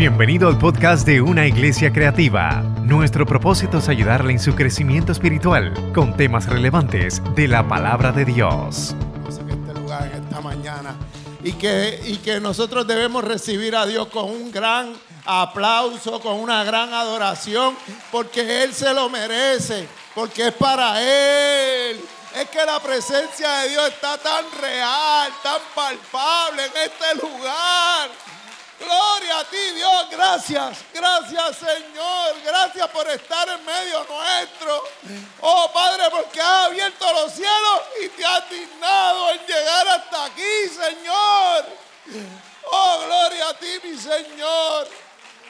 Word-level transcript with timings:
Bienvenido 0.00 0.48
al 0.48 0.56
podcast 0.56 1.06
de 1.06 1.20
Una 1.20 1.46
Iglesia 1.46 1.92
Creativa. 1.92 2.62
Nuestro 2.84 3.26
propósito 3.26 3.76
es 3.76 3.88
ayudarle 3.90 4.32
en 4.32 4.38
su 4.38 4.54
crecimiento 4.54 5.12
espiritual 5.12 5.74
con 5.92 6.16
temas 6.16 6.46
relevantes 6.46 7.20
de 7.34 7.46
la 7.46 7.68
palabra 7.68 8.10
de 8.10 8.24
Dios. 8.24 8.96
en 9.38 9.50
este 9.50 9.74
lugar, 9.78 10.10
en 10.10 10.24
esta 10.24 10.40
mañana. 10.40 10.96
Y 11.44 11.52
que, 11.52 12.00
y 12.06 12.16
que 12.16 12.40
nosotros 12.40 12.86
debemos 12.86 13.22
recibir 13.22 13.76
a 13.76 13.84
Dios 13.84 14.08
con 14.08 14.24
un 14.24 14.50
gran 14.50 14.94
aplauso, 15.26 16.18
con 16.20 16.40
una 16.40 16.64
gran 16.64 16.94
adoración, 16.94 17.76
porque 18.10 18.62
Él 18.62 18.72
se 18.72 18.94
lo 18.94 19.10
merece, 19.10 19.86
porque 20.14 20.48
es 20.48 20.54
para 20.54 20.98
Él. 20.98 22.00
Es 22.40 22.48
que 22.48 22.64
la 22.64 22.80
presencia 22.80 23.50
de 23.58 23.68
Dios 23.68 23.88
está 23.88 24.16
tan 24.16 24.46
real, 24.62 25.30
tan 25.42 25.60
palpable 25.74 26.62
en 26.64 26.90
este 26.90 27.26
lugar. 27.26 28.29
Gloria 28.80 29.38
a 29.40 29.44
ti, 29.44 29.72
Dios. 29.74 30.10
Gracias. 30.10 30.78
Gracias, 30.94 31.56
Señor. 31.58 32.42
Gracias 32.42 32.88
por 32.88 33.06
estar 33.08 33.48
en 33.48 33.64
medio 33.64 34.04
nuestro. 34.04 34.84
Oh, 35.42 35.70
Padre, 35.72 36.04
porque 36.10 36.40
has 36.40 36.66
abierto 36.66 37.12
los 37.12 37.32
cielos 37.32 37.80
y 38.02 38.08
te 38.08 38.24
has 38.24 38.48
dignado 38.48 39.30
en 39.32 39.46
llegar 39.46 39.88
hasta 39.88 40.24
aquí, 40.24 40.68
Señor. 40.68 41.66
Oh, 42.72 43.02
gloria 43.04 43.48
a 43.48 43.54
ti, 43.54 43.80
mi 43.84 43.98
Señor. 43.98 44.88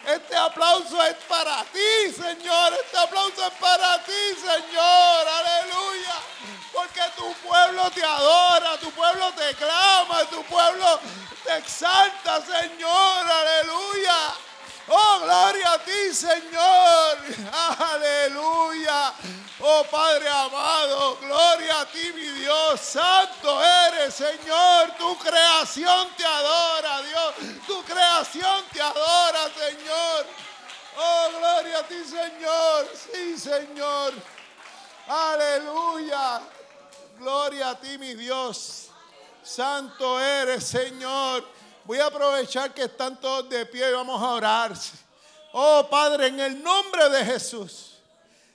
Este 0.06 0.36
aplauso 0.36 1.02
es 1.04 1.16
para 1.28 1.64
ti, 1.64 2.12
Señor. 2.12 2.72
Este 2.84 2.98
aplauso 2.98 3.46
es 3.46 3.52
para 3.54 4.02
ti, 4.04 4.34
Señor. 4.40 5.28
Aleluya. 5.28 6.14
Porque 6.72 7.02
tu 7.16 7.32
pueblo 7.46 7.90
te 7.90 8.02
adora, 8.02 8.76
tu 8.78 8.90
pueblo 8.92 9.32
te 9.32 9.54
clama, 9.54 10.24
tu 10.30 10.42
pueblo 10.44 11.00
te 11.44 11.56
exalta, 11.56 12.40
Señor. 12.40 13.30
Aleluya. 13.30 14.34
Oh, 14.92 15.20
gloria 15.22 15.74
a 15.74 15.78
ti, 15.78 16.12
Señor. 16.12 17.18
Aleluya. 17.78 19.14
Oh, 19.60 19.84
Padre 19.84 20.28
amado, 20.28 21.16
gloria 21.20 21.82
a 21.82 21.86
ti, 21.86 22.12
mi 22.12 22.28
Dios. 22.40 22.80
Santo 22.80 23.62
eres, 23.62 24.14
Señor. 24.14 24.92
Tu 24.98 25.16
creación 25.18 26.08
te 26.16 26.24
adora, 26.24 27.02
Dios. 27.02 27.34
Tu 27.68 27.82
creación 27.84 28.64
te 28.72 28.80
adora, 28.80 29.48
Señor. 29.54 30.26
Oh, 30.96 31.28
gloria 31.38 31.78
a 31.78 31.82
ti, 31.84 32.02
Señor. 32.04 32.88
Sí, 32.94 33.38
Señor. 33.38 34.12
Aleluya. 35.06 36.40
Gloria 37.16 37.70
a 37.70 37.78
ti, 37.78 37.96
mi 37.98 38.14
Dios. 38.14 38.88
Santo 39.42 40.20
eres, 40.20 40.66
Señor. 40.66 41.59
Voy 41.84 41.98
a 41.98 42.06
aprovechar 42.06 42.72
que 42.72 42.84
están 42.84 43.20
todos 43.20 43.48
de 43.48 43.66
pie 43.66 43.88
y 43.88 43.92
vamos 43.92 44.20
a 44.22 44.28
orar. 44.30 44.72
Oh 45.52 45.86
Padre, 45.90 46.28
en 46.28 46.40
el 46.40 46.62
nombre 46.62 47.08
de 47.08 47.24
Jesús. 47.24 47.90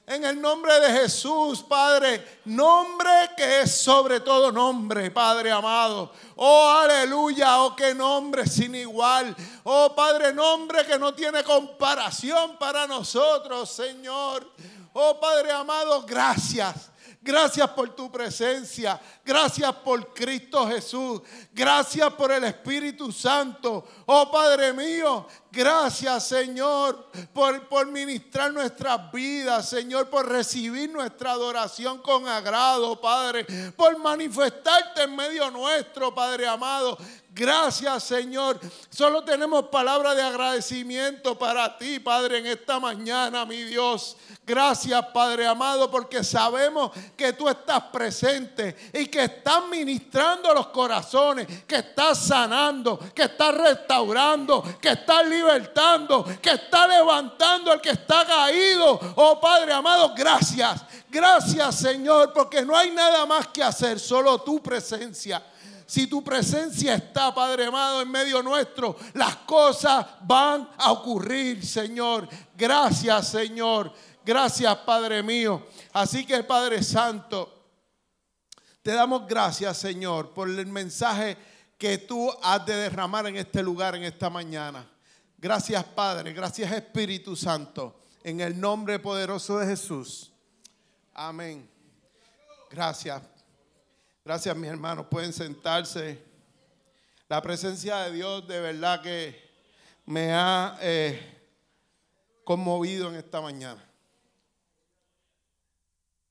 En 0.07 0.23
el 0.23 0.39
nombre 0.39 0.79
de 0.81 0.99
Jesús, 0.99 1.63
Padre, 1.63 2.39
nombre 2.45 3.09
que 3.35 3.61
es 3.61 3.75
sobre 3.75 4.19
todo 4.19 4.51
nombre, 4.51 5.09
Padre 5.09 5.49
amado. 5.49 6.11
Oh, 6.35 6.69
aleluya, 6.69 7.63
oh, 7.63 7.75
qué 7.75 7.95
nombre 7.95 8.45
sin 8.45 8.75
igual. 8.75 9.35
Oh, 9.63 9.95
Padre, 9.95 10.31
nombre 10.31 10.85
que 10.85 10.99
no 10.99 11.15
tiene 11.15 11.43
comparación 11.43 12.55
para 12.57 12.85
nosotros, 12.85 13.67
Señor. 13.71 14.47
Oh, 14.93 15.19
Padre 15.19 15.51
amado, 15.51 16.03
gracias. 16.03 16.91
Gracias 17.25 17.67
por 17.71 17.89
tu 17.95 18.11
presencia. 18.11 19.01
Gracias 19.25 19.73
por 19.77 20.13
Cristo 20.13 20.67
Jesús. 20.67 21.23
Gracias 21.51 22.13
por 22.13 22.31
el 22.31 22.43
Espíritu 22.43 23.11
Santo. 23.11 23.83
Oh 24.05 24.29
Padre 24.29 24.71
mío, 24.73 25.25
gracias 25.51 26.27
Señor 26.27 27.09
por, 27.33 27.67
por 27.67 27.87
ministrar 27.87 28.53
nuestras 28.53 29.11
vidas. 29.11 29.67
Señor, 29.67 30.07
por 30.07 30.29
recibir 30.29 30.91
nuestra 30.91 31.31
adoración 31.31 31.97
con 31.97 32.27
agrado, 32.27 33.01
Padre. 33.01 33.43
Por 33.75 33.97
manifestarte 33.97 35.01
en 35.01 35.15
medio 35.15 35.49
nuestro, 35.49 36.13
Padre 36.13 36.45
amado. 36.45 36.95
Gracias, 37.35 38.05
Señor. 38.05 38.57
Solo 38.89 39.25
tenemos 39.25 39.65
palabra 39.65 40.15
de 40.15 40.21
agradecimiento 40.21 41.37
para 41.37 41.77
ti, 41.77 41.99
Padre, 41.99 42.37
en 42.37 42.45
esta 42.45 42.79
mañana, 42.79 43.43
mi 43.45 43.61
Dios. 43.63 44.15
Gracias, 44.47 45.05
Padre 45.13 45.45
amado, 45.45 45.91
porque 45.91 46.23
sabemos 46.23 46.91
que 47.17 47.33
tú 47.33 47.49
estás 47.49 47.81
presente 47.91 48.77
y 48.93 49.07
que 49.07 49.25
estás 49.25 49.63
ministrando 49.69 50.53
los 50.53 50.67
corazones, 50.67 51.45
que 51.67 51.75
estás 51.75 52.19
sanando, 52.19 52.97
que 53.13 53.23
estás 53.23 53.53
restaurando, 53.53 54.63
que 54.79 54.91
estás 54.91 55.27
libertando, 55.27 56.23
que 56.41 56.51
estás 56.51 56.87
levantando 56.87 57.69
al 57.69 57.81
que 57.81 57.89
está 57.89 58.25
caído. 58.25 58.97
Oh, 59.17 59.41
Padre 59.41 59.73
amado, 59.73 60.13
gracias. 60.15 60.85
Gracias, 61.09 61.79
Señor, 61.79 62.31
porque 62.31 62.61
no 62.61 62.77
hay 62.77 62.91
nada 62.91 63.25
más 63.25 63.49
que 63.49 63.61
hacer, 63.61 63.99
solo 63.99 64.39
tu 64.39 64.63
presencia 64.63 65.43
si 65.85 66.07
tu 66.07 66.23
presencia 66.23 66.95
está, 66.95 67.33
Padre 67.33 67.65
amado, 67.65 68.01
en 68.01 68.09
medio 68.09 68.41
nuestro, 68.41 68.95
las 69.13 69.35
cosas 69.37 70.05
van 70.21 70.67
a 70.77 70.91
ocurrir, 70.91 71.65
Señor. 71.65 72.27
Gracias, 72.57 73.29
Señor. 73.29 73.93
Gracias, 74.25 74.75
Padre 74.77 75.21
mío. 75.21 75.67
Así 75.93 76.25
que, 76.25 76.43
Padre 76.43 76.81
Santo, 76.81 77.53
te 78.81 78.93
damos 78.93 79.27
gracias, 79.27 79.77
Señor, 79.77 80.33
por 80.33 80.49
el 80.49 80.65
mensaje 80.65 81.37
que 81.77 81.99
tú 81.99 82.31
has 82.41 82.65
de 82.65 82.75
derramar 82.75 83.27
en 83.27 83.35
este 83.35 83.61
lugar, 83.61 83.95
en 83.95 84.03
esta 84.03 84.29
mañana. 84.29 84.89
Gracias, 85.37 85.83
Padre. 85.83 86.33
Gracias, 86.33 86.71
Espíritu 86.71 87.35
Santo. 87.35 88.01
En 88.23 88.39
el 88.41 88.59
nombre 88.59 88.97
poderoso 88.97 89.59
de 89.59 89.67
Jesús. 89.67 90.31
Amén. 91.13 91.69
Gracias. 92.71 93.34
Gracias, 94.25 94.57
mis 94.57 94.71
hermanos. 94.71 95.05
Pueden 95.05 95.31
sentarse. 95.31 96.19
La 97.29 97.43
presencia 97.43 97.97
de 97.97 98.11
Dios 98.11 98.47
de 98.47 98.59
verdad 98.59 98.99
que 99.03 99.39
me 100.07 100.33
ha 100.33 100.79
eh, 100.81 101.21
conmovido 102.43 103.09
en 103.09 103.17
esta 103.17 103.39
mañana. 103.39 103.87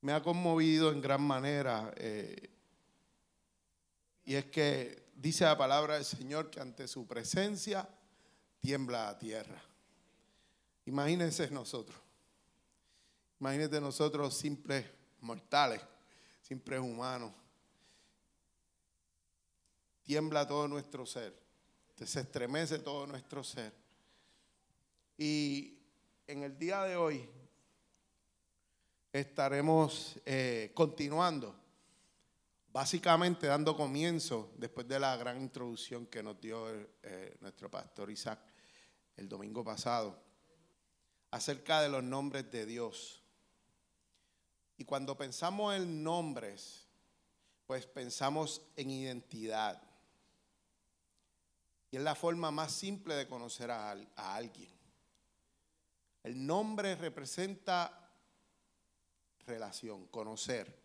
Me 0.01 0.13
ha 0.13 0.21
conmovido 0.21 0.91
en 0.91 1.01
gran 1.01 1.23
manera. 1.23 1.95
Eh, 1.97 2.51
y 4.25 4.35
es 4.35 4.47
que 4.47 5.11
dice 5.15 5.45
la 5.45 5.57
palabra 5.57 5.95
del 5.95 6.05
Señor 6.05 6.51
que 6.51 6.59
ante 6.59 6.89
su 6.89 7.07
presencia 7.07 7.89
tiembla 8.59 9.05
la 9.05 9.19
tierra. 9.21 9.63
Imagínense 10.87 11.49
nosotros. 11.53 11.97
Imagínense 13.39 13.81
nosotros 13.81 14.37
simples 14.37 14.85
mortales, 15.21 15.81
simples 16.43 16.81
humanos 16.81 17.44
tiembla 20.05 20.47
todo 20.47 20.69
nuestro 20.69 21.05
ser, 21.07 21.35
se 21.97 22.21
estremece 22.21 22.79
todo 22.79 23.07
nuestro 23.07 23.43
ser. 23.43 23.73
Y 25.17 25.79
en 26.27 26.43
el 26.43 26.59
día 26.59 26.83
de 26.85 26.97
hoy 26.97 27.29
estaremos 29.13 30.21
eh, 30.27 30.73
continuando, 30.75 31.55
básicamente 32.73 33.47
dando 33.47 33.77
comienzo, 33.77 34.53
después 34.59 34.87
de 34.87 35.01
la 35.01 35.17
gran 35.17 35.41
introducción 35.41 36.07
que 36.07 36.23
nos 36.23 36.41
dio 36.41 36.69
eh, 37.03 37.37
nuestro 37.41 37.71
pastor 37.71 38.11
Isaac 38.11 38.41
el 39.17 39.29
domingo 39.29 39.65
pasado, 39.65 40.21
acerca 41.31 41.81
de 41.81 41.89
los 41.89 42.03
nombres 42.03 42.51
de 42.51 42.67
Dios. 42.67 43.23
Y 44.77 44.85
cuando 44.85 45.17
pensamos 45.17 45.75
en 45.75 46.03
nombres, 46.03 46.89
pues 47.67 47.87
pensamos 47.87 48.61
en 48.77 48.91
identidad. 48.91 49.81
Y 51.95 51.97
es 51.97 52.03
la 52.03 52.17
forma 52.17 52.51
más 52.51 52.73
simple 52.73 53.15
de 53.15 53.29
conocer 53.29 53.71
a, 53.71 53.93
alguien. 54.17 54.69
El 56.25 56.45
nombre 56.45 56.97
representa 56.97 58.11
relación, 59.47 60.09
conocer. 60.09 60.77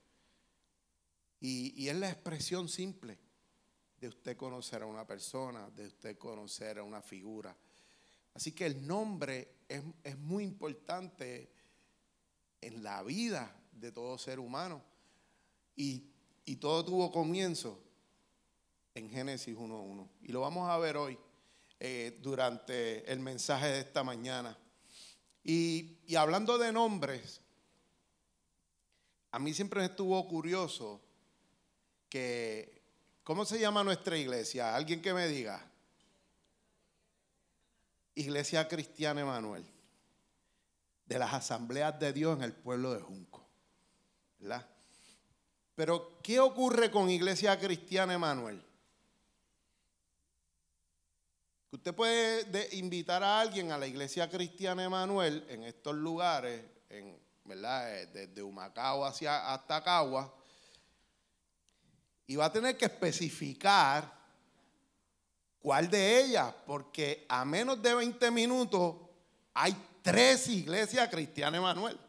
Y, 1.39 1.73
y, 1.83 1.89
es 1.89 1.95
la 1.95 2.11
expresión 2.11 2.69
simple 2.69 3.17
de 3.99 4.07
usted 4.07 4.37
conocer 4.37 4.83
a 4.83 4.85
una 4.85 5.07
persona, 5.07 5.67
de 5.71 5.87
usted 5.87 6.15
conocer 6.15 6.77
a 6.77 6.83
una 6.83 7.01
figura. 7.01 7.57
Así 8.35 8.51
que 8.51 8.67
el 8.67 8.85
nombre 8.85 9.61
es, 9.67 9.81
es 10.03 10.15
muy 10.15 10.43
importante 10.43 11.51
en 12.61 12.83
la 12.83 13.01
vida 13.01 13.59
de 13.71 13.91
todo 13.91 14.15
ser 14.19 14.39
humano. 14.39 14.83
Y, 15.75 16.03
y 16.45 16.57
todo 16.57 16.85
tuvo 16.85 17.11
comienzo 17.11 17.88
en 18.99 19.09
Génesis 19.09 19.57
1.1. 19.57 20.07
Y 20.21 20.31
lo 20.31 20.41
vamos 20.41 20.69
a 20.69 20.77
ver 20.77 20.97
hoy 20.97 21.17
eh, 21.79 22.19
durante 22.21 23.11
el 23.11 23.19
mensaje 23.19 23.67
de 23.67 23.79
esta 23.79 24.03
mañana. 24.03 24.57
Y, 25.43 25.97
hablando 26.15 26.57
de 26.57 26.71
nombres, 26.71 27.41
a 29.31 29.39
mí 29.39 29.53
siempre 29.53 29.83
estuvo 29.85 30.27
curioso 30.27 31.01
que, 32.09 32.83
¿cómo 33.23 33.45
se 33.45 33.59
llama 33.59 33.83
nuestra 33.83 34.17
iglesia? 34.17 34.75
Alguien 34.75 35.01
que 35.01 35.13
me 35.13 35.27
diga. 35.27 35.65
Iglesia 38.15 38.67
Cristiana 38.67 39.21
Emanuel, 39.21 39.63
de 41.05 41.19
las 41.19 41.33
asambleas 41.33 41.97
de 41.99 42.11
Dios 42.11 42.37
en 42.37 42.43
el 42.43 42.53
pueblo 42.53 42.93
de 42.93 42.99
Junco. 42.99 43.47
¿verdad? 44.39 44.67
Pero, 45.75 46.19
¿qué 46.21 46.41
ocurre 46.41 46.91
con 46.91 47.09
Iglesia 47.09 47.57
Cristiana 47.57 48.13
Emanuel? 48.13 48.61
Usted 51.71 51.93
puede 51.93 52.75
invitar 52.75 53.23
a 53.23 53.39
alguien 53.39 53.71
a 53.71 53.77
la 53.77 53.85
Iglesia 53.85 54.27
Cristiana 54.27 54.83
Emanuel 54.83 55.45
en 55.49 55.63
estos 55.63 55.95
lugares, 55.95 56.63
en, 56.89 57.19
¿verdad? 57.45 57.95
Eh, 57.95 58.07
desde 58.07 58.41
Humacao 58.41 59.05
hacia, 59.05 59.53
hasta 59.53 59.83
Cagua, 59.83 60.33
y 62.25 62.35
va 62.35 62.45
a 62.45 62.51
tener 62.51 62.75
que 62.75 62.85
especificar 62.85 64.11
cuál 65.59 65.89
de 65.89 66.23
ellas, 66.23 66.53
porque 66.65 67.25
a 67.29 67.45
menos 67.45 67.81
de 67.81 67.93
20 67.93 68.31
minutos 68.31 68.95
hay 69.53 69.75
tres 70.01 70.47
iglesias 70.47 71.07
cristianas 71.09 71.59
Emanuel. 71.59 71.99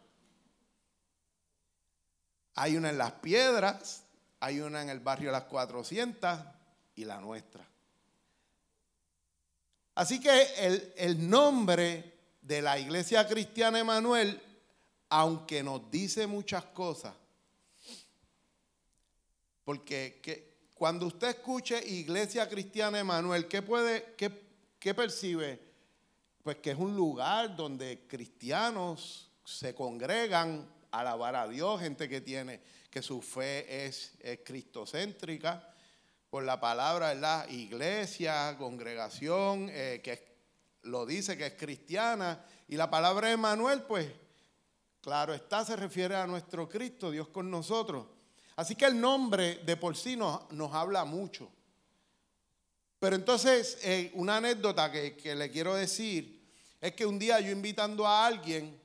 Hay 2.55 2.77
una 2.77 2.91
en 2.91 2.99
Las 2.99 3.13
Piedras, 3.13 4.05
hay 4.41 4.61
una 4.61 4.81
en 4.83 4.89
el 4.89 5.01
barrio 5.01 5.31
Las 5.31 5.45
400 5.45 6.39
y 6.97 7.05
la 7.05 7.21
nuestra. 7.21 7.70
Así 9.95 10.21
que 10.21 10.43
el, 10.59 10.93
el 10.97 11.31
nombre 11.31 12.19
de 12.43 12.63
la 12.63 12.79
iglesia 12.79 13.27
cristiana 13.27 13.79
Emanuel, 13.79 14.41
aunque 15.09 15.63
nos 15.63 15.91
dice 15.91 16.27
muchas 16.27 16.65
cosas, 16.67 17.15
porque 19.65 20.51
cuando 20.81 21.07
usted 21.07 21.29
escuche 21.29 21.79
Iglesia 21.87 22.49
Cristiana 22.49 22.99
Emanuel, 22.99 23.47
¿qué 23.47 23.61
puede, 23.61 24.15
qué, 24.17 24.33
qué 24.79 24.95
percibe? 24.95 25.61
Pues 26.43 26.57
que 26.57 26.71
es 26.71 26.79
un 26.79 26.97
lugar 26.97 27.55
donde 27.55 28.07
cristianos 28.09 29.31
se 29.45 29.75
congregan 29.75 30.67
a 30.91 31.01
alabar 31.01 31.37
a 31.37 31.47
Dios, 31.47 31.81
gente 31.81 32.09
que 32.09 32.23
tiene, 32.23 32.61
que 32.91 33.03
su 33.03 33.21
fe 33.21 33.87
es, 33.87 34.15
es 34.21 34.41
cristocéntrica, 34.43 35.73
por 36.31 36.45
la 36.45 36.61
palabra, 36.61 37.09
¿verdad? 37.09 37.49
Iglesia, 37.49 38.55
congregación, 38.57 39.69
eh, 39.71 40.01
que 40.03 40.31
lo 40.83 41.05
dice 41.05 41.37
que 41.37 41.47
es 41.47 41.55
cristiana. 41.55 42.45
Y 42.69 42.77
la 42.77 42.89
palabra 42.89 43.33
Emanuel, 43.33 43.83
pues, 43.83 44.09
claro 45.01 45.35
está, 45.35 45.65
se 45.65 45.75
refiere 45.75 46.15
a 46.15 46.29
nuestro 46.29 46.69
Cristo, 46.69 47.11
Dios 47.11 47.29
con 47.29 47.51
nosotros. 47.51 48.07
Así 48.55 48.77
que 48.77 48.85
el 48.85 49.01
nombre 49.01 49.57
de 49.65 49.77
por 49.77 49.97
sí 49.97 50.17
nos, 50.17 50.45
habla 50.73 51.05
mucho. 51.05 51.51
Pero 53.01 53.17
entonces, 53.17 53.79
eh, 53.83 54.13
una 54.15 54.37
anécdota 54.37 54.93
que, 54.93 55.35
le 55.35 55.51
quiero 55.51 55.75
decir 55.75 56.49
es 56.81 56.93
que 56.93 57.07
un 57.07 57.19
día 57.19 57.41
yo 57.41 57.51
invitando 57.51 58.07
a 58.07 58.27
alguien 58.27 58.79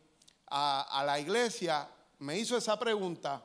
a, 0.47 0.81
a 0.99 1.03
la 1.05 1.19
iglesia, 1.19 1.87
me 2.19 2.39
hizo 2.39 2.57
esa 2.57 2.79
pregunta. 2.79 3.43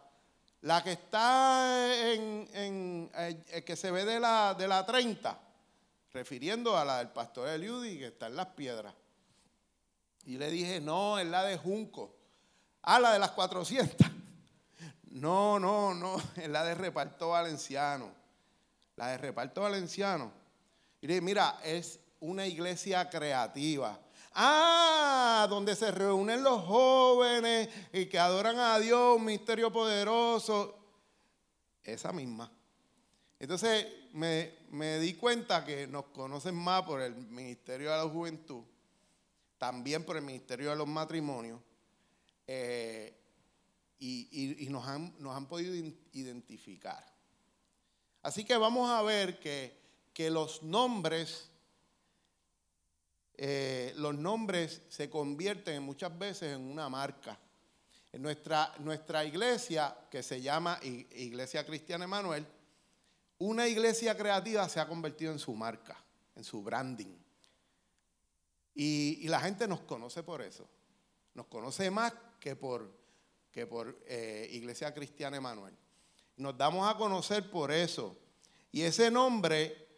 La 0.63 0.83
que 0.83 0.93
está 0.93 2.13
en, 2.13 2.49
en 2.53 3.11
eh, 3.15 3.65
que 3.65 3.77
se 3.77 3.91
ve 3.91 4.05
de 4.05 4.21
la, 4.21 4.55
de 4.55 4.69
la 4.69 4.85
30, 4.85 5.39
refiriendo 6.13 6.77
a 6.77 6.85
la 6.85 6.99
del 6.99 7.09
pastor 7.09 7.49
Eliudi, 7.49 7.99
que 7.99 8.09
está 8.09 8.27
en 8.27 8.37
las 8.37 8.49
piedras. 8.49 8.95
Y 10.25 10.37
le 10.37 10.51
dije, 10.51 10.81
no, 10.81 11.19
es 11.19 11.27
la 11.27 11.45
de 11.45 11.57
Junco. 11.57 12.15
Ah, 12.83 13.01
la 13.01 13.13
de 13.13 13.19
las 13.19 13.31
400. 13.33 14.07
No, 15.13 15.59
no, 15.59 15.93
no, 15.93 16.23
es 16.37 16.49
la 16.49 16.63
de 16.63 16.77
reparto 16.77 17.31
valenciano. 17.31 18.13
La 18.95 19.09
de 19.09 19.19
reparto 19.19 19.63
valenciano. 19.63 20.31
Y 21.01 21.09
le 21.09 21.15
dije, 21.15 21.21
mira, 21.21 21.59
es 21.65 21.99
una 22.21 22.47
iglesia 22.47 23.11
creativa. 23.11 23.99
Ah, 24.33 25.47
donde 25.51 25.75
se 25.75 25.91
reúnen 25.91 26.43
los 26.43 26.63
jóvenes 26.63 27.69
y 27.93 28.07
que 28.07 28.19
adoran 28.19 28.59
a 28.59 28.79
Dios, 28.79 29.17
un 29.17 29.25
misterio 29.25 29.73
poderoso. 29.73 30.77
Esa 31.83 32.13
misma. 32.13 32.51
Entonces 33.39 33.87
me, 34.13 34.99
di 34.99 35.15
cuenta 35.15 35.65
que 35.65 35.87
nos 35.87 36.07
conocen 36.07 36.55
más 36.55 36.83
por 36.83 37.01
el 37.01 37.15
Ministerio 37.15 37.91
de 37.91 37.97
la 37.97 38.09
Juventud, 38.09 38.63
también 39.59 40.05
por 40.05 40.17
el 40.17 40.23
Ministerio 40.23 40.71
de 40.71 40.77
los 40.77 40.87
Matrimonios, 40.87 41.61
eh, 42.47 43.17
y, 43.99 44.67
nos, 44.71 44.87
han, 44.87 45.15
nos, 45.19 45.37
han, 45.37 45.47
podido 45.47 45.75
identificar. 46.13 47.05
Así 48.23 48.45
que 48.45 48.57
vamos 48.57 48.91
a 48.91 49.03
ver 49.03 49.39
que, 49.41 49.79
que 50.13 50.31
los 50.31 50.63
nombres 50.63 51.50
eh, 53.43 53.95
los 53.97 54.15
nombres 54.15 54.83
se 54.91 55.09
convierten 55.09 55.83
muchas 55.83 56.17
veces 56.19 56.55
en 56.55 56.61
una 56.61 56.91
marca. 56.91 57.39
En 58.13 58.21
nuestra, 58.21 58.75
nuestra 58.81 59.25
iglesia, 59.25 59.97
que 60.11 60.23
se 60.23 60.43
llama 60.43 60.79
Iglesia 60.83 61.65
Cristiana 61.65 62.05
Emanuel, 62.05 62.47
una 63.39 63.67
iglesia 63.67 64.15
creativa 64.15 64.69
se 64.69 64.79
ha 64.79 64.87
convertido 64.87 65.33
en 65.33 65.39
su 65.39 65.55
marca, 65.55 65.97
en 66.37 66.45
su 66.45 66.63
branding. 66.63 67.17
Y, 68.75 69.27
la 69.29 69.41
gente 69.41 69.67
nos 69.67 69.81
conoce 69.81 70.23
por 70.23 70.43
eso. 70.43 70.69
Nos 71.33 71.47
conoce 71.47 71.91
más 71.91 72.13
que 72.39 72.57
por, 72.57 72.93
que 73.51 73.67
por 73.67 74.03
eh, 74.07 74.51
Iglesia 74.53 74.93
Cristiana 74.93 75.39
Emanuel. 75.39 75.75
Nos 76.37 76.59
damos 76.59 76.87
a 76.87 76.95
conocer 76.99 77.51
por 77.51 77.73
eso. 77.73 78.19
Y 78.71 78.83
ese 78.83 79.11
nombre 79.11 79.89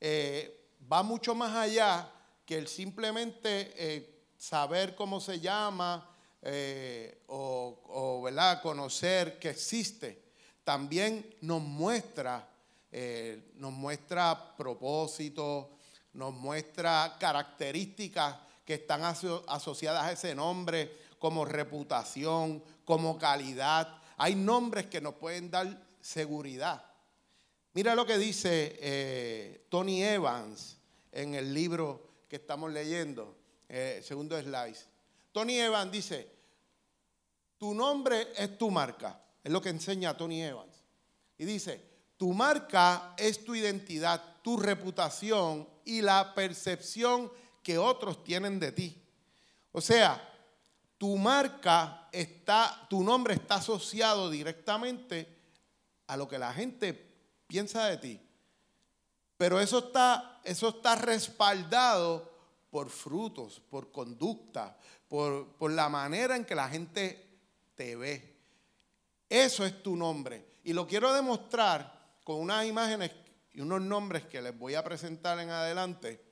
eh, 0.00 0.72
va 0.92 1.04
mucho 1.04 1.36
más 1.36 1.54
allá 1.54 2.12
que 2.48 2.56
el 2.56 2.66
simplemente 2.66 3.74
eh, 3.76 4.24
saber 4.38 4.94
cómo 4.94 5.20
se 5.20 5.38
llama 5.38 6.16
eh, 6.40 7.24
o, 7.26 8.26
conocer 8.62 9.38
que 9.38 9.50
existe, 9.50 10.32
también 10.64 11.36
nos 11.42 11.60
muestra, 11.60 12.48
eh, 12.90 13.52
nos 13.56 13.70
muestra 13.72 14.56
propósitos, 14.56 15.66
nos 16.14 16.32
muestra 16.32 17.18
características 17.20 18.36
que 18.64 18.74
están 18.74 19.02
asociadas 19.04 20.04
a 20.04 20.12
ese 20.12 20.34
nombre, 20.34 21.00
como 21.18 21.44
reputación, 21.44 22.64
como 22.82 23.18
calidad. 23.18 23.94
Hay 24.16 24.34
nombres 24.34 24.86
que 24.86 25.02
nos 25.02 25.16
pueden 25.16 25.50
dar 25.50 25.86
seguridad. 26.00 26.82
Mira 27.74 27.94
lo 27.94 28.06
que 28.06 28.16
dice 28.16 29.66
Tony 29.68 30.02
Evans 30.02 30.78
en 31.12 31.34
el 31.34 31.52
libro 31.52 32.07
que 32.28 32.36
estamos 32.36 32.72
leyendo, 32.72 33.36
eh, 33.68 34.00
segundo 34.04 34.40
slide. 34.40 34.76
Tony 35.32 35.58
Evans 35.58 35.90
dice, 35.90 36.30
tu 37.56 37.74
nombre 37.74 38.28
es 38.36 38.58
tu 38.58 38.70
marca, 38.70 39.20
es 39.42 39.50
lo 39.50 39.60
que 39.60 39.70
enseña 39.70 40.16
Tony 40.16 40.42
Evans. 40.42 40.82
Y 41.38 41.44
dice, 41.44 41.82
tu 42.16 42.32
marca 42.32 43.14
es 43.16 43.44
tu 43.44 43.54
identidad, 43.54 44.22
tu 44.42 44.56
reputación 44.56 45.68
y 45.84 46.02
la 46.02 46.34
percepción 46.34 47.30
que 47.62 47.78
otros 47.78 48.22
tienen 48.24 48.58
de 48.58 48.72
ti. 48.72 49.02
O 49.72 49.80
sea, 49.80 50.24
tu 50.98 51.16
marca 51.16 52.08
está, 52.10 52.86
tu 52.90 53.02
nombre 53.02 53.34
está 53.34 53.56
asociado 53.56 54.30
directamente 54.30 55.38
a 56.08 56.16
lo 56.16 56.26
que 56.26 56.38
la 56.38 56.52
gente 56.52 56.92
piensa 57.46 57.86
de 57.86 57.96
ti. 57.98 58.27
Pero 59.38 59.60
eso 59.60 59.78
está, 59.78 60.40
eso 60.44 60.68
está 60.68 60.96
respaldado 60.96 62.30
por 62.70 62.90
frutos, 62.90 63.62
por 63.70 63.90
conducta, 63.90 64.76
por, 65.08 65.46
por 65.56 65.70
la 65.70 65.88
manera 65.88 66.36
en 66.36 66.44
que 66.44 66.54
la 66.54 66.68
gente 66.68 67.24
te 67.74 67.96
ve. 67.96 68.36
Eso 69.28 69.64
es 69.64 69.82
tu 69.82 69.96
nombre. 69.96 70.58
Y 70.64 70.72
lo 70.72 70.86
quiero 70.86 71.14
demostrar 71.14 72.18
con 72.24 72.40
unas 72.40 72.66
imágenes 72.66 73.12
y 73.54 73.60
unos 73.60 73.80
nombres 73.80 74.26
que 74.26 74.42
les 74.42 74.58
voy 74.58 74.74
a 74.74 74.84
presentar 74.84 75.38
en 75.38 75.50
adelante. 75.50 76.22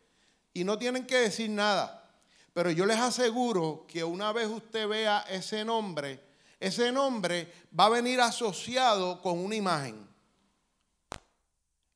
Y 0.52 0.64
no 0.64 0.76
tienen 0.76 1.06
que 1.06 1.16
decir 1.16 1.48
nada. 1.48 2.10
Pero 2.52 2.70
yo 2.70 2.86
les 2.86 2.98
aseguro 2.98 3.86
que 3.86 4.02
una 4.02 4.32
vez 4.32 4.48
usted 4.48 4.88
vea 4.88 5.24
ese 5.28 5.64
nombre, 5.64 6.20
ese 6.58 6.90
nombre 6.90 7.52
va 7.78 7.84
a 7.84 7.90
venir 7.90 8.20
asociado 8.20 9.22
con 9.22 9.38
una 9.38 9.54
imagen. 9.54 10.08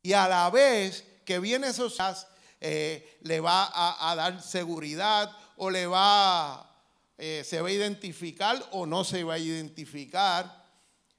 Y 0.02 0.12
a 0.12 0.28
la 0.28 0.48
vez 0.50 1.04
que 1.24 1.38
viene 1.38 1.68
asociado, 1.68 2.26
eh, 2.60 3.18
le 3.22 3.40
va 3.40 3.70
a, 4.10 4.14
dar 4.14 4.42
seguridad 4.42 5.34
o 5.56 5.70
le 5.70 5.86
va, 5.86 6.70
eh, 7.16 7.42
se 7.44 7.60
va 7.60 7.68
a 7.68 7.72
identificar 7.72 8.62
o 8.72 8.84
no 8.84 9.02
se 9.02 9.24
va 9.24 9.34
a 9.34 9.38
identificar, 9.38 10.66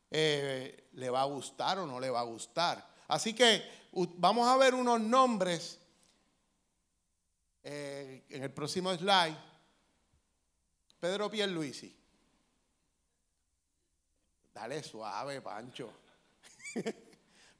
eh, 0.09 0.89
le 0.93 1.09
va 1.09 1.21
a 1.21 1.25
gustar 1.25 1.79
o 1.79 1.87
no 1.87 1.99
le 1.99 2.09
va 2.09 2.19
a 2.19 2.23
gustar. 2.23 2.87
Así 3.07 3.33
que 3.33 3.63
vamos 4.17 4.47
a 4.47 4.57
ver 4.57 4.75
unos 4.75 4.99
nombres 5.01 5.79
en 7.63 8.43
el 8.43 8.51
próximo 8.51 8.93
slide. 8.95 9.37
Pedro 10.99 11.29
Pierluisi. 11.29 11.95
Dale 14.53 14.83
suave, 14.83 15.41
Pancho. 15.41 15.91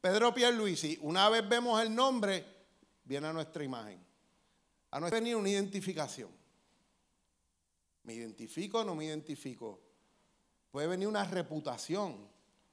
Pedro 0.02 0.34
Pierluisi, 0.34 0.98
una 1.04 1.30
vez 1.30 1.48
vemos 1.48 1.80
el 1.80 1.94
nombre, 1.94 2.44
viene 3.04 3.28
a 3.28 3.34
nuestra 3.34 3.64
imagen. 3.64 4.04
A 4.90 5.00
no 5.00 5.10
venir 5.12 5.36
una 5.36 5.50
identificación. 5.50 6.30
¿Me 8.04 8.16
identifico 8.16 8.80
o 8.80 8.84
no 8.84 8.96
me 8.96 9.06
identifico? 9.06 9.80
Puede 10.72 10.88
venir 10.88 11.08
una 11.08 11.24
reputación. 11.24 12.28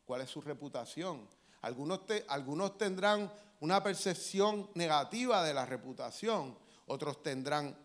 ¿Cuál 0.07 0.23
es 0.23 0.31
su 0.31 0.41
reputación? 0.41 1.29
Algunos, 1.61 2.01
algunos 2.29 2.79
tendrán 2.79 3.31
una 3.61 3.83
percepción 3.83 4.71
negativa 4.75 5.45
de 5.45 5.53
la 5.53 5.67
reputación, 5.67 6.57
otros 6.87 7.23
tendrán 7.23 7.77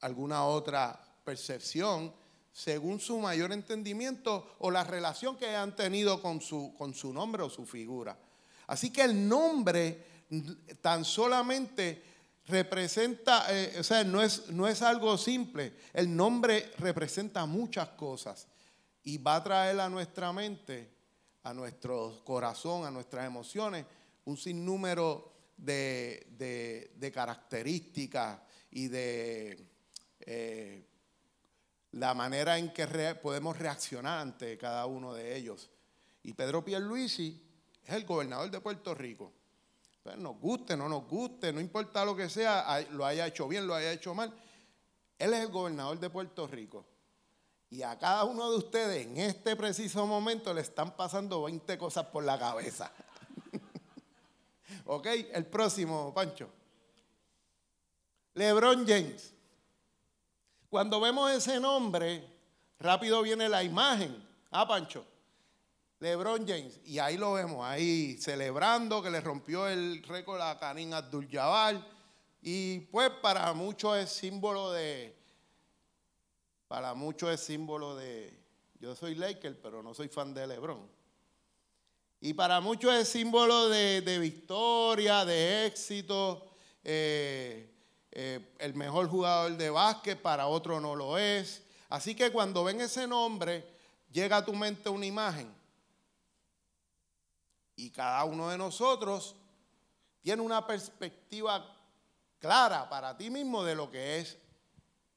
alguna 0.00 0.44
otra 0.44 1.00
percepción 1.24 2.12
según 2.52 3.00
su 3.00 3.18
mayor 3.18 3.52
entendimiento 3.52 4.56
o 4.58 4.70
la 4.70 4.84
relación 4.84 5.36
que 5.36 5.56
han 5.56 5.74
tenido 5.74 6.20
con 6.20 6.42
su, 6.42 6.74
con 6.76 6.92
su 6.92 7.14
nombre 7.14 7.42
o 7.42 7.48
su 7.48 7.64
figura. 7.64 8.18
Así 8.66 8.90
que 8.90 9.02
el 9.02 9.28
nombre 9.28 10.04
tan 10.80 11.04
solamente 11.04 12.02
representa, 12.46 13.46
eh, 13.50 13.76
o 13.78 13.82
sea, 13.82 14.04
no 14.04 14.22
es, 14.22 14.48
no 14.50 14.66
es 14.68 14.82
algo 14.82 15.16
simple. 15.16 15.74
El 15.92 16.14
nombre 16.14 16.72
representa 16.78 17.46
muchas 17.46 17.90
cosas 17.90 18.46
y 19.02 19.18
va 19.18 19.36
a 19.36 19.44
traer 19.44 19.80
a 19.80 19.88
nuestra 19.88 20.32
mente, 20.32 20.90
a 21.42 21.54
nuestro 21.54 22.22
corazón, 22.24 22.84
a 22.84 22.90
nuestras 22.90 23.26
emociones, 23.26 23.84
un 24.24 24.36
sinnúmero 24.36 25.32
de, 25.56 26.26
de, 26.96 27.12
características 27.12 28.40
y 28.70 28.88
de 28.88 29.66
eh, 30.20 30.86
la 31.92 32.14
manera 32.14 32.58
en 32.58 32.72
que 32.72 32.86
podemos 33.22 33.56
reaccionar 33.58 34.20
ante 34.20 34.58
cada 34.58 34.86
uno 34.86 35.14
de 35.14 35.36
ellos. 35.36 35.70
Y 36.22 36.32
Pedro 36.32 36.64
Pierluisi 36.64 37.40
es 37.84 37.94
el 37.94 38.04
gobernador 38.04 38.50
de 38.50 38.60
Puerto 38.60 38.94
Rico. 38.94 39.32
Pues 40.02 40.16
nos 40.18 40.38
guste, 40.38 40.76
no 40.76 40.88
nos 40.88 41.06
guste, 41.06 41.52
no 41.52 41.60
importa 41.60 42.04
lo 42.04 42.14
que 42.14 42.28
sea, 42.28 42.80
lo 42.90 43.06
haya 43.06 43.26
hecho 43.26 43.48
bien, 43.48 43.66
lo 43.66 43.74
haya 43.74 43.92
hecho 43.92 44.14
mal. 44.14 44.32
Él 45.18 45.32
es 45.32 45.40
el 45.40 45.48
gobernador 45.48 45.98
de 45.98 46.10
Puerto 46.10 46.46
Rico. 46.46 46.84
Y 47.70 47.82
a 47.82 47.98
cada 47.98 48.24
uno 48.24 48.50
de 48.50 48.58
ustedes 48.58 49.06
en 49.06 49.16
este 49.16 49.56
preciso 49.56 50.06
momento 50.06 50.52
le 50.52 50.60
están 50.60 50.94
pasando 50.94 51.42
20 51.42 51.78
cosas 51.78 52.06
por 52.06 52.22
la 52.22 52.38
cabeza. 52.38 52.92
ok, 54.84 55.06
el 55.32 55.46
próximo, 55.46 56.12
Pancho. 56.14 56.50
LeBron 58.34 58.86
James. 58.86 59.32
Cuando 60.68 61.00
vemos 61.00 61.30
ese 61.30 61.58
nombre, 61.58 62.28
rápido 62.78 63.22
viene 63.22 63.48
la 63.48 63.62
imagen. 63.62 64.22
Ah, 64.50 64.66
Pancho. 64.68 65.06
LeBron 66.04 66.46
James. 66.46 66.80
Y 66.84 66.98
ahí 66.98 67.16
lo 67.16 67.32
vemos, 67.32 67.64
ahí 67.64 68.18
celebrando 68.20 69.02
que 69.02 69.10
le 69.10 69.22
rompió 69.22 69.66
el 69.66 70.02
récord 70.02 70.38
a 70.38 70.58
Karim 70.58 70.92
Abdul-Jabbar. 70.92 71.82
Y 72.42 72.80
pues 72.80 73.08
para 73.22 73.50
muchos 73.54 73.96
es 73.96 74.10
símbolo 74.10 74.70
de, 74.72 75.16
para 76.68 76.92
muchos 76.92 77.30
es 77.30 77.40
símbolo 77.40 77.96
de, 77.96 78.38
yo 78.80 78.94
soy 78.94 79.14
Laker, 79.14 79.58
pero 79.62 79.82
no 79.82 79.94
soy 79.94 80.08
fan 80.08 80.34
de 80.34 80.46
LeBron. 80.46 80.86
Y 82.20 82.34
para 82.34 82.60
muchos 82.60 82.92
es 82.94 83.08
símbolo 83.08 83.70
de, 83.70 84.18
victoria, 84.20 85.24
de 85.24 85.64
éxito. 85.64 86.50
Eh, 86.84 87.70
eh, 88.12 88.52
el 88.58 88.74
mejor 88.74 89.08
jugador 89.08 89.56
de 89.56 89.70
básquet, 89.70 90.20
para 90.20 90.48
otro 90.48 90.82
no 90.82 90.94
lo 90.94 91.16
es. 91.16 91.62
Así 91.88 92.14
que 92.14 92.30
cuando 92.30 92.62
ven 92.62 92.82
ese 92.82 93.06
nombre, 93.06 93.66
llega 94.12 94.36
a 94.36 94.44
tu 94.44 94.52
mente 94.52 94.90
una 94.90 95.06
imagen. 95.06 95.63
Y 97.76 97.90
cada 97.90 98.24
uno 98.24 98.48
de 98.48 98.58
nosotros 98.58 99.36
tiene 100.20 100.42
una 100.42 100.66
perspectiva 100.66 101.74
clara 102.38 102.88
para 102.88 103.16
ti 103.16 103.30
mismo 103.30 103.64
de 103.64 103.74
lo 103.74 103.90
que 103.90 104.20
es 104.20 104.38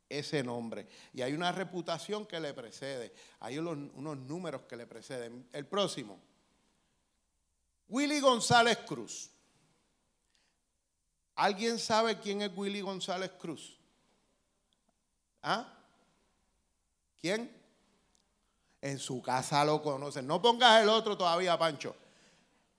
ese 0.09 0.43
nombre. 0.43 0.87
Y 1.13 1.21
hay 1.21 1.33
una 1.33 1.51
reputación 1.51 2.25
que 2.25 2.39
le 2.39 2.53
precede. 2.53 3.13
Hay 3.39 3.57
unos, 3.57 3.77
números 4.17 4.63
que 4.63 4.75
le 4.75 4.87
preceden. 4.87 5.47
El 5.51 5.65
próximo. 5.65 6.19
Willy 7.89 8.19
González 8.19 8.77
Cruz. 8.87 9.29
¿Alguien 11.35 11.77
sabe 11.77 12.19
quién 12.19 12.41
es 12.41 12.51
Willy 12.55 12.81
González 12.81 13.31
Cruz? 13.39 13.77
¿Ah? 15.43 15.73
¿Quién? 17.21 17.55
En 18.81 18.99
su 18.99 19.21
casa 19.21 19.63
lo 19.63 19.81
conocen. 19.81 20.25
No 20.25 20.41
pongas 20.41 20.81
el 20.81 20.89
otro 20.89 21.17
todavía, 21.17 21.57
Pancho. 21.57 21.95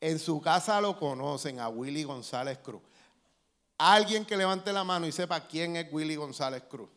En 0.00 0.19
su 0.19 0.40
casa 0.40 0.81
lo 0.81 0.99
conocen 0.99 1.59
a 1.61 1.69
Willy 1.69 2.05
González 2.05 2.59
Cruz. 2.59 2.83
Alguien 3.78 4.25
que 4.25 4.37
levante 4.37 4.73
la 4.73 4.85
mano 4.85 5.07
y 5.07 5.12
sepa 5.12 5.47
quién 5.47 5.76
es 5.76 5.93
Willy 5.93 6.17
González 6.17 6.64
Cruz. 6.69 6.88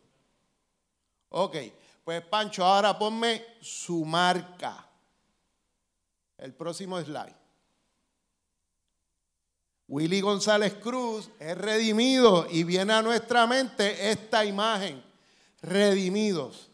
Ok, 1.30 1.56
pues 2.04 2.22
Pancho, 2.22 2.64
ahora 2.64 2.98
ponme 2.98 3.44
su 3.60 4.04
marca. 4.04 4.88
El 6.38 6.54
próximo 6.54 7.00
slide. 7.00 7.36
Willy 9.88 10.20
González 10.20 10.74
Cruz 10.74 11.30
es 11.38 11.56
redimido 11.56 12.46
y 12.50 12.64
viene 12.64 12.94
a 12.94 13.02
nuestra 13.02 13.46
mente 13.46 14.10
esta 14.10 14.44
imagen, 14.44 15.02
redimidos. 15.60 16.70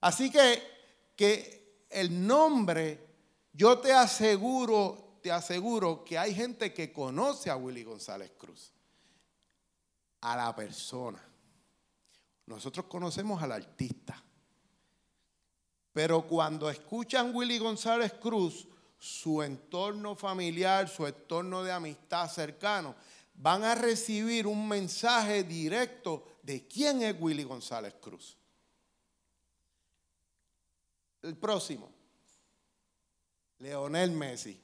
Así 0.00 0.30
que, 0.30 0.62
que 1.16 1.86
el 1.90 2.26
nombre, 2.26 3.06
yo 3.52 3.78
te 3.78 3.92
aseguro 3.92 5.01
te 5.22 5.30
aseguro 5.30 6.04
que 6.04 6.18
hay 6.18 6.34
gente 6.34 6.74
que 6.74 6.92
conoce 6.92 7.48
a 7.48 7.56
Willy 7.56 7.84
González 7.84 8.32
Cruz, 8.36 8.72
a 10.20 10.36
la 10.36 10.54
persona. 10.54 11.22
Nosotros 12.46 12.86
conocemos 12.86 13.40
al 13.42 13.52
artista. 13.52 14.22
Pero 15.92 16.26
cuando 16.26 16.68
escuchan 16.68 17.34
Willy 17.34 17.58
González 17.58 18.14
Cruz, 18.14 18.66
su 18.98 19.42
entorno 19.42 20.16
familiar, 20.16 20.88
su 20.88 21.06
entorno 21.06 21.62
de 21.62 21.70
amistad 21.70 22.28
cercano, 22.28 22.94
van 23.34 23.62
a 23.64 23.74
recibir 23.74 24.46
un 24.46 24.68
mensaje 24.68 25.44
directo 25.44 26.24
de 26.42 26.66
quién 26.66 27.02
es 27.02 27.14
Willy 27.20 27.44
González 27.44 27.94
Cruz. 28.00 28.36
El 31.22 31.36
próximo, 31.36 31.88
Leonel 33.58 34.10
Messi. 34.10 34.60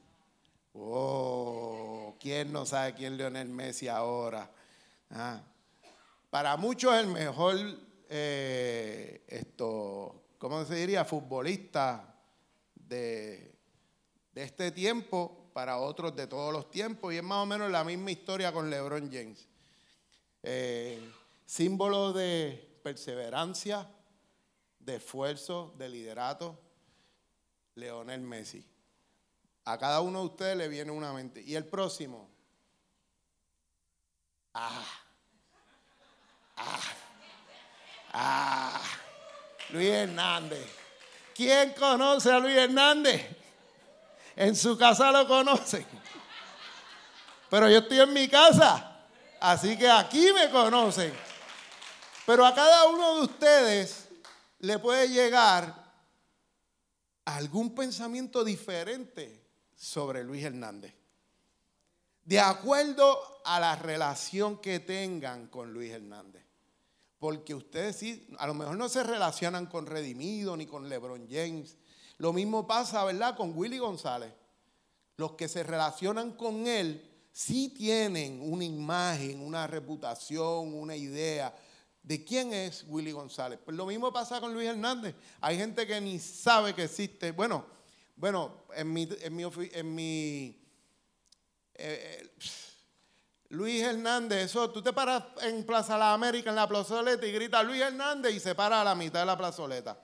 Oh, 0.73 2.17
¿quién 2.21 2.53
no 2.53 2.67
sabe 2.67 2.95
quién 2.95 3.13
es 3.13 3.19
Leonel 3.19 3.49
Messi 3.49 3.89
ahora? 3.89 4.51
Ah, 5.11 5.43
para 6.31 6.57
muchos 6.57 6.95
el 6.95 7.07
mejor, 7.07 7.57
eh, 8.09 9.25
esto, 9.29 10.25
¿cómo 10.39 10.65
se 10.65 10.75
diría? 10.75 11.05
Futbolista 11.05 12.15
de, 12.75 13.55
este 14.35 14.71
tiempo, 14.71 15.51
para 15.53 15.79
otros 15.79 16.15
de 16.15 16.27
todos 16.27 16.53
los 16.53 16.71
tiempos, 16.71 17.13
y 17.13 17.17
es 17.17 17.23
más 17.23 17.43
o 17.43 17.47
menos 17.47 17.71
la 17.71 17.83
misma 17.83 18.11
historia 18.11 18.53
con 18.53 18.71
LeBron 18.71 19.11
James. 19.11 19.49
Eh, 20.43 21.01
símbolo 21.45 22.13
de 22.13 22.79
perseverancia, 22.83 23.89
de 24.79 24.97
esfuerzo, 24.97 25.75
de 25.77 25.89
liderato, 25.89 26.61
Leonel 27.75 28.21
Messi. 28.21 28.65
A 29.69 29.77
cada 29.77 30.01
uno 30.01 30.21
de 30.21 30.25
ustedes 30.25 30.57
le 30.57 30.67
viene 30.67 30.91
una 30.91 31.13
mente. 31.13 31.43
Y 31.43 31.55
el 31.55 31.67
próximo. 31.67 32.27
Ah. 34.55 34.83
Ah. 36.57 36.81
Ah. 38.15 38.83
Luis 39.69 39.91
Hernández. 39.91 40.67
¿Quién 41.35 41.75
conoce 41.75 42.33
a 42.33 42.39
Luis 42.39 42.57
Hernández? 42.57 43.29
En 44.37 44.57
su 44.57 44.79
casa 44.79 45.13
lo 45.13 45.29
conocen. 45.29 45.87
Pero 47.51 47.69
yo 47.69 47.81
estoy 47.81 48.01
en 48.01 48.13
mi 48.15 48.27
casa. 48.27 49.07
Así 49.39 49.77
que 49.77 49.91
aquí 49.91 50.33
me 50.33 50.49
conocen. 50.49 51.13
Pero 52.25 52.47
a 52.47 52.55
cada 52.55 52.87
uno 52.87 53.17
de 53.17 53.21
ustedes 53.21 54.09
le 54.61 54.79
puede 54.79 55.11
llegar 55.11 55.93
algún 57.27 57.75
pensamiento 57.75 58.43
diferente 58.43 59.48
sobre 59.79 60.25
Luis 60.25 60.45
Hernández. 60.45 60.93
De 62.25 62.41
acuerdo 62.41 63.19
a 63.45 63.61
la 63.61 63.77
relación 63.77 64.59
que 64.59 64.81
tengan 64.81 65.47
con 65.47 65.73
Luis 65.73 65.93
Hernández. 65.93 66.45
Porque 67.19 67.55
ustedes 67.55 67.97
sí, 67.97 68.29
a 68.39 68.47
lo 68.47 68.55
mejor 68.55 68.77
no 68.77 68.89
se 68.89 69.03
relacionan 69.03 69.67
con 69.67 69.87
Redimido 69.87 70.57
ni 70.57 70.67
con 70.67 70.89
LeBron 70.89 71.27
James. 71.31 71.77
Lo 72.19 72.33
mismo 72.33 72.67
pasa, 72.67 73.05
¿verdad?, 73.05 73.37
con 73.37 73.57
Willy 73.57 73.79
González. 73.79 74.33
Los 75.17 75.33
que 75.33 75.49
se 75.49 75.63
relacionan 75.63 76.33
con 76.33 76.67
él 76.67 77.09
sí 77.33 77.71
tienen 77.71 78.41
una 78.43 78.65
imagen, 78.65 79.41
una 79.41 79.67
reputación, 79.67 80.75
una 80.75 80.95
idea 80.95 81.57
de 82.03 82.25
quién 82.25 82.53
es 82.53 82.85
Willy 82.89 83.13
González. 83.13 83.59
Pues 83.65 83.77
lo 83.77 83.87
mismo 83.87 84.13
pasa 84.13 84.41
con 84.41 84.53
Luis 84.53 84.69
Hernández. 84.69 85.15
Hay 85.41 85.57
gente 85.57 85.87
que 85.87 86.01
ni 86.01 86.19
sabe 86.19 86.75
que 86.75 86.85
existe. 86.85 87.33
Bueno, 87.33 87.78
bueno, 88.19 88.65
en 88.75 88.93
mi, 88.93 89.09
en 89.21 89.37
mi, 89.37 89.45
en 89.73 89.95
mi 89.95 90.61
eh, 91.75 92.31
Luis 93.51 93.81
Hernández, 93.81 94.47
eso, 94.47 94.71
tú 94.71 94.83
te 94.83 94.93
paras 94.93 95.23
en 95.43 95.65
Plaza 95.65 95.97
La 95.97 96.13
América, 96.13 96.51
en 96.51 96.57
la 96.57 96.69
plazoleta, 96.69 97.25
y 97.25 97.33
gritas 97.33 97.65
Luis 97.65 97.81
Hernández 97.81 98.35
y 98.35 98.41
se 98.41 98.57
para 98.57 98.81
a 98.81 98.85
la 98.85 98.97
mitad 98.97 99.21
de 99.21 99.27
la 99.27 99.39
plazoleta. 99.39 100.01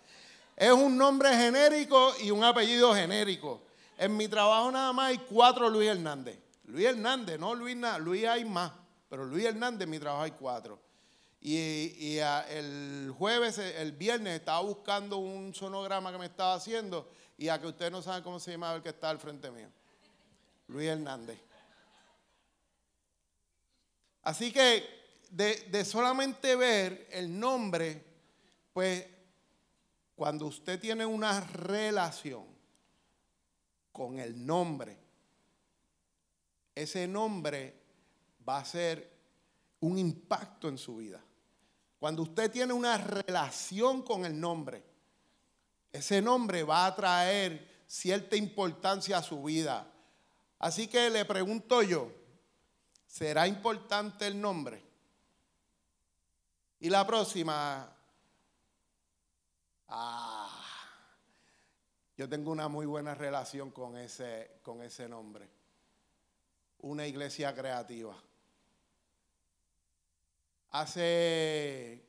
Es 0.56 0.70
un 0.70 0.96
nombre 0.96 1.36
genérico 1.36 2.14
y 2.22 2.30
un 2.30 2.44
apellido 2.44 2.94
genérico. 2.94 3.64
En 3.98 4.16
mi 4.16 4.28
trabajo 4.28 4.70
nada 4.70 4.92
más 4.92 5.10
hay 5.10 5.18
cuatro 5.18 5.68
Luis 5.68 5.88
Hernández. 5.88 6.38
Luis 6.66 6.86
Hernández, 6.86 7.38
no 7.38 7.52
Luis 7.54 7.76
Luis 7.98 8.26
hay 8.26 8.44
más, 8.44 8.72
pero 9.08 9.24
Luis 9.24 9.44
Hernández 9.44 9.82
en 9.86 9.90
mi 9.90 9.98
trabajo 9.98 10.22
hay 10.22 10.30
cuatro. 10.30 10.80
Y, 11.40 12.16
el 12.16 13.12
jueves, 13.18 13.58
el 13.58 13.92
viernes, 13.92 14.38
estaba 14.38 14.60
buscando 14.60 15.18
un 15.18 15.52
sonograma 15.52 16.10
que 16.10 16.18
me 16.18 16.26
estaba 16.26 16.54
haciendo 16.54 17.10
y 17.36 17.48
a 17.48 17.60
que 17.60 17.66
ustedes 17.66 17.90
no 17.90 18.02
saben 18.02 18.22
cómo 18.22 18.38
se 18.38 18.52
llamaba 18.52 18.76
el 18.76 18.82
que 18.82 18.90
está 18.90 19.10
al 19.10 19.18
frente 19.18 19.50
mío. 19.50 19.68
Luis 20.68 20.88
Hernández. 20.88 21.38
Así 24.22 24.52
que 24.52 25.04
de, 25.30 25.84
solamente 25.84 26.56
ver 26.56 27.08
el 27.10 27.38
nombre, 27.38 28.02
pues 28.72 29.06
cuando 30.14 30.46
usted 30.46 30.80
tiene 30.80 31.04
una 31.04 31.40
relación 31.40 32.46
con 33.92 34.18
el 34.18 34.46
nombre, 34.46 34.96
ese 36.74 37.06
nombre 37.06 37.74
va 38.48 38.58
a 38.58 38.64
ser 38.64 39.12
un 39.80 39.98
impacto 39.98 40.68
en 40.68 40.78
su 40.78 40.96
vida. 40.96 41.22
Cuando 41.98 42.22
usted 42.22 42.50
tiene 42.50 42.72
una 42.72 42.96
relación 42.96 44.02
con 44.02 44.24
el 44.24 44.38
nombre, 44.38 44.82
ese 45.94 46.20
nombre 46.20 46.64
va 46.64 46.86
a 46.86 46.94
traer 46.96 47.84
cierta 47.86 48.34
importancia 48.34 49.18
a 49.18 49.22
su 49.22 49.44
vida. 49.44 49.86
Así 50.58 50.88
que 50.88 51.08
le 51.08 51.24
pregunto 51.24 51.82
yo, 51.82 52.10
¿será 53.06 53.46
importante 53.46 54.26
el 54.26 54.40
nombre? 54.40 54.82
Y 56.80 56.90
la 56.90 57.06
próxima, 57.06 57.96
ah, 59.86 60.64
yo 62.16 62.28
tengo 62.28 62.50
una 62.50 62.66
muy 62.66 62.86
buena 62.86 63.14
relación 63.14 63.70
con 63.70 63.96
ese, 63.96 64.58
con 64.64 64.82
ese 64.82 65.08
nombre. 65.08 65.48
Una 66.80 67.06
iglesia 67.06 67.54
creativa. 67.54 68.20
Hace 70.70 72.04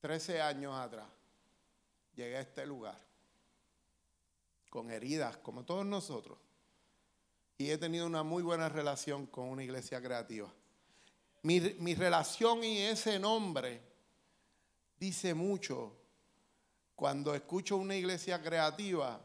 13 0.00 0.40
años 0.40 0.72
atrás 0.72 1.15
llegué 2.16 2.38
a 2.38 2.40
este 2.40 2.66
lugar 2.66 2.98
con 4.70 4.90
heridas, 4.90 5.36
como 5.38 5.64
todos 5.64 5.86
nosotros. 5.86 6.38
Y 7.58 7.70
he 7.70 7.78
tenido 7.78 8.06
una 8.06 8.22
muy 8.22 8.42
buena 8.42 8.68
relación 8.68 9.26
con 9.26 9.48
una 9.48 9.62
iglesia 9.62 10.02
creativa. 10.02 10.52
Mi, 11.42 11.60
mi 11.78 11.94
relación 11.94 12.64
y 12.64 12.78
ese 12.80 13.18
nombre 13.18 13.80
dice 14.98 15.34
mucho. 15.34 15.96
Cuando 16.94 17.34
escucho 17.34 17.76
una 17.76 17.94
iglesia 17.94 18.42
creativa, 18.42 19.20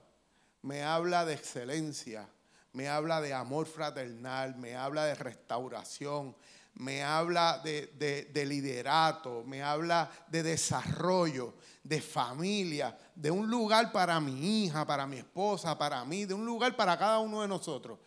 me 0.62 0.84
habla 0.84 1.26
de 1.26 1.34
excelencia, 1.34 2.30
me 2.74 2.88
habla 2.88 3.22
de 3.22 3.34
amor 3.34 3.66
fraternal, 3.66 4.56
me 4.58 4.76
habla 4.76 5.06
de 5.06 5.16
restauración, 5.16 6.36
me 6.76 7.04
habla 7.04 7.62
de, 7.64 8.46
liderato, 8.46 9.44
me 9.46 9.62
habla 9.62 10.10
de 10.28 10.44
desarrollo, 10.44 11.56
de 11.84 12.02
familia, 12.02 12.98
de 13.16 13.30
un 13.30 13.50
lugar 13.50 13.92
para 13.92 14.20
mi 14.20 14.64
hija, 14.66 14.86
para 14.86 15.06
mi 15.06 15.18
esposa, 15.18 15.78
para 15.78 16.04
mí, 16.06 16.26
de 16.26 16.34
un 16.34 16.46
lugar 16.46 16.76
para 16.76 16.98
cada 16.98 17.20
uno 17.20 17.42
de 17.42 17.48
nosotros. 17.48 18.00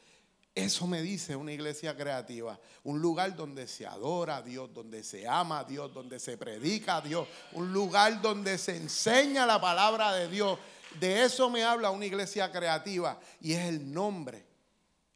Eso 0.54 0.86
me 0.86 1.02
dice 1.02 1.34
una 1.34 1.52
iglesia 1.52 1.96
creativa, 1.96 2.60
un 2.84 3.00
lugar 3.00 3.34
donde 3.34 3.66
se 3.66 3.86
adora 3.86 4.36
a 4.36 4.42
Dios, 4.42 4.72
donde 4.72 5.02
se 5.02 5.26
ama 5.26 5.60
a 5.60 5.64
Dios, 5.64 5.92
donde 5.92 6.20
se 6.20 6.36
predica 6.36 6.98
a 6.98 7.00
Dios, 7.00 7.26
un 7.52 7.72
lugar 7.72 8.22
donde 8.22 8.56
se 8.56 8.76
enseña 8.76 9.46
la 9.46 9.60
palabra 9.60 10.12
de 10.12 10.28
Dios. 10.28 10.58
De 11.00 11.24
eso 11.24 11.50
me 11.50 11.64
habla 11.64 11.90
una 11.90 12.06
iglesia 12.06 12.52
creativa 12.52 13.18
y 13.40 13.52
es 13.52 13.64
el 13.64 13.92
nombre, 13.92 14.46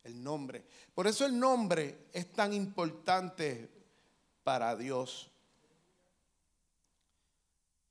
el 0.03 0.21
nombre. 0.21 0.67
Por 0.99 1.07
eso 1.07 1.25
el 1.27 1.39
nombre 1.39 2.09
es 2.13 2.33
tan 2.33 2.53
importante 2.53 3.71
para 4.43 4.75
Dios. 4.75 5.31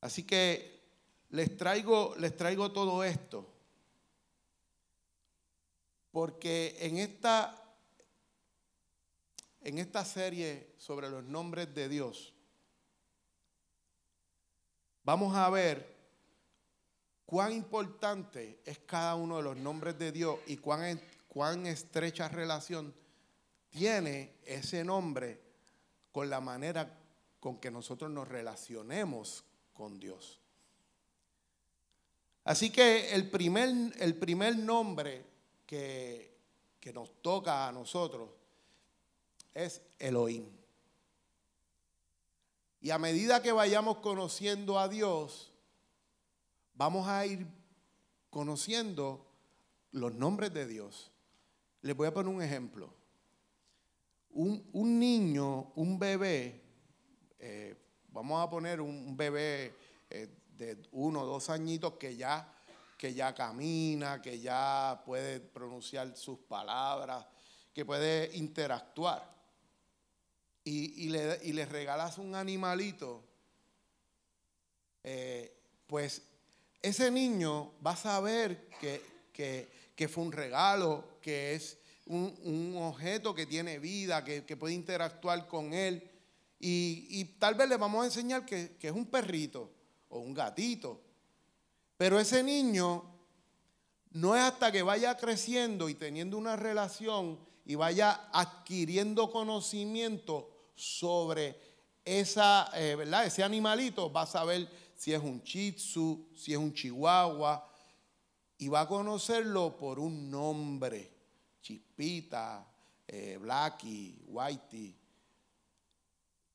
Así 0.02 0.24
que 0.24 0.84
les 1.30 1.56
traigo, 1.56 2.15
les 2.17 2.36
traigo 2.36 2.74
todo 2.74 3.06
esto. 3.06 3.48
Porque 6.12 6.76
en 6.82 6.98
esta, 6.98 7.56
en 9.62 9.78
esta 9.78 10.04
serie 10.04 10.74
sobre 10.78 11.10
los 11.10 11.24
nombres 11.24 11.74
de 11.74 11.88
Dios, 11.88 12.34
vamos 15.06 15.34
a 15.34 15.50
ver 15.50 15.96
cuán 17.26 17.54
importante 17.54 18.60
es 18.65 18.80
cada 18.80 19.15
uno 19.15 19.38
de 19.38 19.43
los 19.43 19.56
nombres 19.56 19.98
de 19.98 20.12
Dios 20.12 20.39
y 20.46 20.58
cuán 20.58 21.00
cuán 21.38 21.67
estrecha 21.67 22.28
relación 22.30 22.91
tiene 23.69 24.39
ese 24.43 24.84
nombre 24.84 25.39
con 26.12 26.32
la 26.32 26.41
manera 26.41 26.97
con 27.39 27.60
que 27.60 27.69
nosotros 27.69 28.10
nos 28.10 28.28
relacionemos 28.28 29.43
con 29.71 30.00
Dios. 30.00 30.39
Así 32.43 32.71
que 32.71 33.13
el 33.13 33.30
primer, 33.30 33.69
el 34.00 34.15
primer 34.15 34.58
nombre 34.58 35.28
que, 35.67 36.39
que 36.80 36.91
nos 36.91 37.21
toca 37.21 37.67
a 37.67 37.71
nosotros 37.71 38.32
es 39.54 39.84
Elohim. 40.00 40.50
Y 42.82 42.89
a 42.89 42.97
medida 42.97 43.43
que 43.43 43.52
vayamos 43.52 44.00
conociendo 44.00 44.80
a 44.80 44.88
Dios, 44.88 45.54
vamos 46.73 47.08
a 47.08 47.28
ir 47.28 47.45
conociendo 48.32 49.23
los 49.91 50.15
nombres 50.15 50.52
de 50.52 50.65
Dios. 50.65 51.12
Les 51.88 51.95
voy 51.95 52.08
a 52.08 52.13
poner 52.13 52.36
un 52.36 52.41
ejemplo. 52.41 52.93
Un, 54.32 55.00
niño, 55.00 55.71
un 55.76 55.97
bebé, 55.97 56.62
eh, 57.39 57.76
vamos 58.10 58.43
a 58.43 58.50
poner 58.50 58.82
un 58.82 59.15
bebé 59.15 59.73
eh, 60.10 60.28
de 60.58 60.78
uno 60.91 61.21
o 61.21 61.26
dos 61.26 61.50
añitos 61.50 61.93
que 61.93 62.17
ya, 62.17 62.45
que 62.97 63.13
ya 63.13 63.34
camina, 63.34 64.21
que 64.21 64.38
ya 64.38 65.02
puede 65.06 65.39
pronunciar 65.39 66.13
sus 66.17 66.39
palabras, 66.39 67.26
que 67.73 67.86
puede 67.86 68.36
interactuar. 68.36 69.23
Y, 70.65 71.08
le, 71.08 71.65
regalas 71.67 72.17
un 72.17 72.36
animalito, 72.36 73.23
eh, 75.06 75.58
pues 75.88 76.21
ese 76.82 77.10
niño 77.10 77.76
va 77.82 77.91
a 77.91 77.95
saber 77.95 78.67
que, 78.78 79.30
que 79.32 79.78
que 79.97 80.08
fue 80.08 80.23
un 80.23 80.32
regalo, 80.32 81.16
que 81.28 81.56
es 81.56 81.78
un, 82.06 82.74
objeto 82.78 83.36
que 83.36 83.46
tiene 83.46 83.80
vida, 83.80 84.24
que, 84.24 84.56
puede 84.56 84.74
interactuar 84.74 85.46
con 85.46 85.74
él. 85.74 86.10
Y, 86.58 87.26
tal 87.38 87.56
vez 87.56 87.68
le 87.68 87.76
vamos 87.76 88.02
a 88.02 88.06
enseñar 88.06 88.46
que, 88.46 88.78
que 88.78 88.88
es 88.88 88.94
un 88.94 89.08
perrito 89.08 89.70
o 90.08 90.20
un 90.20 90.34
gatito. 90.34 91.02
Pero 91.98 92.18
ese 92.18 92.44
niño 92.44 93.04
no 94.12 94.38
es 94.38 94.42
hasta 94.42 94.72
que 94.72 94.84
vaya 94.84 95.18
creciendo 95.18 95.90
y 95.90 95.96
teniendo 95.96 96.38
una 96.38 96.56
relación 96.56 97.38
y 97.66 97.76
vaya 97.76 98.30
adquiriendo 98.32 99.30
conocimiento 99.30 100.50
sobre 100.76 101.60
esa, 102.06 102.72
eh, 102.74 102.96
¿verdad? 102.96 103.26
ese 103.26 103.44
animalito, 103.44 104.10
va 104.10 104.22
a 104.22 104.28
saber 104.28 104.70
si 104.96 105.12
es 105.12 105.22
un 105.22 105.44
chitsu, 105.44 106.30
si 106.38 106.54
es 106.54 106.58
un 106.58 106.74
chihuahua, 106.74 107.70
y 108.58 108.70
va 108.70 108.82
a 108.82 108.88
conocerlo 108.88 109.78
por 109.78 110.00
un 110.00 110.32
nombre, 110.32 111.16
Chispita, 111.67 112.65
eh, 113.06 113.38
Whitey. 113.38 114.95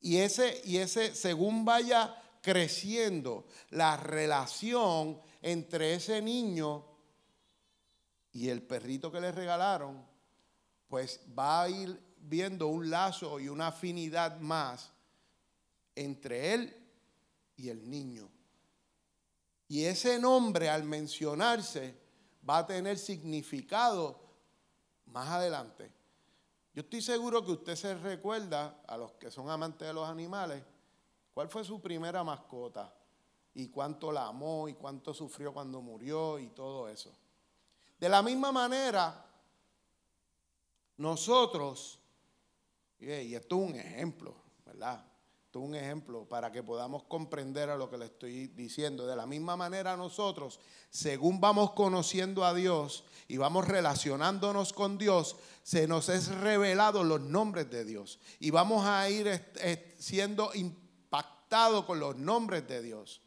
Y 0.01 0.17
ese, 0.17 0.59
y 0.65 0.77
ese, 0.77 1.13
según 1.13 1.63
vaya 1.63 2.19
creciendo 2.41 3.45
la 3.69 3.95
relación 3.95 5.21
entre 5.41 5.93
ese 5.93 6.19
niño 6.19 6.83
y 8.31 8.49
el 8.49 8.63
perrito 8.63 9.11
que 9.11 9.21
le 9.21 9.31
regalaron, 9.31 10.03
pues 10.87 11.19
va 11.37 11.61
a 11.61 11.69
ir 11.69 12.01
viendo 12.17 12.67
un 12.67 12.89
lazo 12.89 13.39
y 13.39 13.49
una 13.49 13.67
afinidad 13.67 14.39
más 14.39 14.91
entre 15.95 16.55
él 16.55 16.75
y 17.55 17.69
el 17.69 17.87
niño. 17.87 18.31
Y 19.67 19.85
ese 19.85 20.17
nombre 20.17 20.69
al 20.69 20.83
mencionarse 20.83 21.95
va 22.49 22.57
a 22.57 22.65
tener 22.65 22.97
significado 22.97 24.22
más 25.13 25.29
adelante. 25.29 25.91
Yo 26.73 26.81
estoy 26.81 27.01
seguro 27.01 27.45
que 27.45 27.51
usted 27.51 27.75
se 27.75 27.95
recuerda, 27.95 28.81
a 28.87 28.97
los 28.97 29.11
que 29.13 29.29
son 29.29 29.49
amantes 29.49 29.87
de 29.87 29.93
los 29.93 30.09
animales, 30.09 30.63
cuál 31.33 31.47
fue 31.47 31.63
su 31.63 31.79
primera 31.79 32.23
mascota 32.23 32.91
y 33.53 33.69
cuánto 33.69 34.11
la 34.11 34.27
amó 34.27 34.67
y 34.67 34.73
cuánto 34.73 35.13
sufrió 35.13 35.53
cuando 35.53 35.81
murió 35.81 36.39
y 36.39 36.47
todo 36.49 36.89
eso. 36.89 37.11
De 37.99 38.09
la 38.09 38.23
misma 38.23 38.51
manera, 38.51 39.23
nosotros 40.97 41.99
Y 42.99 43.35
esto 43.35 43.61
es 43.61 43.69
un 43.69 43.75
ejemplo, 43.75 44.33
¿verdad? 44.65 45.05
Un 45.55 45.75
ejemplo 45.75 46.25
para 46.25 46.51
que 46.51 46.63
podamos 46.63 47.03
comprender 47.03 47.69
a 47.69 47.77
lo 47.77 47.89
que 47.89 47.97
le 47.97 48.05
estoy 48.05 48.47
diciendo. 48.47 49.05
De 49.05 49.15
la 49.15 49.27
misma 49.27 49.55
manera 49.55 49.95
nosotros, 49.95 50.59
según 50.89 51.39
vamos 51.39 51.71
conociendo 51.71 52.43
a 52.43 52.53
Dios 52.53 53.03
y 53.27 53.37
vamos 53.37 53.67
relacionándonos 53.67 54.73
con 54.73 54.97
Dios, 54.97 55.35
se 55.61 55.87
nos 55.87 56.09
es 56.09 56.29
revelado 56.29 57.03
los 57.03 57.21
nombres 57.21 57.69
de 57.69 57.85
Dios. 57.85 58.19
Y 58.39 58.49
vamos 58.49 58.85
a 58.85 59.07
ir 59.09 59.53
siendo 59.99 60.53
impactados 60.55 61.85
con 61.85 61.99
los 61.99 62.15
nombres 62.15 62.67
de 62.67 62.81
Dios. 62.81 63.21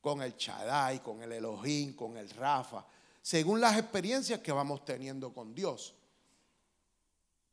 Con 0.00 0.22
el 0.22 0.36
Chadai, 0.36 1.02
con 1.02 1.22
el 1.22 1.32
Elohim, 1.32 1.94
con 1.94 2.16
el 2.16 2.30
Rafa. 2.30 2.86
Según 3.20 3.60
las 3.60 3.76
experiencias 3.76 4.40
que 4.40 4.50
vamos 4.50 4.84
teniendo 4.84 5.34
con 5.34 5.54
Dios. 5.54 5.94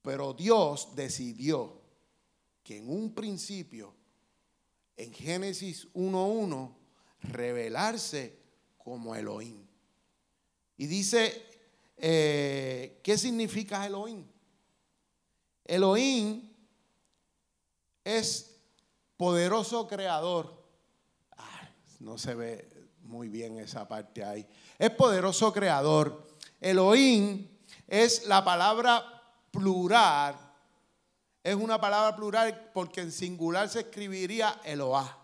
Pero 0.02 0.34
Dios 0.34 0.96
decidió 0.96 1.82
que 2.64 2.78
en 2.78 2.90
un 2.90 3.14
principio, 3.14 3.94
en 4.98 5.14
Génesis 5.14 5.88
1.1, 5.94 6.76
revelarse 7.22 8.40
como 8.78 9.16
Elohim. 9.16 9.66
Y 10.76 10.88
dice, 10.88 11.46
eh, 11.98 13.00
¿qué 13.04 13.18
significa 13.18 13.86
Elohim? 13.86 14.26
Elohim 15.64 16.50
es 18.04 18.60
poderoso 19.18 19.88
creador. 19.88 20.66
no 22.00 22.18
se 22.18 22.36
ve 22.36 22.90
muy 23.04 23.28
bien 23.28 23.60
esa 23.60 23.88
parte 23.88 24.24
ahí. 24.24 24.48
Es 24.78 24.92
poderoso 24.92 25.54
creador. 25.54 26.28
Elohim 26.60 27.48
es 27.88 28.28
la 28.28 28.44
palabra 28.44 29.04
plural 29.52 30.47
es 31.48 31.56
una 31.56 31.80
palabra 31.80 32.14
plural 32.14 32.72
porque 32.74 33.00
en 33.00 33.10
singular 33.10 33.70
se 33.70 33.80
escribiría 33.80 34.60
Eloah. 34.66 35.18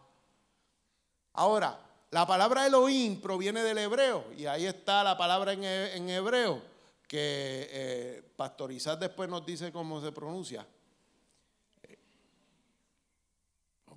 Ahora, 1.33 1.77
la 2.11 2.25
palabra 2.25 2.65
Elohim 2.65 3.19
proviene 3.19 3.61
del 3.61 3.77
hebreo 3.79 4.31
y 4.37 4.45
ahí 4.45 4.65
está 4.65 5.03
la 5.03 5.17
palabra 5.17 5.51
en, 5.51 6.09
hebreo 6.09 6.61
que 7.09 7.67
eh, 7.69 8.23
Pastorizar 8.37 8.97
después 8.97 9.27
nos 9.27 9.45
dice 9.45 9.73
cómo 9.73 9.99
se 9.99 10.13
pronuncia. 10.13 10.65
Eh, 11.83 11.97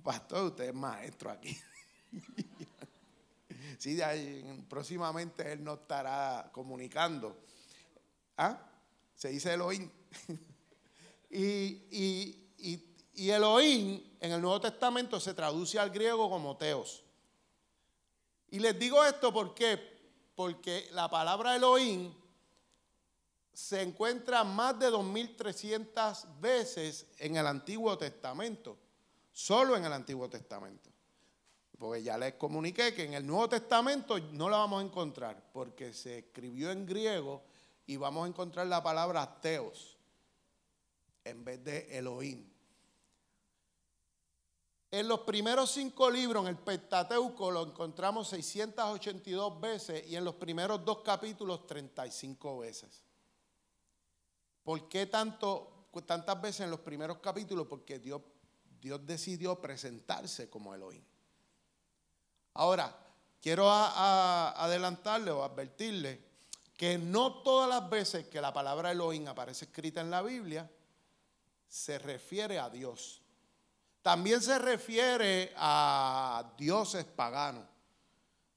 pastor, 0.03 0.47
usted 0.47 0.65
es 0.65 0.73
maestro 0.73 1.31
aquí. 1.31 1.57
sí, 3.77 3.97
próximamente 4.67 5.49
él 5.53 5.63
nos 5.63 5.79
estará 5.79 6.49
comunicando. 6.51 7.37
¿Ah? 8.35 8.59
Se 9.15 9.29
dice 9.29 9.53
Elohim. 9.53 9.89
y, 11.29 12.43
Elohim 13.15 14.01
en 14.19 14.31
el 14.31 14.41
Nuevo 14.41 14.61
Testamento 14.61 15.19
se 15.19 15.33
traduce 15.33 15.79
al 15.79 15.89
griego 15.89 16.29
como 16.29 16.55
Teos. 16.57 17.03
Y 18.49 18.59
les 18.59 18.77
digo 18.77 19.03
esto 19.03 19.33
porque, 19.33 19.77
porque 20.35 20.87
la 20.91 21.09
palabra 21.09 21.55
Elohim 21.55 22.13
se 23.53 23.81
encuentra 23.81 24.43
más 24.43 24.79
de 24.79 24.89
2.300 24.89 26.39
veces 26.39 27.07
en 27.17 27.35
el 27.35 27.47
Antiguo 27.47 27.97
Testamento, 27.97 28.77
solo 29.33 29.75
en 29.75 29.83
el 29.83 29.93
Antiguo 29.93 30.29
Testamento. 30.29 30.89
Porque 31.77 32.01
ya 32.01 32.17
les 32.17 32.35
comuniqué 32.35 32.93
que 32.93 33.03
en 33.03 33.15
el 33.15 33.25
Nuevo 33.25 33.49
Testamento 33.49 34.17
no 34.31 34.49
la 34.49 34.57
vamos 34.57 34.81
a 34.81 34.85
encontrar, 34.85 35.51
porque 35.51 35.93
se 35.93 36.19
escribió 36.19 36.71
en 36.71 36.85
griego 36.85 37.43
y 37.85 37.97
vamos 37.97 38.25
a 38.25 38.29
encontrar 38.29 38.67
la 38.67 38.81
palabra 38.81 39.39
teos 39.41 39.96
en 41.29 41.43
vez 41.43 41.63
de 41.63 41.97
Elohim. 41.97 42.47
En 44.89 45.07
los 45.07 45.21
primeros 45.21 45.71
cinco 45.71 46.09
libros, 46.09 46.43
en 46.43 46.49
el 46.49 46.57
Pentateuco, 46.57 47.51
lo 47.51 47.63
encontramos 47.63 48.29
682 48.29 49.59
veces 49.59 50.07
y 50.07 50.15
en 50.15 50.23
los 50.23 50.35
primeros 50.35 50.83
dos 50.85 50.99
capítulos 50.99 51.67
35 51.67 52.59
veces. 52.59 53.03
¿Por 54.63 54.87
qué 54.87 55.05
tanto, 55.05 55.89
tantas 56.05 56.41
veces 56.41 56.61
en 56.61 56.71
los 56.71 56.79
primeros 56.79 57.17
capítulos? 57.17 57.67
Porque 57.67 57.99
Dios, 57.99 58.21
Dios 58.79 59.05
decidió 59.05 59.59
presentarse 59.59 60.49
como 60.49 60.73
Elohim. 60.73 61.03
Ahora, 62.53 62.95
quiero 63.41 63.69
adelantarle 63.69 65.31
o 65.31 65.43
advertirle 65.43 66.25
que 66.77 66.97
no 66.97 67.41
todas 67.41 67.69
las 67.69 67.89
veces 67.89 68.27
que 68.27 68.39
la 68.39 68.53
palabra 68.53 68.91
Elohim 68.91 69.27
aparece 69.27 69.65
escrita 69.65 69.99
en 69.99 70.11
la 70.11 70.21
Biblia, 70.21 70.69
se 71.67 71.99
refiere 71.99 72.59
a 72.59 72.69
Dios. 72.69 73.21
También 74.01 74.41
se 74.41 74.57
refiere 74.57 75.51
a 75.57 76.53
dioses 76.57 77.05
paganos. 77.05 77.67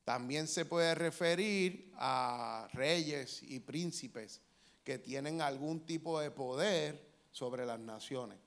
También 0.04 0.48
se 0.48 0.64
puede 0.64 0.94
referir 0.94 1.92
a 1.96 2.68
reyes 2.72 3.42
y 3.42 3.60
príncipes 3.60 4.40
que 4.84 4.98
tienen 4.98 5.42
algún 5.42 5.86
tipo 5.86 6.20
de 6.20 6.30
poder 6.30 7.08
sobre 7.30 7.66
las 7.66 7.78
naciones. 7.78 8.38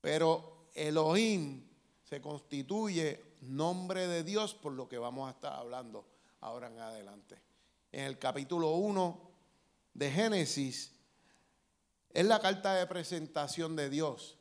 Pero 0.00 0.68
Elohim 0.74 1.64
se 2.02 2.20
constituye 2.20 3.36
nombre 3.42 4.06
de 4.06 4.24
Dios 4.24 4.54
por 4.54 4.72
lo 4.72 4.88
que 4.88 4.98
vamos 4.98 5.28
a 5.28 5.32
estar 5.32 5.52
hablando 5.52 6.06
ahora 6.40 6.68
en 6.68 6.78
adelante. 6.78 7.38
En 7.90 8.04
el 8.04 8.18
capítulo 8.18 8.72
1 8.72 9.30
de 9.94 10.10
Génesis 10.10 10.92
es 12.12 12.24
la 12.26 12.40
carta 12.40 12.74
de 12.74 12.86
presentación 12.86 13.76
de 13.76 13.90
Dios. 13.90 14.38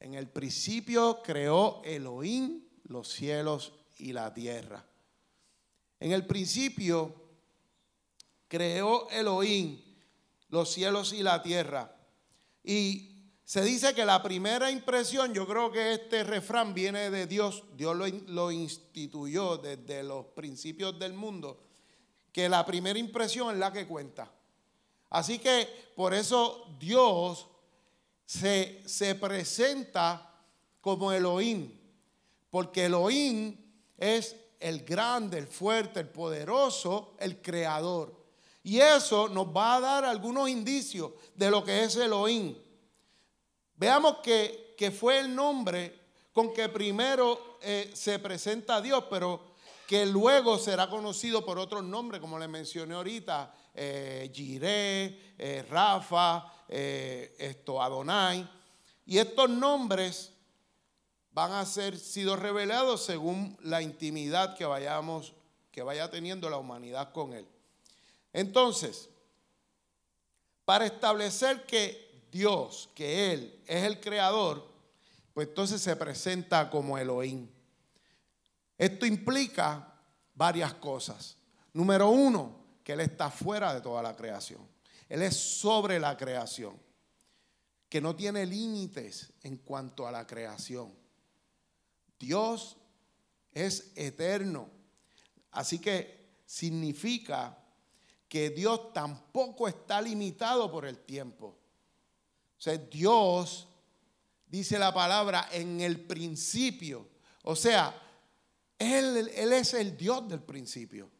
En 0.00 0.14
el 0.14 0.28
principio 0.28 1.22
creó 1.22 1.82
Elohim 1.84 2.64
los 2.84 3.08
cielos 3.08 3.72
y 3.98 4.12
la 4.12 4.32
tierra. 4.32 4.84
En 6.00 6.12
el 6.12 6.26
principio 6.26 7.14
creó 8.46 9.08
Elohim 9.10 9.80
los 10.48 10.72
cielos 10.72 11.12
y 11.12 11.22
la 11.22 11.42
tierra. 11.42 11.94
Y 12.62 13.08
se 13.44 13.62
dice 13.62 13.94
que 13.94 14.04
la 14.04 14.22
primera 14.22 14.70
impresión, 14.70 15.32
yo 15.32 15.46
creo 15.46 15.72
que 15.72 15.94
este 15.94 16.22
refrán 16.22 16.74
viene 16.74 17.10
de 17.10 17.26
Dios, 17.26 17.64
Dios 17.76 17.96
lo, 18.26 18.50
instituyó 18.52 19.56
desde 19.56 20.02
los 20.02 20.26
principios 20.26 20.98
del 20.98 21.14
mundo, 21.14 21.64
que 22.30 22.48
la 22.48 22.64
primera 22.66 22.98
impresión 22.98 23.54
es 23.54 23.58
la 23.58 23.72
que 23.72 23.86
cuenta. 23.86 24.30
Así 25.10 25.38
que 25.38 25.92
por 25.96 26.14
eso 26.14 26.76
Dios 26.78 27.46
se, 28.24 28.82
se 28.86 29.14
presenta 29.14 30.24
como 30.80 31.12
Elohim, 31.12 31.72
porque 32.50 32.86
Elohim 32.86 33.56
es 33.96 34.36
el 34.60 34.84
grande, 34.84 35.38
el 35.38 35.46
fuerte, 35.46 36.00
el 36.00 36.08
poderoso, 36.08 37.14
el 37.18 37.40
creador. 37.40 38.18
Y 38.62 38.80
eso 38.80 39.28
nos 39.28 39.46
va 39.46 39.76
a 39.76 39.80
dar 39.80 40.04
algunos 40.04 40.48
indicios 40.48 41.12
de 41.34 41.50
lo 41.50 41.64
que 41.64 41.84
es 41.84 41.96
Elohim. 41.96 42.56
Veamos 43.76 44.18
que, 44.18 44.76
fue 44.96 45.18
el 45.18 45.34
nombre 45.34 45.98
con 46.32 46.52
que 46.52 46.68
primero 46.68 47.58
eh, 47.62 47.90
se 47.94 48.18
presenta 48.18 48.76
a 48.76 48.80
Dios, 48.80 49.04
pero 49.08 49.40
que 49.86 50.04
luego 50.04 50.58
será 50.58 50.90
conocido 50.90 51.44
por 51.44 51.58
otros 51.58 51.82
nombres, 51.82 52.20
como 52.20 52.38
le 52.38 52.46
mencioné 52.46 52.94
ahorita, 52.94 53.54
eh, 53.80 54.30
Jiré, 54.34 55.34
eh, 55.38 55.64
Rafa, 55.70 56.64
eh, 56.68 57.36
esto, 57.38 57.80
Adonai. 57.80 58.48
Y 59.06 59.18
estos 59.18 59.48
nombres 59.48 60.32
van 61.30 61.52
a 61.52 61.64
ser 61.64 61.96
sido 61.96 62.34
revelados 62.34 63.04
según 63.04 63.56
la 63.62 63.80
intimidad 63.80 64.56
que 64.56 64.64
vayamos, 64.64 65.32
que 65.70 65.82
vaya 65.82 66.10
teniendo 66.10 66.50
la 66.50 66.56
humanidad 66.56 67.12
con 67.12 67.32
él. 67.32 67.46
Entonces, 68.32 69.08
para 70.64 70.84
establecer 70.84 71.64
que 71.64 72.26
Dios, 72.32 72.90
que 72.96 73.32
Él 73.32 73.62
es 73.66 73.84
el 73.84 74.00
creador, 74.00 74.66
pues 75.32 75.46
entonces 75.46 75.80
se 75.80 75.94
presenta 75.94 76.68
como 76.68 76.98
Elohim. 76.98 77.48
Esto 78.76 79.06
implica 79.06 79.94
varias 80.34 80.74
cosas. 80.74 81.36
Número 81.72 82.10
uno, 82.10 82.57
que 82.88 82.94
Él 82.94 83.00
está 83.00 83.30
fuera 83.30 83.74
de 83.74 83.82
toda 83.82 84.02
la 84.02 84.16
creación. 84.16 84.66
Él 85.10 85.20
es 85.20 85.36
sobre 85.36 86.00
la 86.00 86.16
creación, 86.16 86.74
que 87.86 88.00
no 88.00 88.16
tiene 88.16 88.46
límites 88.46 89.30
en 89.42 89.58
cuanto 89.58 90.08
a 90.08 90.10
la 90.10 90.26
creación. 90.26 90.94
Dios 92.18 92.78
es 93.52 93.92
eterno. 93.94 94.70
Así 95.50 95.78
que 95.80 96.38
significa 96.46 97.58
que 98.26 98.48
Dios 98.48 98.94
tampoco 98.94 99.68
está 99.68 100.00
limitado 100.00 100.72
por 100.72 100.86
el 100.86 100.96
tiempo. 100.96 101.58
O 102.56 102.60
sea, 102.62 102.78
Dios, 102.78 103.68
dice 104.46 104.78
la 104.78 104.94
palabra, 104.94 105.46
en 105.52 105.82
el 105.82 106.06
principio. 106.06 107.06
O 107.42 107.54
sea, 107.54 107.94
él, 108.78 109.28
es 109.28 109.74
el 109.74 109.94
Dios 109.94 110.26
del 110.26 110.40
principio. 110.40 111.17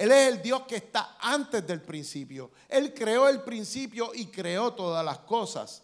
Él 0.00 0.12
es 0.12 0.32
el 0.32 0.40
Dios 0.40 0.62
que 0.62 0.76
está 0.76 1.18
antes 1.20 1.66
del 1.66 1.82
principio. 1.82 2.52
Él 2.70 2.94
creó 2.94 3.28
el 3.28 3.42
principio 3.42 4.12
y 4.14 4.28
creó 4.28 4.72
todas 4.72 5.04
las 5.04 5.18
cosas. 5.18 5.82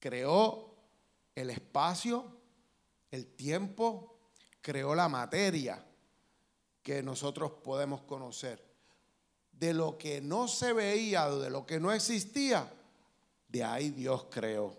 creó 0.00 0.74
el 1.36 1.50
espacio, 1.50 2.24
el 3.12 3.26
tiempo, 3.36 4.18
creó 4.60 4.92
la 4.96 5.08
materia 5.08 5.86
que 6.82 7.00
nosotros 7.00 7.52
podemos 7.62 8.02
conocer. 8.02 8.60
De 9.52 9.72
lo 9.72 9.96
que 9.96 10.20
no 10.20 10.48
se 10.48 10.72
veía, 10.72 11.30
de 11.30 11.48
lo 11.48 11.64
que 11.64 11.78
no 11.78 11.92
existía, 11.92 12.68
de 13.46 13.62
ahí 13.62 13.90
Dios 13.90 14.26
creó. 14.30 14.76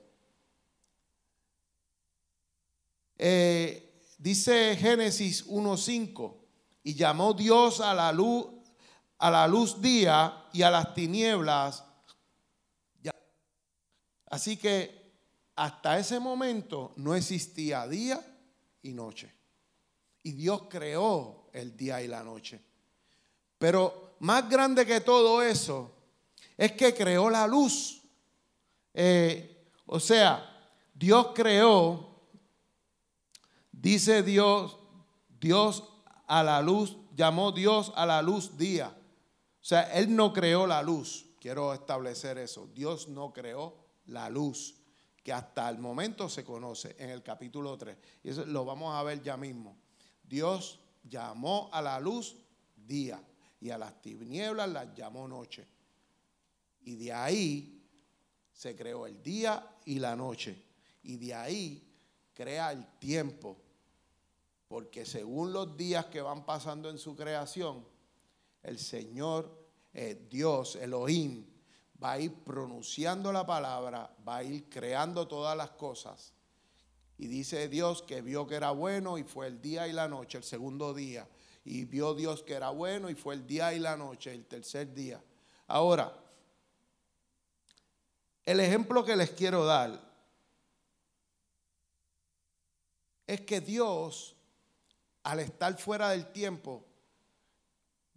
Eh, 3.18 4.02
dice 4.18 4.76
Génesis 4.76 5.48
1.5, 5.48 6.41
y 6.84 6.96
llamó 6.96 7.34
Dios 7.34 7.80
a 7.80 7.94
la 7.94 8.12
luz, 8.12 8.48
a 9.18 9.30
la 9.30 9.48
luz 9.48 9.82
día 9.82 10.46
y 10.54 10.62
a 10.62 10.72
las 10.72 10.94
tinieblas. 10.94 11.84
Así 14.28 14.58
que 14.58 15.14
hasta 15.56 16.00
ese 16.00 16.20
momento 16.20 16.94
no 16.96 17.16
existía 17.16 17.88
día 17.88 18.20
y 18.82 18.94
noche. 18.94 19.34
Y 20.24 20.32
Dios 20.32 20.64
creó 20.70 21.50
el 21.52 21.76
día 21.76 22.02
y 22.02 22.08
la 22.08 22.24
noche. 22.24 22.62
Pero 23.58 24.16
más 24.20 24.50
grande 24.50 24.86
que 24.86 25.02
todo 25.02 25.42
eso 25.42 25.92
es 26.58 26.72
que 26.74 26.94
creó 26.94 27.30
la 27.30 27.46
luz. 27.46 28.02
Eh, 28.94 29.68
o 29.86 30.00
sea, 30.00 30.48
Dios 30.94 31.32
creó 31.36 32.12
Dice 33.82 34.22
Dios, 34.22 34.78
Dios 35.40 35.84
a 36.32 36.44
la 36.44 36.62
luz, 36.62 36.96
llamó 37.14 37.52
Dios 37.52 37.92
a 37.94 38.06
la 38.06 38.22
luz 38.22 38.58
día. 38.58 38.88
O 38.88 39.64
sea, 39.64 39.82
Él 39.92 40.16
no 40.16 40.32
creó 40.32 40.66
la 40.66 40.82
luz. 40.82 41.26
Quiero 41.42 41.74
establecer 41.74 42.38
eso. 42.38 42.70
Dios 42.74 43.10
no 43.10 43.34
creó 43.34 43.76
la 44.06 44.30
luz, 44.30 44.78
que 45.22 45.34
hasta 45.34 45.68
el 45.68 45.78
momento 45.78 46.30
se 46.30 46.46
conoce 46.46 46.96
en 46.98 47.10
el 47.10 47.22
capítulo 47.22 47.78
3. 47.78 47.98
Y 48.24 48.30
eso 48.30 48.46
lo 48.46 48.64
vamos 48.64 48.96
a 48.96 49.04
ver 49.04 49.22
ya 49.22 49.36
mismo. 49.36 49.76
Dios 50.24 50.80
llamó 51.04 51.70
a 51.74 51.82
la 51.82 52.00
luz 52.00 52.38
día 52.78 53.22
y 53.60 53.70
a 53.70 53.78
las 53.78 54.02
tinieblas 54.02 54.70
las 54.70 54.96
llamó 54.96 55.28
noche. 55.28 55.68
Y 56.86 56.96
de 56.96 57.12
ahí 57.12 57.84
se 58.54 58.74
creó 58.74 59.06
el 59.06 59.22
día 59.22 59.68
y 59.84 60.00
la 60.00 60.16
noche. 60.16 60.64
Y 61.04 61.18
de 61.18 61.36
ahí 61.36 61.94
crea 62.34 62.72
el 62.72 62.88
tiempo 63.00 63.58
porque 64.72 65.06
según 65.06 65.52
los 65.52 65.76
días 65.76 66.06
que 66.06 66.22
van 66.22 66.46
pasando 66.46 66.90
en 66.90 66.98
su 66.98 67.14
creación, 67.14 67.86
el 68.64 68.80
Señor, 68.80 69.68
eh, 69.94 70.28
Dios, 70.30 70.78
Elohim, 70.78 71.46
va 72.02 72.14
a 72.14 72.20
ir 72.22 72.34
pronunciando 72.46 73.34
la 73.34 73.46
palabra, 73.46 74.16
va 74.26 74.38
a 74.38 74.44
ir 74.46 74.70
creando 74.70 75.28
todas 75.28 75.58
las 75.58 75.72
cosas. 75.72 76.34
Y 77.18 77.28
dice 77.28 77.68
Dios 77.68 78.02
que 78.02 78.22
vio 78.22 78.48
que 78.48 78.56
era 78.56 78.72
bueno 78.72 79.18
y 79.18 79.24
fue 79.24 79.48
el 79.48 79.62
día 79.62 79.90
y 79.90 79.92
la 79.92 80.08
noche, 80.08 80.38
el 80.38 80.46
segundo 80.46 80.94
día. 80.94 81.28
Y 81.66 81.84
vio 81.84 82.14
Dios 82.14 82.42
que 82.42 82.54
era 82.54 82.70
bueno 82.70 83.10
y 83.10 83.16
fue 83.16 83.34
el 83.34 83.46
día 83.46 83.74
y 83.74 83.80
la 83.80 83.98
noche, 83.98 84.34
el 84.34 84.46
tercer 84.46 84.94
día. 84.94 85.22
Ahora, 85.68 86.18
el 88.46 88.62
ejemplo 88.62 89.04
que 89.04 89.18
les 89.18 89.32
quiero 89.32 89.66
dar 89.66 90.00
es 93.28 93.42
que 93.42 93.60
Dios 93.60 94.38
al 95.24 95.40
estar 95.40 95.78
fuera 95.78 96.10
del 96.10 96.32
tiempo, 96.32 96.86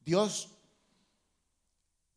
Dios, 0.05 0.51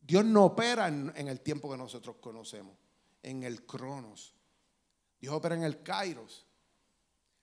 Dios 0.00 0.24
no 0.24 0.46
opera 0.46 0.88
en, 0.88 1.28
el 1.28 1.40
tiempo 1.40 1.70
que 1.70 1.76
nosotros 1.76 2.16
conocemos, 2.20 2.76
en 3.22 3.42
el 3.44 3.64
cronos. 3.64 4.34
Dios 5.20 5.34
opera 5.34 5.54
en 5.54 5.64
el 5.64 5.82
kairos. 5.82 6.46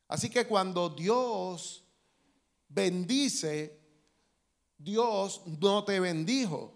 Así 0.07 0.29
que 0.29 0.45
cuando 0.47 0.89
Dios 0.89 1.83
bendice, 2.69 3.79
Dios 4.77 5.41
no 5.45 5.83
te 5.83 5.99
bendijo. 5.99 6.73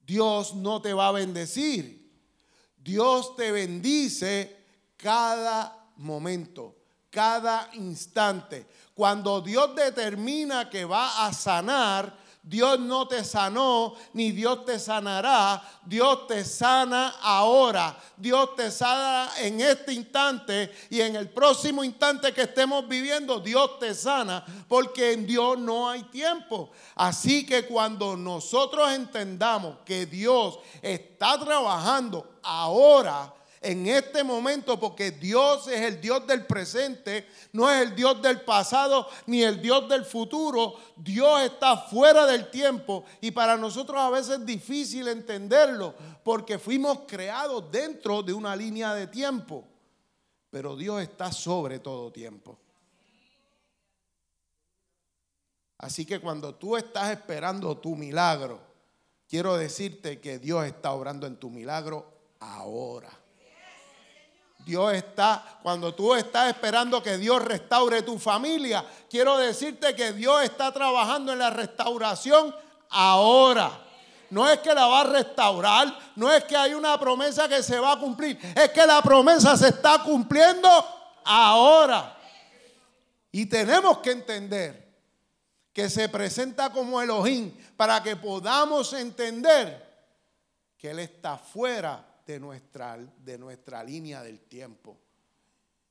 Dios 0.00 0.54
no 0.54 0.82
te 0.82 0.92
va 0.92 1.08
a 1.08 1.12
bendecir. 1.12 2.04
Dios 2.76 3.36
te 3.36 3.50
bendice 3.50 4.64
cada 4.96 5.92
momento, 5.96 6.73
cada 7.14 7.70
instante. 7.74 8.66
Cuando 8.92 9.40
Dios 9.40 9.74
determina 9.76 10.68
que 10.68 10.84
va 10.84 11.24
a 11.24 11.32
sanar, 11.32 12.12
Dios 12.42 12.78
no 12.78 13.08
te 13.08 13.24
sanó, 13.24 13.94
ni 14.12 14.30
Dios 14.30 14.66
te 14.66 14.78
sanará. 14.78 15.62
Dios 15.86 16.26
te 16.26 16.44
sana 16.44 17.14
ahora. 17.22 17.96
Dios 18.16 18.54
te 18.54 18.70
sana 18.70 19.30
en 19.38 19.60
este 19.60 19.94
instante 19.94 20.70
y 20.90 21.00
en 21.00 21.16
el 21.16 21.30
próximo 21.30 21.82
instante 21.82 22.34
que 22.34 22.42
estemos 22.42 22.86
viviendo, 22.86 23.40
Dios 23.40 23.78
te 23.78 23.94
sana, 23.94 24.44
porque 24.68 25.12
en 25.12 25.26
Dios 25.26 25.56
no 25.58 25.88
hay 25.88 26.02
tiempo. 26.04 26.70
Así 26.96 27.46
que 27.46 27.64
cuando 27.64 28.14
nosotros 28.14 28.92
entendamos 28.92 29.78
que 29.86 30.04
Dios 30.04 30.58
está 30.82 31.38
trabajando 31.38 32.38
ahora, 32.42 33.32
en 33.64 33.86
este 33.86 34.22
momento 34.22 34.78
porque 34.78 35.10
Dios 35.10 35.66
es 35.68 35.80
el 35.80 36.00
Dios 36.00 36.26
del 36.26 36.46
presente, 36.46 37.26
no 37.52 37.70
es 37.70 37.82
el 37.82 37.96
Dios 37.96 38.20
del 38.20 38.42
pasado 38.42 39.08
ni 39.26 39.42
el 39.42 39.60
Dios 39.60 39.88
del 39.88 40.04
futuro. 40.04 40.74
Dios 40.96 41.42
está 41.42 41.76
fuera 41.76 42.26
del 42.26 42.50
tiempo 42.50 43.04
y 43.20 43.30
para 43.30 43.56
nosotros 43.56 43.98
a 43.98 44.10
veces 44.10 44.38
es 44.40 44.46
difícil 44.46 45.08
entenderlo 45.08 45.94
porque 46.22 46.58
fuimos 46.58 47.00
creados 47.06 47.70
dentro 47.70 48.22
de 48.22 48.32
una 48.32 48.54
línea 48.54 48.94
de 48.94 49.06
tiempo, 49.06 49.64
pero 50.50 50.76
Dios 50.76 51.02
está 51.02 51.32
sobre 51.32 51.78
todo 51.78 52.12
tiempo. 52.12 52.58
Así 55.78 56.04
que 56.06 56.20
cuando 56.20 56.54
tú 56.54 56.76
estás 56.76 57.10
esperando 57.10 57.76
tu 57.78 57.96
milagro, 57.96 58.60
quiero 59.28 59.56
decirte 59.56 60.20
que 60.20 60.38
Dios 60.38 60.64
está 60.64 60.92
obrando 60.92 61.26
en 61.26 61.36
tu 61.36 61.50
milagro 61.50 62.06
ahora. 62.40 63.23
Dios 64.64 64.94
está, 64.94 65.58
cuando 65.62 65.94
tú 65.94 66.14
estás 66.14 66.48
esperando 66.48 67.02
que 67.02 67.18
Dios 67.18 67.42
restaure 67.42 68.02
tu 68.02 68.18
familia, 68.18 68.84
quiero 69.10 69.36
decirte 69.36 69.94
que 69.94 70.12
Dios 70.12 70.42
está 70.42 70.72
trabajando 70.72 71.32
en 71.32 71.38
la 71.38 71.50
restauración 71.50 72.54
ahora. 72.88 73.82
No 74.30 74.48
es 74.48 74.58
que 74.60 74.74
la 74.74 74.86
va 74.86 75.02
a 75.02 75.04
restaurar, 75.04 75.96
no 76.16 76.32
es 76.32 76.44
que 76.44 76.56
hay 76.56 76.72
una 76.72 76.98
promesa 76.98 77.46
que 77.46 77.62
se 77.62 77.78
va 77.78 77.92
a 77.92 77.98
cumplir, 77.98 78.38
es 78.56 78.70
que 78.70 78.86
la 78.86 79.02
promesa 79.02 79.56
se 79.56 79.68
está 79.68 80.02
cumpliendo 80.02 80.68
ahora. 81.24 82.16
Y 83.30 83.46
tenemos 83.46 83.98
que 83.98 84.12
entender 84.12 84.84
que 85.72 85.90
se 85.90 86.08
presenta 86.08 86.70
como 86.70 87.02
Elohim 87.02 87.52
para 87.76 88.02
que 88.02 88.16
podamos 88.16 88.92
entender 88.94 89.84
que 90.78 90.90
Él 90.90 91.00
está 91.00 91.36
fuera 91.36 92.13
de 92.26 92.40
nuestra, 92.40 92.96
de 92.96 93.38
nuestra 93.38 93.82
línea 93.82 94.22
del 94.22 94.40
tiempo. 94.40 94.98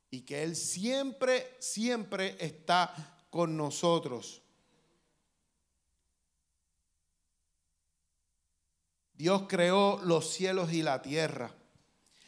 Y 0.09 0.21
que 0.21 0.43
Él 0.43 0.55
siempre, 0.55 1.55
siempre 1.59 2.35
está 2.39 2.93
con 3.29 3.57
nosotros. 3.57 4.41
Dios 9.13 9.43
creó 9.47 9.99
los 10.03 10.31
cielos 10.31 10.73
y 10.73 10.81
la 10.81 11.01
tierra. 11.01 11.51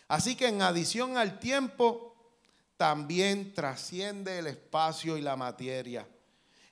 Así 0.08 0.36
que 0.36 0.48
en 0.48 0.62
adición 0.62 1.18
al 1.18 1.40
tiempo, 1.40 2.16
también 2.78 3.54
trasciende 3.54 4.40
el 4.40 4.48
espacio 4.48 5.18
y 5.18 5.22
la 5.22 5.36
materia. 5.36 6.08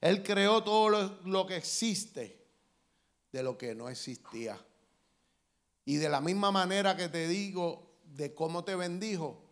Él 0.02 0.22
creó 0.22 0.64
todo 0.64 0.90
lo, 0.90 1.22
lo 1.26 1.48
que 1.48 1.56
existe 1.56 2.44
de 3.32 3.44
lo 3.44 3.58
que 3.58 3.74
no 3.74 3.90
existía. 3.90 4.60
Y 5.86 5.98
de 5.98 6.10
la 6.10 6.22
misma 6.22 6.52
manera 6.52 6.96
que 6.96 7.10
te 7.10 7.28
digo 7.28 7.98
de 8.06 8.34
cómo 8.34 8.64
te 8.64 8.76
bendijo, 8.76 9.44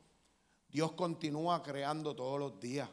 Dios 0.70 0.94
continúa 0.94 1.62
creando 1.62 2.15
todos 2.15 2.39
los 2.39 2.60
días. 2.60 2.89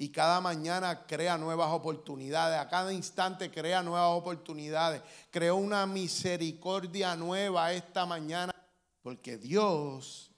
Y 0.00 0.10
cada 0.10 0.40
mañana 0.40 1.06
crea 1.06 1.36
nuevas 1.36 1.70
oportunidades, 1.72 2.58
a 2.58 2.68
cada 2.68 2.92
instante 2.92 3.50
crea 3.50 3.82
nuevas 3.82 4.16
oportunidades. 4.16 5.02
Creó 5.30 5.56
una 5.56 5.86
misericordia 5.86 7.16
nueva 7.16 7.72
esta 7.72 8.06
mañana, 8.06 8.54
porque 9.02 9.36
Dios 9.36 10.30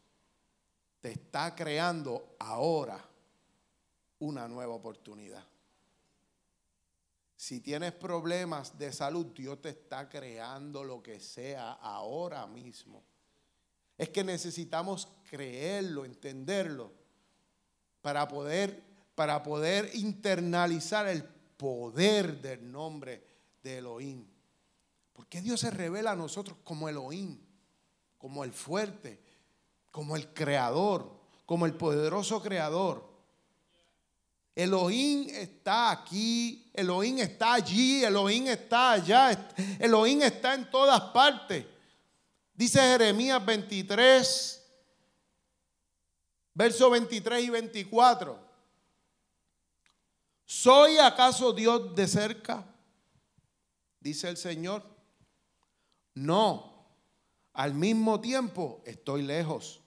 te 1.00 1.12
está 1.12 1.54
creando 1.54 2.36
ahora 2.38 3.04
una 4.18 4.48
nueva 4.48 4.74
oportunidad. 4.74 5.44
Si 7.40 7.62
tienes 7.62 7.92
problemas 7.92 8.76
de 8.76 8.92
salud, 8.92 9.24
Dios 9.34 9.62
te 9.62 9.70
está 9.70 10.10
creando 10.10 10.84
lo 10.84 11.02
que 11.02 11.18
sea 11.20 11.72
ahora 11.72 12.46
mismo. 12.46 13.02
Es 13.96 14.10
que 14.10 14.22
necesitamos 14.22 15.08
creerlo, 15.30 16.04
entenderlo, 16.04 16.92
para 18.02 18.28
poder, 18.28 18.82
para 19.14 19.42
poder 19.42 19.90
internalizar 19.94 21.08
el 21.08 21.24
poder 21.24 22.42
del 22.42 22.70
nombre 22.70 23.24
de 23.62 23.78
Elohim. 23.78 24.26
Porque 25.14 25.40
Dios 25.40 25.60
se 25.60 25.70
revela 25.70 26.10
a 26.10 26.16
nosotros 26.16 26.58
como 26.62 26.90
Elohim, 26.90 27.40
como 28.18 28.44
el 28.44 28.52
fuerte, 28.52 29.18
como 29.90 30.14
el 30.14 30.34
creador, 30.34 31.18
como 31.46 31.64
el 31.64 31.72
poderoso 31.72 32.42
creador. 32.42 33.09
Elohim 34.62 35.26
está 35.30 35.90
aquí, 35.90 36.70
Elohim 36.74 37.18
está 37.20 37.54
allí, 37.54 38.04
Elohim 38.04 38.46
está 38.48 38.92
allá, 38.92 39.54
Elohim 39.78 40.20
está 40.20 40.52
en 40.52 40.70
todas 40.70 41.00
partes. 41.12 41.64
Dice 42.52 42.78
Jeremías 42.78 43.42
23, 43.42 44.62
versos 46.52 46.90
23 46.90 47.42
y 47.42 47.48
24. 47.48 48.38
¿Soy 50.44 50.98
acaso 50.98 51.54
Dios 51.54 51.94
de 51.94 52.06
cerca? 52.06 52.62
Dice 53.98 54.28
el 54.28 54.36
Señor. 54.36 54.84
No, 56.12 56.86
al 57.54 57.72
mismo 57.72 58.20
tiempo 58.20 58.82
estoy 58.84 59.22
lejos. 59.22 59.79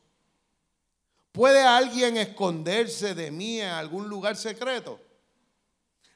¿Puede 1.33 1.63
alguien 1.63 2.15
esconderse 2.15 3.15
de 3.15 3.31
mí 3.31 3.59
en 3.59 3.69
algún 3.69 4.07
lugar 4.07 4.37
secreto? 4.37 5.01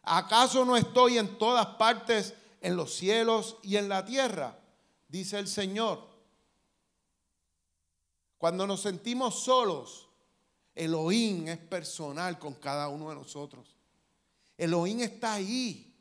¿Acaso 0.04 0.64
no 0.64 0.78
estoy 0.78 1.18
en 1.18 1.40
todas 1.40 1.66
partes, 1.76 2.36
en 2.62 2.76
los 2.76 2.94
cielos 2.94 3.58
y 3.64 3.78
en 3.78 3.90
la 3.90 4.06
tierra? 4.06 4.60
Dice 5.08 5.40
el 5.40 5.48
Señor. 5.48 6.08
Cuando 8.38 8.68
nos 8.68 8.82
sentimos 8.82 9.44
solos, 9.44 10.08
Elohim 10.76 11.48
es 11.48 11.58
personal 11.58 12.38
con 12.38 12.54
cada 12.54 12.88
uno 12.88 13.10
de 13.10 13.16
nosotros. 13.16 13.76
Elohim 14.56 15.00
está 15.00 15.34
ahí. 15.34 15.96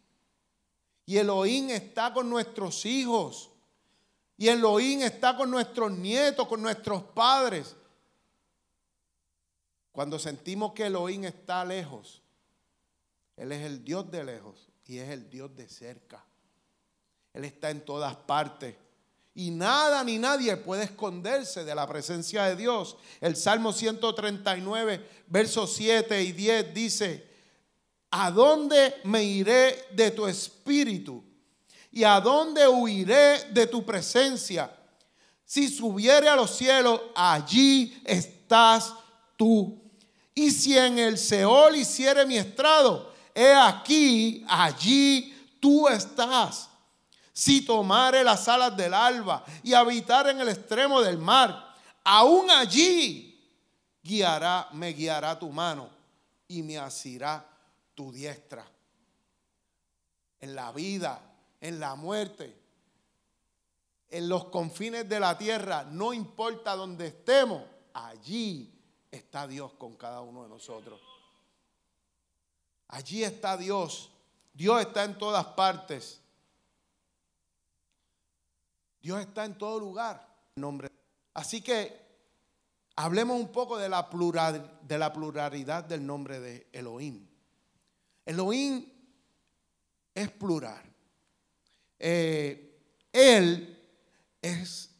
Y 1.07 1.17
Elohim 1.17 1.71
está 1.71 2.13
con 2.13 2.29
nuestros 2.29 2.85
hijos. 2.85 3.49
Y 4.37 4.49
Elohim 4.49 5.01
está 5.01 5.35
con 5.35 5.51
nuestros 5.51 5.91
nietos, 5.93 6.47
con 6.47 6.61
nuestros 6.61 7.03
padres. 7.03 7.75
Cuando 9.97 10.19
sentimos 10.19 10.75
que 10.75 10.85
Elohim 10.85 11.25
está 11.25 11.65
lejos, 11.65 12.21
Él 13.35 13.51
es 13.51 13.65
el 13.65 13.83
Dios 13.83 14.11
de 14.11 14.25
lejos 14.25 14.69
y 14.85 14.99
es 14.99 15.09
el 15.09 15.31
Dios 15.31 15.57
de 15.57 15.67
cerca. 15.71 16.23
Él 17.33 17.47
está 17.47 17.71
en 17.71 17.83
todas 17.83 18.15
partes. 18.15 18.77
Y 19.35 19.51
nada 19.51 20.05
ni 20.05 20.19
nadie 20.19 20.55
puede 20.59 20.85
esconderse 20.85 21.65
de 21.65 21.75
la 21.75 21.89
presencia 21.89 22.45
de 22.45 22.57
Dios. 22.57 22.99
El 23.23 23.37
Salmo 23.37 23.73
139, 23.73 25.09
versos 25.29 25.73
7 25.73 26.23
y 26.25 26.33
10 26.33 26.75
dice, 26.75 27.31
¿a 28.11 28.31
dónde 28.31 28.97
me 29.05 29.25
iré 29.25 29.83
de 29.93 30.11
tu 30.11 30.27
espíritu? 30.27 31.25
¿Y 31.91 32.05
a 32.05 32.21
dónde 32.21 32.69
huiré 32.69 33.45
de 33.51 33.67
tu 33.67 33.83
presencia? 33.83 34.71
Si 35.47 35.71
subiere 35.71 36.29
a 36.29 36.37
los 36.37 36.55
cielos, 36.55 37.01
allí 37.15 37.99
estás 38.05 38.93
tú 39.39 39.86
y 40.39 40.51
si 40.51 40.77
en 40.77 40.99
el 40.99 41.17
Seol 41.17 41.77
hiciere 41.77 42.27
mi 42.27 42.37
estrado, 42.37 43.11
he 43.35 43.55
aquí, 43.55 44.45
allí 44.47 45.35
tú 45.59 45.89
estás. 45.89 46.69
Si 47.33 47.63
tomare 47.63 48.23
las 48.23 48.47
alas 48.47 48.77
del 48.77 48.93
alba 48.93 49.43
y 49.63 49.73
habitar 49.73 50.29
en 50.29 50.39
el 50.39 50.51
extremo 50.51 51.01
del 51.01 51.17
mar, 51.17 51.75
aún 52.05 52.51
allí 52.51 53.43
guiará, 54.03 54.69
me 54.73 54.93
guiará 54.93 55.39
tu 55.39 55.49
mano 55.49 55.89
y 56.49 56.63
me 56.63 56.77
asirá 56.77 57.43
tu 57.95 58.13
diestra. 58.13 58.67
En 60.39 60.55
la 60.55 60.71
vida, 60.71 61.19
en 61.63 61.81
la 61.81 61.95
muerte, 61.95 62.55
en 64.11 64.29
los 64.29 64.45
confines 64.49 65.09
de 65.09 65.19
la 65.19 65.39
tierra, 65.39 65.85
no 65.91 66.13
importa 66.13 66.77
donde 66.77 67.07
estemos, 67.07 67.63
allí 67.95 68.76
está 69.17 69.47
Dios 69.47 69.73
con 69.75 69.97
cada 69.97 70.21
uno 70.21 70.45
de 70.45 70.49
nosotros. 70.49 71.01
Allí 72.89 73.25
está 73.25 73.57
Dios. 73.57 74.11
Dios 74.55 74.81
está 74.81 75.05
en 75.05 75.19
todas 75.19 75.45
partes. 75.47 76.21
Dios 79.01 79.21
está 79.21 79.45
en 79.45 79.59
todo 79.59 79.79
lugar. 79.79 80.27
Así 81.35 81.61
que 81.61 82.01
hablemos 82.97 83.39
un 83.39 83.53
poco 83.53 83.77
de 83.77 83.89
la, 83.89 84.09
plural, 84.09 84.81
de 84.83 84.99
la 84.99 85.13
pluralidad 85.13 85.85
del 85.85 86.07
nombre 86.07 86.41
de 86.41 86.69
Elohim. 86.73 87.27
Elohim 88.25 88.85
es 90.15 90.31
plural. 90.31 90.83
Eh, 91.99 92.79
él 93.13 93.79
es 94.41 94.91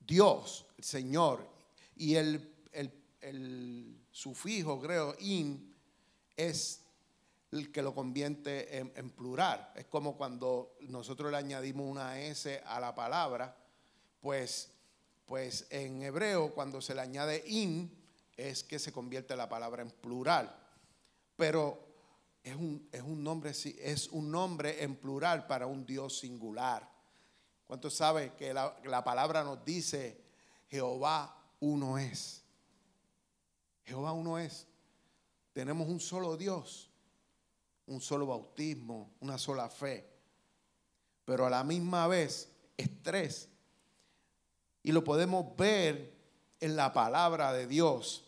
Dios, 0.00 0.66
el 0.76 0.84
Señor, 0.84 1.48
y 1.96 2.14
el 2.14 2.47
el 3.28 4.06
sufijo 4.10 4.80
creo, 4.80 5.14
in, 5.20 5.74
es 6.36 6.82
el 7.50 7.72
que 7.72 7.82
lo 7.82 7.94
convierte 7.94 8.78
en, 8.78 9.10
plural. 9.10 9.72
Es 9.74 9.86
como 9.86 10.16
cuando 10.16 10.76
nosotros 10.82 11.30
le 11.30 11.38
añadimos 11.38 11.88
una 11.88 12.20
S 12.20 12.62
a 12.66 12.78
la 12.80 12.94
palabra, 12.94 13.56
pues, 14.20 14.70
pues 15.26 15.66
en 15.70 16.02
hebreo 16.02 16.54
cuando 16.54 16.80
se 16.80 16.94
le 16.94 17.00
añade 17.00 17.42
in 17.46 17.90
es 18.36 18.62
que 18.62 18.78
se 18.78 18.92
convierte 18.92 19.34
la 19.34 19.48
palabra 19.48 19.82
en 19.82 19.90
plural. 19.90 20.54
Pero 21.36 21.86
es 22.42 22.54
un, 22.54 22.88
es 22.92 23.02
un 23.02 23.24
nombre, 23.24 23.50
es 23.50 24.08
un 24.08 24.30
nombre 24.30 24.82
en 24.82 24.96
plural 24.96 25.46
para 25.46 25.66
un 25.66 25.86
Dios 25.86 26.18
singular. 26.18 26.88
¿Cuántos 27.66 27.94
sabe 27.94 28.32
que 28.34 28.54
la, 28.54 28.76
la 28.84 29.04
palabra 29.04 29.44
nos 29.44 29.64
dice 29.64 30.20
Jehová 30.68 31.34
uno 31.60 31.98
es? 31.98 32.47
Jehová 33.88 34.12
uno 34.12 34.38
es. 34.38 34.66
Tenemos 35.54 35.88
un 35.88 35.98
solo 35.98 36.36
Dios, 36.36 36.90
un 37.86 38.02
solo 38.02 38.26
bautismo, 38.26 39.14
una 39.20 39.38
sola 39.38 39.70
fe. 39.70 40.06
Pero 41.24 41.46
a 41.46 41.50
la 41.50 41.64
misma 41.64 42.06
vez 42.06 42.50
es 42.76 42.90
tres. 43.02 43.48
Y 44.82 44.92
lo 44.92 45.02
podemos 45.02 45.56
ver 45.56 46.12
en 46.60 46.76
la 46.76 46.92
palabra 46.92 47.52
de 47.52 47.66
Dios. 47.66 48.24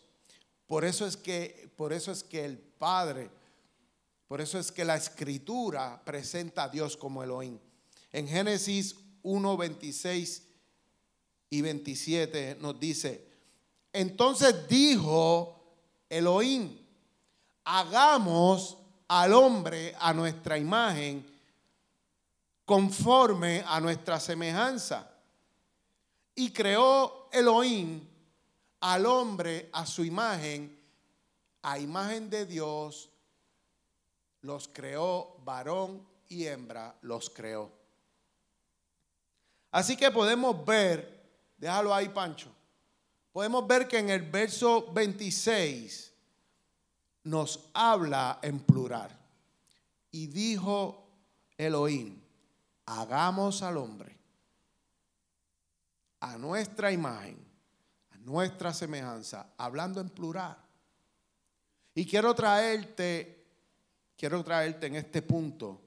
Por 0.65 0.83
eso 0.83 1.05
es 1.05 1.15
que, 1.15 1.71
por 1.75 1.93
eso 1.93 2.11
es 2.11 2.23
que 2.23 2.43
el 2.43 2.57
Padre, 2.57 3.29
por 4.27 4.41
eso 4.41 4.57
es 4.57 4.71
que 4.71 4.83
la 4.83 4.95
escritura 4.95 6.01
presenta 6.03 6.63
a 6.63 6.69
Dios 6.69 6.97
como 6.97 7.21
Elohim. 7.21 7.59
En 8.11 8.27
Génesis 8.27 8.95
1, 9.21 9.57
26 9.57 10.47
y 11.51 11.61
27 11.61 12.57
nos 12.59 12.79
dice, 12.79 13.30
entonces 13.93 14.67
dijo 14.67 15.61
Elohim, 16.09 16.77
hagamos 17.63 18.77
al 19.07 19.33
hombre 19.33 19.95
a 19.99 20.13
nuestra 20.13 20.57
imagen, 20.57 21.25
conforme 22.65 23.63
a 23.67 23.79
nuestra 23.79 24.19
semejanza. 24.19 25.09
Y 26.35 26.51
creó 26.51 27.27
Elohim 27.31 28.07
al 28.79 29.05
hombre 29.05 29.69
a 29.73 29.85
su 29.85 30.03
imagen, 30.03 30.79
a 31.61 31.77
imagen 31.77 32.29
de 32.29 32.45
Dios, 32.45 33.09
los 34.41 34.69
creó 34.69 35.35
varón 35.43 36.07
y 36.29 36.47
hembra, 36.47 36.95
los 37.01 37.29
creó. 37.29 37.71
Así 39.71 39.95
que 39.95 40.09
podemos 40.11 40.65
ver, 40.65 41.21
déjalo 41.57 41.93
ahí 41.93 42.09
Pancho, 42.09 42.49
podemos 43.31 43.67
ver 43.67 43.87
que 43.87 43.99
en 43.99 44.09
el 44.09 44.29
verso 44.29 44.91
26 44.91 46.13
nos 47.23 47.69
habla 47.73 48.39
en 48.41 48.59
plural. 48.59 49.17
Y 50.11 50.27
dijo 50.27 51.07
Elohim, 51.57 52.19
hagamos 52.85 53.61
al 53.61 53.77
hombre 53.77 54.17
a 56.19 56.37
nuestra 56.37 56.91
imagen, 56.91 57.37
a 58.11 58.17
nuestra 58.17 58.73
semejanza, 58.73 59.53
hablando 59.57 60.01
en 60.01 60.09
plural. 60.09 60.57
Y 61.95 62.05
quiero 62.05 62.33
traerte, 62.35 63.45
quiero 64.17 64.43
traerte 64.43 64.87
en 64.87 64.95
este 64.95 65.21
punto, 65.21 65.81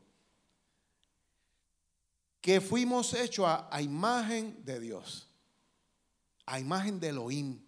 que 2.40 2.60
fuimos 2.60 3.14
hechos 3.14 3.46
a, 3.46 3.68
a 3.70 3.80
imagen 3.80 4.64
de 4.64 4.80
Dios 4.80 5.33
a 6.46 6.58
imagen 6.58 7.00
de 7.00 7.08
Elohim. 7.08 7.60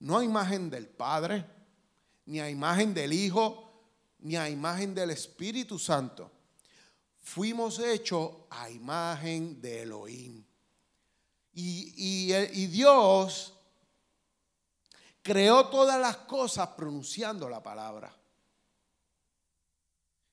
No 0.00 0.18
a 0.18 0.24
imagen 0.24 0.68
del 0.68 0.88
Padre, 0.88 1.44
ni 2.26 2.40
a 2.40 2.50
imagen 2.50 2.92
del 2.92 3.12
Hijo, 3.12 3.72
ni 4.18 4.36
a 4.36 4.48
imagen 4.48 4.94
del 4.94 5.10
Espíritu 5.10 5.78
Santo. 5.78 6.30
Fuimos 7.20 7.78
hechos 7.78 8.32
a 8.50 8.68
imagen 8.68 9.60
de 9.60 9.82
Elohim. 9.82 10.44
Y, 11.54 12.32
y, 12.34 12.66
Dios 12.66 13.52
creó 15.22 15.68
todas 15.68 16.00
las 16.00 16.16
cosas 16.16 16.68
pronunciando 16.68 17.48
la 17.48 17.62
palabra. 17.62 18.16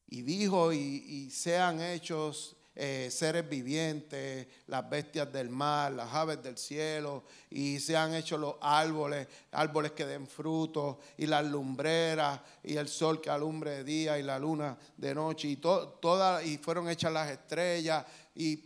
Y 0.08 0.22
dijo, 0.22 0.72
y, 0.74 0.78
y 0.78 1.30
sean 1.30 1.82
hechos 1.82 2.56
eh, 2.82 3.12
seres 3.12 3.50
vivientes, 3.50 4.48
las 4.68 4.90
bestias 4.90 5.30
del 5.34 5.50
mar, 5.50 5.92
las 5.92 6.14
aves 6.14 6.42
del 6.42 6.58
cielo, 6.58 7.26
y 7.50 7.78
se 7.82 7.98
han 7.98 8.14
hecho 8.14 8.38
los 8.38 8.56
árboles, 8.62 9.28
árboles 9.52 9.92
que 9.92 10.06
den 10.06 10.26
frutos, 10.26 10.96
y 11.18 11.26
las 11.26 11.46
lumbreras, 11.46 12.40
y 12.64 12.78
el 12.78 12.88
sol 12.88 13.20
que 13.20 13.30
alumbre 13.30 13.72
de 13.72 13.84
día, 13.84 14.18
y 14.18 14.24
la 14.24 14.40
luna 14.40 14.78
de 14.96 15.14
noche, 15.14 15.50
y, 15.50 15.58
toda, 15.58 16.42
y 16.42 16.58
fueron 16.58 16.88
hechas 16.88 17.12
las 17.12 17.30
estrellas, 17.30 18.06
y 18.34 18.64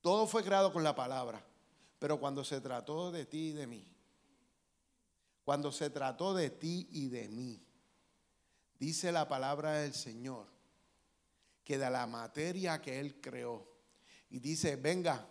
todo 0.00 0.26
fue 0.26 0.42
creado 0.42 0.72
con 0.72 0.82
la 0.82 0.94
palabra. 0.94 1.44
Pero 1.98 2.18
cuando 2.18 2.42
se 2.42 2.62
trató 2.62 3.12
de 3.12 3.26
ti 3.26 3.48
y 3.48 3.52
de 3.52 3.66
mí, 3.66 3.86
cuando 5.44 5.70
se 5.72 5.90
trató 5.90 6.32
de 6.32 6.48
ti 6.48 6.88
y 6.90 7.08
de 7.08 7.28
mí, 7.28 7.62
dice 8.78 9.12
la 9.12 9.28
palabra 9.28 9.72
del 9.72 9.92
Señor, 9.92 10.46
que 11.70 11.78
de 11.78 11.88
la 11.88 12.04
materia 12.04 12.82
que 12.82 12.98
Él 12.98 13.20
creó, 13.20 13.64
y 14.28 14.40
dice, 14.40 14.74
venga, 14.74 15.24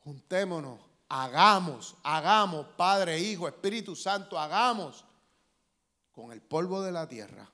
juntémonos, 0.00 0.78
hagamos, 1.08 1.96
hagamos, 2.02 2.66
Padre, 2.76 3.18
Hijo, 3.18 3.48
Espíritu 3.48 3.96
Santo, 3.96 4.38
hagamos 4.38 5.02
con 6.10 6.30
el 6.30 6.42
polvo 6.42 6.82
de 6.82 6.92
la 6.92 7.08
tierra, 7.08 7.50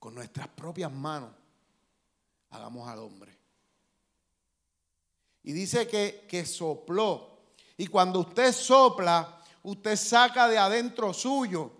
con 0.00 0.16
nuestras 0.16 0.48
propias 0.48 0.90
manos, 0.90 1.30
hagamos 2.50 2.88
al 2.88 2.98
hombre. 2.98 3.38
Y 5.44 5.52
dice 5.52 5.86
que, 5.86 6.26
que 6.28 6.44
sopló 6.44 7.52
y 7.76 7.86
cuando 7.86 8.18
usted 8.18 8.52
sopla, 8.52 9.44
usted 9.62 9.94
saca 9.94 10.48
de 10.48 10.58
adentro 10.58 11.14
suyo 11.14 11.70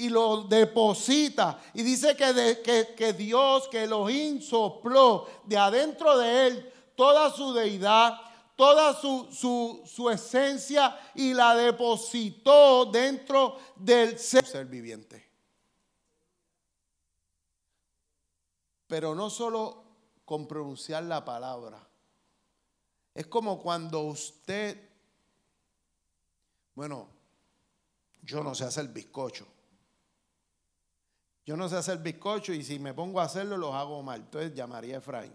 y 0.00 0.08
lo 0.08 0.42
deposita. 0.42 1.60
Y 1.74 1.82
dice 1.82 2.16
que, 2.16 2.94
que, 2.96 3.12
Dios, 3.12 3.68
que 3.68 3.84
Elohim 3.84 4.40
sopló 4.40 5.26
de 5.44 5.56
adentro 5.56 6.18
de 6.18 6.46
él 6.46 6.72
toda 6.96 7.30
su 7.30 7.52
deidad, 7.52 8.18
toda 8.56 8.94
su, 8.94 9.28
su, 9.32 9.82
su 9.86 10.10
esencia 10.10 10.98
y 11.14 11.34
la 11.34 11.54
depositó 11.54 12.86
dentro 12.86 13.56
del 13.76 14.18
ser 14.18 14.66
viviente. 14.66 15.28
Pero 18.86 19.14
no 19.14 19.30
solo 19.30 19.84
con 20.24 20.46
pronunciar 20.46 21.04
la 21.04 21.24
palabra. 21.24 21.86
Es 23.14 23.26
como 23.26 23.60
cuando 23.60 24.00
usted 24.02 24.90
bueno, 26.74 27.08
yo 28.22 28.42
no 28.42 28.54
sé 28.54 28.64
hacer 28.64 28.88
bizcocho. 28.88 29.46
Yo 31.44 31.56
no 31.56 31.68
sé 31.68 31.76
hacer 31.76 31.98
bizcocho 31.98 32.52
y 32.52 32.62
si 32.62 32.78
me 32.78 32.94
pongo 32.94 33.20
a 33.20 33.24
hacerlo 33.24 33.56
los 33.56 33.74
hago 33.74 34.02
mal. 34.02 34.20
Entonces 34.20 34.54
llamaría 34.54 34.96
a 34.96 34.98
Efraín. 34.98 35.34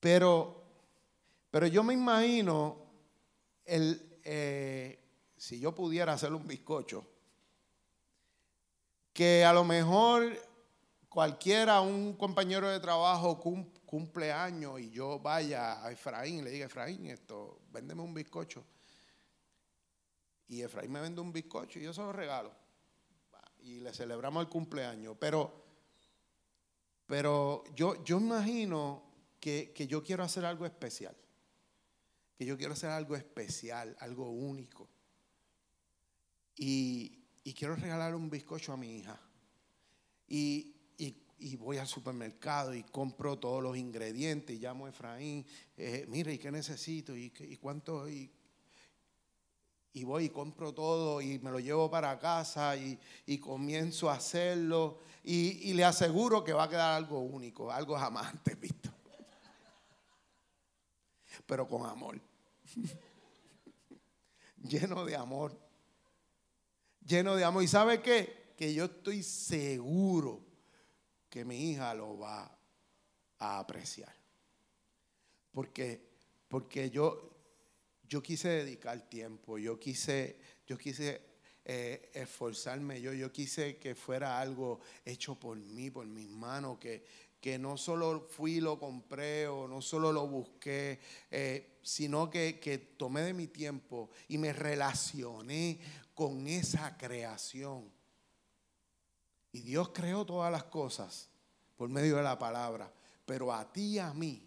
Pero, 0.00 0.62
pero 1.50 1.66
yo 1.66 1.82
me 1.82 1.94
imagino 1.94 2.76
el, 3.64 4.20
eh, 4.24 4.98
si 5.36 5.58
yo 5.58 5.74
pudiera 5.74 6.12
hacer 6.12 6.32
un 6.32 6.46
bizcocho, 6.46 7.04
que 9.12 9.44
a 9.44 9.52
lo 9.52 9.64
mejor 9.64 10.38
cualquiera, 11.08 11.80
un 11.80 12.12
compañero 12.14 12.68
de 12.68 12.78
trabajo 12.78 13.40
cumple 13.40 14.32
años 14.32 14.78
y 14.80 14.90
yo 14.90 15.18
vaya 15.18 15.84
a 15.84 15.90
Efraín 15.90 16.38
y 16.38 16.42
le 16.42 16.50
diga, 16.50 16.66
Efraín, 16.66 17.06
esto, 17.06 17.60
véndeme 17.72 18.02
un 18.02 18.14
bizcocho. 18.14 18.64
Y 20.46 20.62
Efraín 20.62 20.92
me 20.92 21.00
vende 21.00 21.20
un 21.20 21.32
bizcocho 21.32 21.78
y 21.78 21.82
yo 21.82 21.92
se 21.92 22.00
lo 22.00 22.12
regalo. 22.12 22.52
Y 23.68 23.80
le 23.80 23.92
celebramos 23.92 24.42
el 24.42 24.48
cumpleaños. 24.48 25.16
Pero, 25.20 25.64
pero 27.06 27.64
yo, 27.74 28.02
yo 28.02 28.18
imagino 28.18 29.02
que, 29.38 29.72
yo 29.88 30.02
quiero 30.02 30.24
hacer 30.24 30.44
algo 30.44 30.64
especial. 30.64 31.14
Que 32.36 32.46
yo 32.46 32.56
quiero 32.56 32.72
hacer 32.72 32.90
algo 32.90 33.14
especial, 33.14 33.96
algo 34.00 34.30
único. 34.30 34.88
Y, 36.56 37.24
y 37.44 37.52
quiero 37.52 37.76
regalar 37.76 38.14
un 38.14 38.30
bizcocho 38.30 38.72
a 38.72 38.76
mi 38.76 38.98
hija. 38.98 39.20
Y, 40.28 40.74
y 41.38 41.56
voy 41.56 41.78
al 41.78 41.86
supermercado 41.86 42.74
y 42.74 42.82
compro 42.82 43.38
todos 43.38 43.62
los 43.62 43.76
ingredientes 43.76 44.58
llamo 44.60 44.86
a 44.86 44.90
Efraín, 44.90 45.46
eh, 45.76 46.04
mire, 46.08 46.34
¿y 46.34 46.38
qué 46.38 46.50
necesito? 46.50 47.16
¿Y, 47.16 47.30
cuánto? 47.60 48.06
Voy 50.04 50.24
y 50.24 50.28
compro 50.30 50.72
todo 50.72 51.20
y 51.20 51.38
me 51.40 51.50
lo 51.50 51.58
llevo 51.58 51.90
para 51.90 52.18
casa 52.18 52.76
y, 52.76 52.98
comienzo 53.38 54.10
a 54.10 54.14
hacerlo 54.14 55.00
y, 55.24 55.72
le 55.74 55.84
aseguro 55.84 56.44
que 56.44 56.52
va 56.52 56.64
a 56.64 56.68
quedar 56.68 56.94
algo 56.94 57.20
único, 57.20 57.70
algo 57.70 57.96
jamás 57.96 58.28
antes 58.28 58.58
visto. 58.60 58.90
Pero 61.46 61.66
con 61.66 61.86
amor. 61.86 62.20
Lleno 64.68 65.04
de 65.04 65.16
amor. 65.16 65.58
Lleno 67.06 67.36
de 67.36 67.44
amor. 67.44 67.62
¿Y 67.62 67.68
sabe 67.68 68.02
qué? 68.02 68.52
Que 68.56 68.74
yo 68.74 68.84
estoy 68.86 69.22
seguro 69.22 70.44
que 71.30 71.44
mi 71.44 71.70
hija 71.70 71.94
lo 71.94 72.18
va 72.18 72.58
a 73.38 73.58
apreciar. 73.58 74.14
Porque, 75.52 76.06
porque 76.48 76.90
yo, 76.90 77.37
yo 78.08 78.22
quise 78.22 78.48
dedicar 78.48 79.08
tiempo, 79.08 79.58
yo 79.58 79.78
quise, 79.78 80.38
yo 80.66 80.78
quise 80.78 81.20
eh, 81.64 82.10
esforzarme, 82.14 83.00
yo, 83.00 83.12
yo 83.12 83.30
quise 83.30 83.76
que 83.76 83.94
fuera 83.94 84.40
algo 84.40 84.80
hecho 85.04 85.34
por 85.34 85.56
mí, 85.56 85.90
por 85.90 86.06
mis 86.06 86.28
manos, 86.28 86.78
que, 86.78 87.04
que 87.40 87.58
no 87.58 87.76
solo 87.76 88.26
fui 88.30 88.54
y 88.54 88.60
lo 88.60 88.78
compré 88.78 89.46
o 89.46 89.68
no 89.68 89.82
solo 89.82 90.12
lo 90.12 90.26
busqué, 90.26 91.00
eh, 91.30 91.78
sino 91.82 92.30
que, 92.30 92.58
que 92.58 92.78
tomé 92.78 93.22
de 93.22 93.34
mi 93.34 93.46
tiempo 93.46 94.10
y 94.28 94.38
me 94.38 94.52
relacioné 94.52 95.78
con 96.14 96.46
esa 96.46 96.96
creación 96.96 97.98
y 99.52 99.60
Dios 99.60 99.90
creó 99.90 100.24
todas 100.24 100.52
las 100.52 100.64
cosas 100.64 101.30
por 101.76 101.88
medio 101.88 102.16
de 102.16 102.22
la 102.22 102.38
palabra. 102.38 102.92
Pero 103.24 103.52
a 103.52 103.72
ti 103.72 103.94
y 103.94 103.98
a 103.98 104.12
mí, 104.12 104.46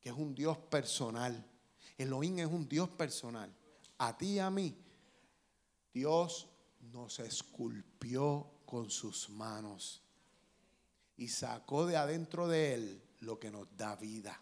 que 0.00 0.08
es 0.08 0.14
un 0.14 0.34
Dios 0.34 0.56
personal, 0.58 1.44
Elohim 1.98 2.38
es 2.38 2.46
un 2.46 2.68
Dios 2.68 2.88
personal. 2.88 3.52
A 3.98 4.16
ti 4.16 4.34
y 4.34 4.38
a 4.38 4.48
mí, 4.48 4.74
Dios 5.92 6.48
nos 6.92 7.18
esculpió 7.18 8.46
con 8.64 8.90
sus 8.90 9.28
manos 9.28 10.00
y 11.16 11.28
sacó 11.28 11.84
de 11.86 11.96
adentro 11.96 12.48
de 12.48 12.74
él 12.74 13.02
lo 13.20 13.38
que 13.38 13.50
nos 13.50 13.66
da 13.76 13.96
vida. 13.96 14.40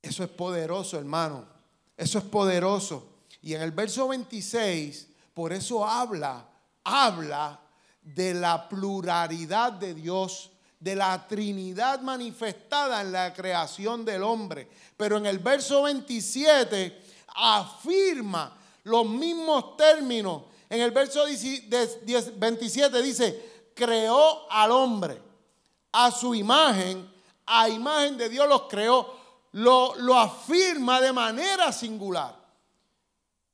Eso 0.00 0.24
es 0.24 0.30
poderoso, 0.30 0.96
hermano. 0.96 1.46
Eso 1.96 2.18
es 2.18 2.24
poderoso. 2.24 3.24
Y 3.42 3.54
en 3.54 3.62
el 3.62 3.72
verso 3.72 4.08
26, 4.08 5.08
por 5.34 5.52
eso 5.52 5.84
habla 5.84 6.50
habla 6.84 7.60
de 8.02 8.34
la 8.34 8.68
pluralidad 8.68 9.72
de 9.72 9.94
Dios, 9.94 10.49
de 10.80 10.96
la 10.96 11.28
Trinidad 11.28 12.00
manifestada 12.00 13.02
en 13.02 13.12
la 13.12 13.32
creación 13.32 14.04
del 14.04 14.22
hombre. 14.22 14.68
Pero 14.96 15.18
en 15.18 15.26
el 15.26 15.38
verso 15.38 15.82
27 15.82 17.02
afirma 17.36 18.58
los 18.84 19.06
mismos 19.06 19.76
términos. 19.76 20.44
En 20.68 20.80
el 20.80 20.90
verso 20.90 21.24
27 21.24 23.02
dice, 23.02 23.70
creó 23.74 24.50
al 24.50 24.70
hombre 24.70 25.20
a 25.92 26.10
su 26.10 26.34
imagen, 26.34 27.12
a 27.46 27.68
imagen 27.68 28.16
de 28.16 28.28
Dios 28.28 28.48
los 28.48 28.62
creó, 28.62 29.18
lo, 29.52 29.94
lo 29.96 30.16
afirma 30.16 31.00
de 31.00 31.12
manera 31.12 31.72
singular, 31.72 32.36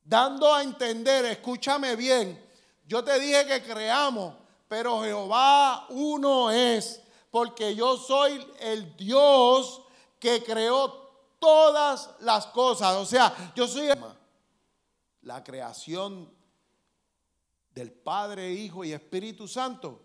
dando 0.04 0.54
a 0.54 0.62
entender, 0.62 1.24
escúchame 1.24 1.96
bien, 1.96 2.44
yo 2.86 3.02
te 3.02 3.18
dije 3.18 3.46
que 3.46 3.62
creamos, 3.62 4.34
pero 4.68 5.02
Jehová 5.02 5.86
uno 5.88 6.50
es, 6.50 7.00
porque 7.30 7.74
yo 7.74 7.96
soy 7.96 8.46
el 8.60 8.96
Dios 8.96 9.82
que 10.18 10.42
creó 10.42 11.06
todas 11.38 12.10
las 12.20 12.46
cosas. 12.46 12.96
O 12.96 13.04
sea, 13.04 13.52
yo 13.54 13.66
soy 13.66 13.88
la 15.22 15.44
creación 15.44 16.32
del 17.70 17.92
Padre, 17.92 18.50
Hijo 18.52 18.84
y 18.84 18.92
Espíritu 18.92 19.46
Santo, 19.46 20.02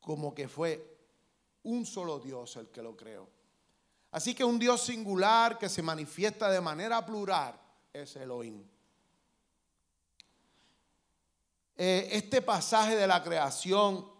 como 0.00 0.34
que 0.34 0.48
fue 0.48 0.98
un 1.64 1.84
solo 1.84 2.18
Dios 2.18 2.56
el 2.56 2.68
que 2.68 2.82
lo 2.82 2.96
creó. 2.96 3.28
Así 4.12 4.34
que 4.34 4.44
un 4.44 4.58
Dios 4.58 4.80
singular 4.82 5.58
que 5.58 5.68
se 5.68 5.82
manifiesta 5.82 6.50
de 6.50 6.60
manera 6.60 7.04
plural 7.04 7.60
es 7.92 8.16
Elohim. 8.16 8.64
Eh, 11.76 12.08
este 12.12 12.42
pasaje 12.42 12.96
de 12.96 13.06
la 13.06 13.22
creación 13.22 14.10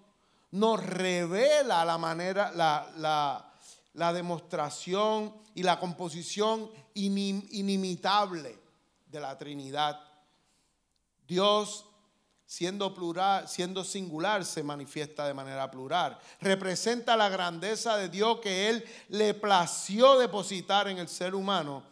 nos 0.53 0.85
revela 0.85 1.85
la 1.85 1.99
manera, 1.99 2.53
la, 2.53 4.13
demostración 4.13 5.35
y 5.55 5.63
la 5.63 5.79
composición 5.79 6.71
inimitable 6.95 8.59
de 9.07 9.21
la 9.21 9.37
Trinidad. 9.39 10.01
Dios 11.27 11.87
siendo 12.51 12.93
plural, 12.93 13.49
siendo 13.49 13.85
singular, 13.85 14.45
se 14.45 14.65
manifiesta 14.65 15.25
de 15.25 15.35
manera 15.35 15.71
plural. 15.71 16.19
Representa 16.41 17.17
la 17.17 17.29
grandeza 17.29 17.97
de 17.97 18.09
Dios 18.09 18.41
que 18.41 18.69
Él 18.69 18.85
le 19.09 19.35
plació 19.35 20.19
depositar 20.19 20.89
en 20.89 20.99
el 20.99 21.07
ser 21.07 21.37
humano. 21.37 21.85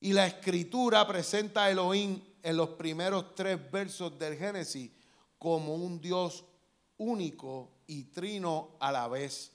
Y 0.00 0.12
la 0.12 0.26
escritura 0.26 1.06
presenta 1.06 1.64
a 1.64 1.70
Elohim 1.70 2.20
en 2.42 2.56
los 2.56 2.70
primeros 2.70 3.36
tres 3.36 3.70
versos 3.70 4.18
del 4.18 4.36
Génesis 4.36 4.90
como 5.38 5.76
un 5.76 6.00
Dios 6.00 6.44
único 6.98 7.70
y 7.86 8.04
trino 8.04 8.76
a 8.80 8.92
la 8.92 9.08
vez, 9.08 9.52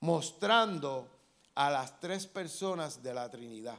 mostrando 0.00 1.08
a 1.54 1.70
las 1.70 2.00
tres 2.00 2.26
personas 2.26 3.02
de 3.02 3.14
la 3.14 3.30
Trinidad. 3.30 3.78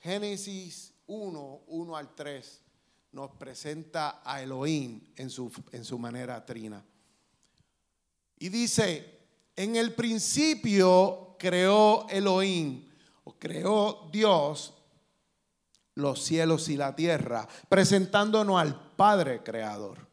Génesis 0.00 0.92
1, 1.06 1.60
1 1.66 1.96
al 1.96 2.14
3 2.14 2.60
nos 3.12 3.30
presenta 3.32 4.20
a 4.24 4.42
Elohim 4.42 5.00
en 5.16 5.30
su, 5.30 5.50
en 5.72 5.84
su 5.84 5.98
manera 5.98 6.44
trina. 6.44 6.84
Y 8.38 8.48
dice, 8.48 9.20
en 9.56 9.76
el 9.76 9.94
principio 9.94 11.36
creó 11.38 12.08
Elohim, 12.08 12.88
o 13.24 13.38
creó 13.38 14.08
Dios 14.12 14.74
los 15.94 16.22
cielos 16.24 16.68
y 16.68 16.76
la 16.76 16.96
tierra, 16.96 17.46
presentándonos 17.68 18.60
al 18.60 18.94
Padre 18.96 19.42
Creador. 19.42 20.06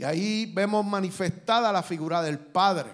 Y 0.00 0.04
ahí 0.04 0.46
vemos 0.46 0.82
manifestada 0.82 1.70
la 1.70 1.82
figura 1.82 2.22
del 2.22 2.38
Padre, 2.38 2.90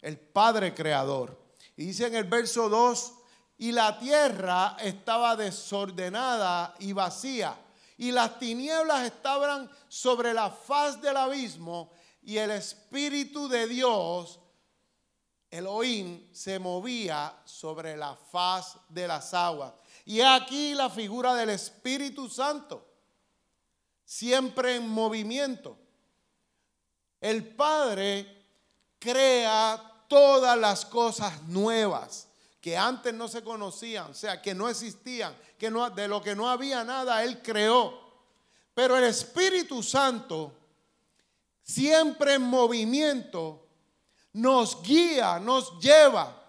el 0.00 0.16
Padre 0.16 0.72
Creador. 0.72 1.36
Y 1.76 1.86
dice 1.86 2.06
en 2.06 2.14
el 2.14 2.26
verso 2.26 2.68
2, 2.68 3.12
y 3.58 3.72
la 3.72 3.98
tierra 3.98 4.76
estaba 4.80 5.34
desordenada 5.34 6.76
y 6.78 6.92
vacía, 6.92 7.58
y 7.96 8.12
las 8.12 8.38
tinieblas 8.38 9.04
estaban 9.04 9.68
sobre 9.88 10.32
la 10.32 10.48
faz 10.48 11.02
del 11.02 11.16
abismo, 11.16 11.90
y 12.22 12.36
el 12.36 12.52
Espíritu 12.52 13.48
de 13.48 13.66
Dios, 13.66 14.38
Elohim, 15.50 16.32
se 16.32 16.60
movía 16.60 17.34
sobre 17.44 17.96
la 17.96 18.14
faz 18.14 18.76
de 18.88 19.08
las 19.08 19.34
aguas. 19.34 19.72
Y 20.04 20.20
aquí 20.20 20.72
la 20.74 20.88
figura 20.88 21.34
del 21.34 21.50
Espíritu 21.50 22.28
Santo, 22.28 22.86
siempre 24.04 24.76
en 24.76 24.88
movimiento. 24.88 25.80
El 27.24 27.42
Padre 27.42 28.44
crea 28.98 30.04
todas 30.06 30.58
las 30.58 30.84
cosas 30.84 31.42
nuevas 31.44 32.28
que 32.60 32.76
antes 32.76 33.14
no 33.14 33.28
se 33.28 33.42
conocían, 33.42 34.10
o 34.10 34.14
sea, 34.14 34.42
que 34.42 34.54
no 34.54 34.68
existían, 34.68 35.34
que 35.56 35.70
de 35.70 36.06
lo 36.06 36.20
que 36.20 36.36
no 36.36 36.50
había 36.50 36.84
nada, 36.84 37.24
Él 37.24 37.40
creó. 37.40 37.98
Pero 38.74 38.98
el 38.98 39.04
Espíritu 39.04 39.82
Santo, 39.82 40.52
siempre 41.62 42.34
en 42.34 42.42
movimiento, 42.42 43.68
nos 44.34 44.82
guía, 44.82 45.38
nos 45.38 45.80
lleva 45.80 46.42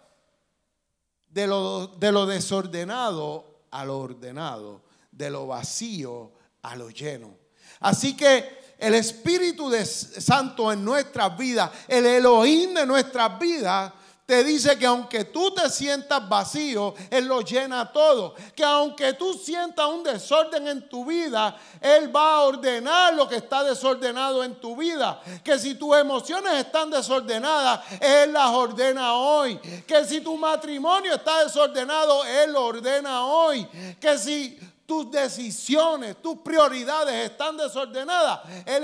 de 1.30 1.48
lo, 1.48 1.88
de 1.88 2.12
lo 2.12 2.26
desordenado 2.26 3.62
a 3.72 3.86
lo 3.86 4.00
ordenado, 4.00 4.82
de 5.10 5.30
lo 5.30 5.48
vacío 5.48 6.34
a 6.64 6.76
lo 6.76 6.90
lleno. 6.90 7.34
Así 7.80 8.18
que 8.18 8.65
el 8.78 8.96
Espíritu 8.96 9.70
de 9.70 9.86
Santo 9.86 10.72
en 10.72 10.84
nuestras 10.84 11.38
vidas, 11.38 11.72
el 11.88 12.06
Elohim 12.06 12.74
de 12.74 12.86
nuestras 12.86 13.40
vidas, 13.40 13.92
te 14.26 14.44
dice 14.44 14.76
que 14.80 14.88
aunque 14.88 15.26
tú 15.26 15.54
te 15.54 15.70
sientas 15.70 16.28
vacío, 16.28 16.96
Él 17.12 17.28
lo 17.28 17.42
llena 17.42 17.92
todo. 17.92 18.34
Que 18.56 18.64
aunque 18.64 19.14
tú 19.14 19.36
sientas 19.36 19.86
un 19.86 20.02
desorden 20.02 20.68
en 20.68 20.90
tu 20.90 21.06
vida, 21.06 21.56
Él 21.80 22.14
va 22.16 22.38
a 22.38 22.42
ordenar 22.42 23.14
lo 23.14 23.30
que 23.30 23.36
está 23.36 23.64
desordenado 23.64 24.44
en 24.44 24.56
tu 24.56 24.76
vida. 24.76 25.22
Que 25.44 25.60
si 25.60 25.76
tus 25.76 25.96
emociones 25.96 26.54
están 26.54 26.90
desordenadas, 26.90 27.82
Él 28.02 28.34
las 28.34 28.50
ordena 28.50 29.14
hoy. 29.14 29.60
Que 29.86 30.04
si 30.06 30.22
tu 30.22 30.36
matrimonio 30.38 31.14
está 31.14 31.44
desordenado, 31.44 32.26
Él 32.26 32.52
lo 32.52 32.66
ordena 32.66 33.28
hoy. 33.28 33.68
Que 34.02 34.18
si 34.18 34.60
tus 34.86 35.10
decisiones, 35.10 36.22
tus 36.22 36.38
prioridades 36.40 37.32
están 37.32 37.58
desordenadas, 37.58 38.42
Él, 38.66 38.84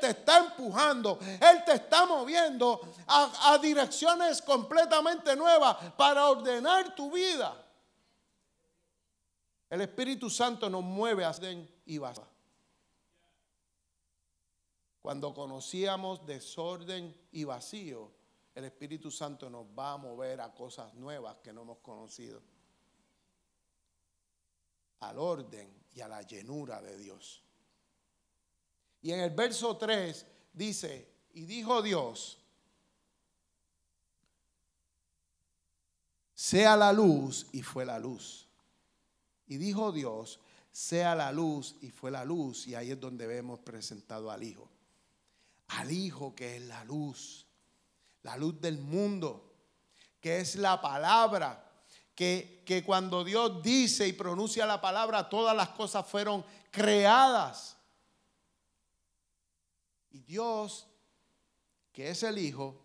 te 0.00 0.10
está 0.10 0.38
empujando, 0.38 1.18
Él 1.20 1.62
te 1.64 1.74
está 1.74 2.04
moviendo 2.04 2.80
a, 3.06 3.52
a 3.52 3.58
direcciones 3.58 4.42
completamente 4.42 5.36
nuevas 5.36 5.76
para 5.96 6.28
ordenar 6.28 6.94
tu 6.94 7.10
vida. 7.12 7.62
El 9.70 9.80
Espíritu 9.80 10.30
Santo 10.30 10.68
nos 10.68 10.82
mueve 10.82 11.24
a 11.24 11.30
orden 11.30 11.68
y 11.84 11.98
vacío. 11.98 12.26
Cuando 15.02 15.32
conocíamos 15.32 16.26
desorden 16.26 17.16
y 17.30 17.44
vacío, 17.44 18.10
el 18.54 18.64
Espíritu 18.64 19.10
Santo 19.10 19.48
nos 19.48 19.66
va 19.66 19.92
a 19.92 19.96
mover 19.96 20.40
a 20.40 20.52
cosas 20.52 20.92
nuevas 20.94 21.36
que 21.44 21.52
no 21.52 21.62
hemos 21.62 21.78
conocido 21.78 22.42
al 25.00 25.18
orden 25.18 25.68
y 25.94 26.00
a 26.00 26.08
la 26.08 26.22
llenura 26.22 26.80
de 26.80 26.96
Dios. 26.96 27.42
Y 29.02 29.12
en 29.12 29.20
el 29.20 29.30
verso 29.30 29.76
3 29.76 30.26
dice, 30.52 31.08
y 31.34 31.44
dijo 31.46 31.82
Dios, 31.82 32.38
sea 36.34 36.76
la 36.76 36.92
luz 36.92 37.46
y 37.52 37.62
fue 37.62 37.84
la 37.84 37.98
luz. 37.98 38.46
Y 39.46 39.56
dijo 39.58 39.92
Dios, 39.92 40.40
sea 40.72 41.14
la 41.14 41.32
luz 41.32 41.76
y 41.80 41.90
fue 41.90 42.10
la 42.10 42.24
luz. 42.24 42.66
Y 42.66 42.74
ahí 42.74 42.90
es 42.90 43.00
donde 43.00 43.26
vemos 43.26 43.60
presentado 43.60 44.30
al 44.30 44.42
Hijo. 44.42 44.68
Al 45.68 45.90
Hijo 45.90 46.34
que 46.34 46.56
es 46.56 46.62
la 46.62 46.84
luz, 46.84 47.46
la 48.22 48.36
luz 48.36 48.60
del 48.60 48.78
mundo, 48.78 49.54
que 50.20 50.40
es 50.40 50.56
la 50.56 50.80
palabra 50.80 51.65
que, 52.16 52.82
cuando 52.84 53.22
Dios 53.22 53.62
dice 53.62 54.08
y 54.08 54.14
pronuncia 54.14 54.64
la 54.64 54.80
palabra, 54.80 55.28
todas 55.28 55.54
las 55.54 55.68
cosas 55.68 56.06
fueron 56.06 56.44
creadas. 56.70 57.76
Y 60.10 60.20
Dios, 60.20 60.88
que 61.92 62.08
es 62.08 62.22
el 62.22 62.38
Hijo, 62.38 62.82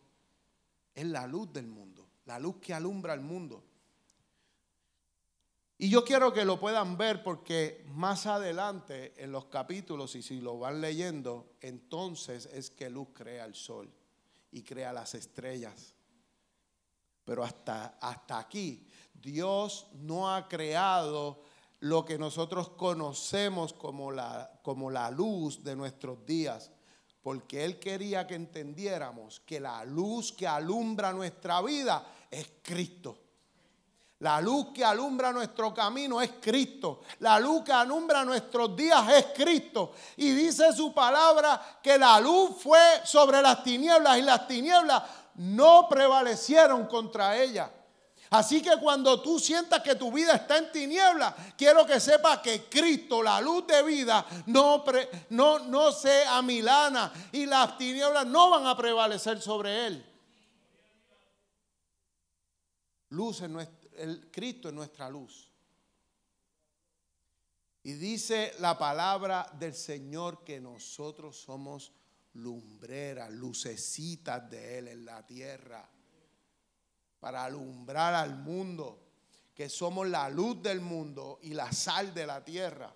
es 0.93 1.05
la 1.05 1.25
luz 1.25 1.51
del 1.53 1.67
mundo, 1.67 2.09
la 2.25 2.39
luz 2.39 2.57
que 2.57 2.73
alumbra 2.73 3.13
el 3.13 3.21
mundo. 3.21 3.63
Y 5.77 5.89
yo 5.89 6.03
quiero 6.03 6.33
que 6.33 6.45
lo 6.45 6.59
puedan 6.59 6.97
ver 6.97 7.23
porque 7.23 7.85
más 7.87 8.25
adelante 8.27 9.13
en 9.17 9.31
los 9.31 9.45
capítulos, 9.45 10.13
y 10.15 10.21
si 10.21 10.41
lo 10.41 10.59
van 10.59 10.81
leyendo, 10.81 11.55
entonces 11.61 12.47
es 12.47 12.69
que 12.69 12.89
luz 12.89 13.07
crea 13.13 13.45
el 13.45 13.55
sol 13.55 13.89
y 14.51 14.61
crea 14.61 14.91
las 14.91 15.15
estrellas. 15.15 15.95
Pero 17.23 17.45
hasta, 17.45 17.97
hasta 18.01 18.37
aquí 18.37 18.85
Dios 19.21 19.87
no 19.93 20.33
ha 20.33 20.47
creado 20.47 21.41
lo 21.79 22.05
que 22.05 22.17
nosotros 22.17 22.69
conocemos 22.69 23.73
como 23.73 24.11
la, 24.11 24.51
como 24.61 24.89
la 24.89 25.09
luz 25.11 25.63
de 25.63 25.75
nuestros 25.75 26.25
días, 26.25 26.71
porque 27.21 27.63
Él 27.63 27.79
quería 27.79 28.25
que 28.27 28.35
entendiéramos 28.35 29.39
que 29.41 29.59
la 29.59 29.83
luz 29.85 30.31
que 30.31 30.47
alumbra 30.47 31.13
nuestra 31.13 31.61
vida 31.61 32.05
es 32.29 32.47
Cristo. 32.61 33.17
La 34.19 34.39
luz 34.39 34.67
que 34.71 34.85
alumbra 34.85 35.33
nuestro 35.33 35.73
camino 35.73 36.21
es 36.21 36.33
Cristo. 36.39 37.01
La 37.19 37.39
luz 37.39 37.63
que 37.63 37.71
alumbra 37.71 38.23
nuestros 38.23 38.75
días 38.75 39.09
es 39.13 39.25
Cristo. 39.35 39.93
Y 40.17 40.31
dice 40.31 40.71
su 40.73 40.93
palabra 40.93 41.79
que 41.81 41.97
la 41.97 42.19
luz 42.19 42.51
fue 42.59 42.79
sobre 43.03 43.41
las 43.41 43.63
tinieblas 43.63 44.19
y 44.19 44.21
las 44.21 44.47
tinieblas 44.47 45.01
no 45.35 45.87
prevalecieron 45.89 46.85
contra 46.85 47.35
ella. 47.41 47.71
Así 48.31 48.61
que 48.61 48.77
cuando 48.77 49.21
tú 49.21 49.37
sientas 49.39 49.81
que 49.81 49.95
tu 49.95 50.09
vida 50.09 50.33
está 50.35 50.57
en 50.57 50.71
tiniebla, 50.71 51.35
quiero 51.57 51.85
que 51.85 51.99
sepas 51.99 52.39
que 52.39 52.63
Cristo, 52.69 53.21
la 53.21 53.41
luz 53.41 53.67
de 53.67 53.83
vida, 53.83 54.25
no, 54.45 54.85
no, 55.31 55.59
no 55.59 55.91
se 55.91 56.23
amilana 56.23 57.11
y 57.33 57.45
las 57.45 57.77
tinieblas 57.77 58.25
no 58.25 58.49
van 58.51 58.67
a 58.67 58.77
prevalecer 58.77 59.41
sobre 59.41 59.87
él. 59.87 60.05
Luz 63.09 63.41
el 63.41 64.31
Cristo 64.31 64.69
es 64.69 64.73
nuestra 64.73 65.09
luz. 65.09 65.51
Y 67.83 67.91
dice 67.91 68.53
la 68.59 68.77
palabra 68.77 69.45
del 69.59 69.75
Señor 69.75 70.45
que 70.45 70.61
nosotros 70.61 71.35
somos 71.35 71.91
lumbreras, 72.35 73.29
lucecitas 73.29 74.49
de 74.49 74.77
Él 74.77 74.87
en 74.87 75.03
la 75.03 75.25
tierra 75.25 75.85
para 77.21 77.45
alumbrar 77.45 78.15
al 78.15 78.35
mundo, 78.35 78.99
que 79.53 79.69
somos 79.69 80.07
la 80.07 80.27
luz 80.27 80.61
del 80.61 80.81
mundo 80.81 81.39
y 81.43 81.53
la 81.53 81.71
sal 81.71 82.13
de 82.15 82.25
la 82.25 82.43
tierra. 82.43 82.91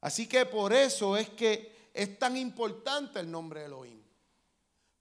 Así 0.00 0.26
que 0.26 0.46
por 0.46 0.72
eso 0.72 1.16
es 1.16 1.28
que 1.28 1.90
es 1.92 2.18
tan 2.18 2.36
importante 2.38 3.20
el 3.20 3.30
nombre 3.30 3.60
de 3.60 3.66
Elohim. 3.66 4.02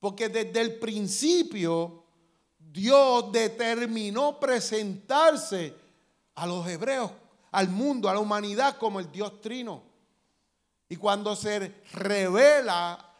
Porque 0.01 0.27
desde 0.27 0.59
el 0.59 0.79
principio 0.79 2.03
Dios 2.59 3.31
determinó 3.31 4.37
presentarse 4.37 5.73
a 6.35 6.45
los 6.45 6.67
hebreos 6.67 7.09
al 7.51 7.69
mundo, 7.69 8.09
a 8.09 8.13
la 8.13 8.19
humanidad 8.19 8.77
como 8.77 8.99
el 8.99 9.09
Dios 9.11 9.39
trino. 9.39 9.81
Y 10.89 10.97
cuando 10.97 11.37
se 11.37 11.83
revela 11.93 13.13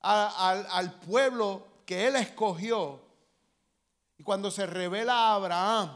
al 0.00 1.00
pueblo 1.00 1.69
que 1.90 2.06
Él 2.06 2.14
escogió, 2.14 3.00
y 4.16 4.22
cuando 4.22 4.52
se 4.52 4.64
revela 4.64 5.12
a 5.12 5.34
Abraham 5.34 5.90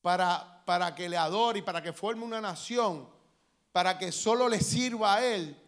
para, 0.00 0.62
para 0.64 0.94
que 0.94 1.08
le 1.08 1.16
adore 1.16 1.58
y 1.58 1.62
para 1.62 1.82
que 1.82 1.92
forme 1.92 2.22
una 2.22 2.40
nación, 2.40 3.08
para 3.72 3.98
que 3.98 4.12
solo 4.12 4.48
le 4.48 4.60
sirva 4.60 5.16
a 5.16 5.26
Él, 5.26 5.60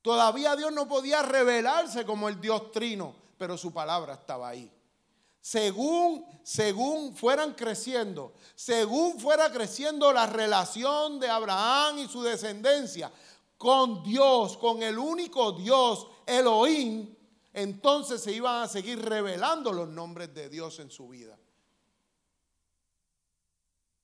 todavía 0.00 0.56
Dios 0.56 0.72
no 0.72 0.88
podía 0.88 1.20
revelarse 1.20 2.06
como 2.06 2.30
el 2.30 2.40
Dios 2.40 2.72
trino, 2.72 3.14
pero 3.36 3.58
su 3.58 3.74
palabra 3.74 4.14
estaba 4.14 4.48
ahí. 4.48 4.72
Según, 5.38 6.24
según 6.42 7.14
fueran 7.14 7.52
creciendo, 7.52 8.32
según 8.54 9.20
fuera 9.20 9.52
creciendo 9.52 10.14
la 10.14 10.24
relación 10.24 11.20
de 11.20 11.28
Abraham 11.28 11.98
y 11.98 12.08
su 12.08 12.22
descendencia 12.22 13.12
con 13.58 14.02
Dios, 14.02 14.56
con 14.56 14.82
el 14.82 14.98
único 14.98 15.52
Dios, 15.52 16.06
Elohim, 16.24 17.17
entonces 17.62 18.22
se 18.22 18.32
iban 18.32 18.62
a 18.62 18.68
seguir 18.68 19.04
revelando 19.04 19.72
los 19.72 19.88
nombres 19.88 20.32
de 20.34 20.48
Dios 20.48 20.78
en 20.78 20.90
su 20.90 21.08
vida. 21.08 21.36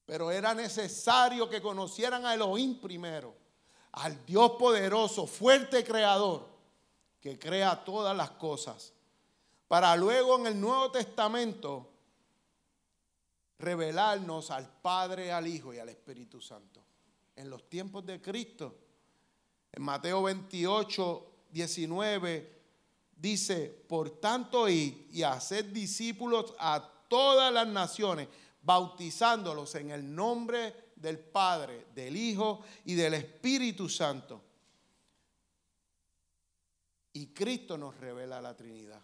Pero 0.07 0.31
era 0.31 0.55
necesario 0.55 1.49
que 1.49 1.63
conocieran 1.63 2.27
a 2.27 2.35
Elohim 2.35 2.81
primero, 2.81 3.35
al 3.93 4.27
Dios 4.27 4.53
poderoso, 4.59 5.27
fuerte 5.27 5.85
creador, 5.85 6.47
que 7.21 7.39
crea 7.39 7.85
todas 7.85 8.17
las 8.17 8.31
cosas 8.33 8.93
para 9.69 9.97
luego 9.97 10.39
en 10.39 10.47
el 10.47 10.61
Nuevo 10.61 10.91
Testamento 10.91 11.91
revelarnos 13.59 14.51
al 14.51 14.69
Padre, 14.69 15.33
al 15.33 15.47
Hijo 15.47 15.73
y 15.73 15.79
al 15.79 15.89
Espíritu 15.89 16.41
Santo. 16.41 16.85
En 17.35 17.49
los 17.49 17.69
tiempos 17.69 18.05
de 18.05 18.21
Cristo, 18.21 18.77
en 19.73 19.83
Mateo 19.83 20.23
28, 20.23 21.33
19, 21.51 22.54
dice, 23.25 23.69
por 23.89 24.21
tanto 24.21 24.69
id 24.69 24.95
y 25.11 25.23
haced 25.23 25.67
discípulos 25.67 26.55
a 26.59 26.87
todas 27.09 27.51
las 27.51 27.67
naciones, 27.67 28.29
bautizándolos 28.61 29.75
en 29.77 29.91
el 29.93 30.15
nombre 30.15 30.93
del 30.97 31.19
Padre, 31.19 31.87
del 31.95 32.17
Hijo 32.17 32.63
y 32.85 32.95
del 32.95 33.15
Espíritu 33.15 33.89
Santo. 33.89 34.43
Y 37.15 37.29
Cristo 37.29 37.79
nos 37.79 37.97
revela 37.97 38.43
la 38.43 38.55
Trinidad 38.55 39.01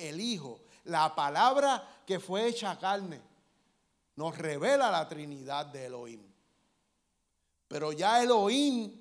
el 0.00 0.20
Hijo, 0.20 0.62
la 0.84 1.14
palabra 1.14 2.02
que 2.06 2.18
fue 2.18 2.48
hecha 2.48 2.78
carne, 2.78 3.20
nos 4.16 4.36
revela 4.36 4.90
la 4.90 5.06
Trinidad 5.08 5.66
de 5.66 5.86
Elohim. 5.86 6.22
Pero 7.68 7.92
ya 7.92 8.22
Elohim 8.22 8.99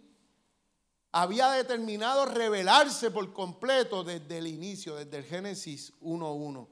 había 1.12 1.50
determinado 1.52 2.26
revelarse 2.26 3.12
por 3.12 3.34
completo 3.34 4.04
desde 4.04 4.38
el 4.38 4.48
inicio, 4.48 4.96
desde 4.96 5.18
el 5.18 5.24
Génesis 5.24 5.94
1.1. 6.02 6.68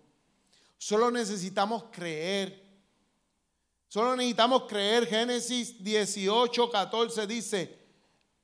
Solo 0.77 1.09
necesitamos 1.09 1.85
creer. 1.91 2.63
Solo 3.87 4.15
necesitamos 4.15 4.63
creer. 4.63 5.07
Génesis 5.07 5.79
18.14 5.79 7.25
dice, 7.25 7.79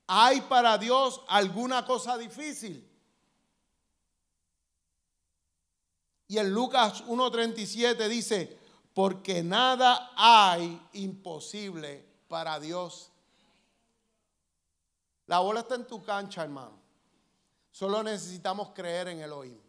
¿hay 0.06 0.40
para 0.42 0.76
Dios 0.78 1.20
alguna 1.28 1.84
cosa 1.84 2.18
difícil? 2.18 2.90
Y 6.26 6.38
en 6.38 6.52
Lucas 6.52 7.04
1.37 7.04 8.08
dice, 8.08 8.58
porque 8.94 9.42
nada 9.42 10.12
hay 10.16 10.80
imposible 10.94 12.04
para 12.28 12.58
Dios. 12.58 13.12
La 15.26 15.38
bola 15.38 15.60
está 15.60 15.74
en 15.76 15.86
tu 15.86 16.02
cancha, 16.02 16.42
hermano. 16.42 16.78
Solo 17.70 18.02
necesitamos 18.02 18.70
creer 18.74 19.08
en 19.08 19.20
Elohim. 19.20 19.60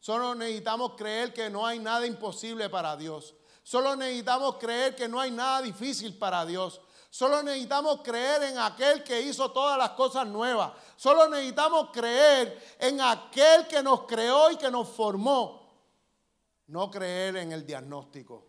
Solo 0.00 0.34
necesitamos 0.34 0.92
creer 0.96 1.32
que 1.32 1.48
no 1.48 1.66
hay 1.66 1.78
nada 1.78 2.06
imposible 2.06 2.68
para 2.68 2.96
Dios. 2.96 3.34
Solo 3.62 3.96
necesitamos 3.96 4.56
creer 4.56 4.94
que 4.94 5.08
no 5.08 5.18
hay 5.18 5.30
nada 5.30 5.62
difícil 5.62 6.18
para 6.18 6.44
Dios. 6.44 6.80
Solo 7.08 7.42
necesitamos 7.42 8.00
creer 8.02 8.42
en 8.42 8.58
aquel 8.58 9.02
que 9.02 9.22
hizo 9.22 9.50
todas 9.52 9.78
las 9.78 9.90
cosas 9.90 10.26
nuevas. 10.26 10.72
Solo 10.96 11.28
necesitamos 11.28 11.90
creer 11.90 12.76
en 12.78 13.00
aquel 13.00 13.66
que 13.66 13.82
nos 13.82 14.02
creó 14.02 14.50
y 14.50 14.56
que 14.56 14.70
nos 14.70 14.88
formó. 14.88 15.72
No 16.66 16.90
creer 16.90 17.36
en 17.36 17.52
el 17.52 17.64
diagnóstico. 17.64 18.46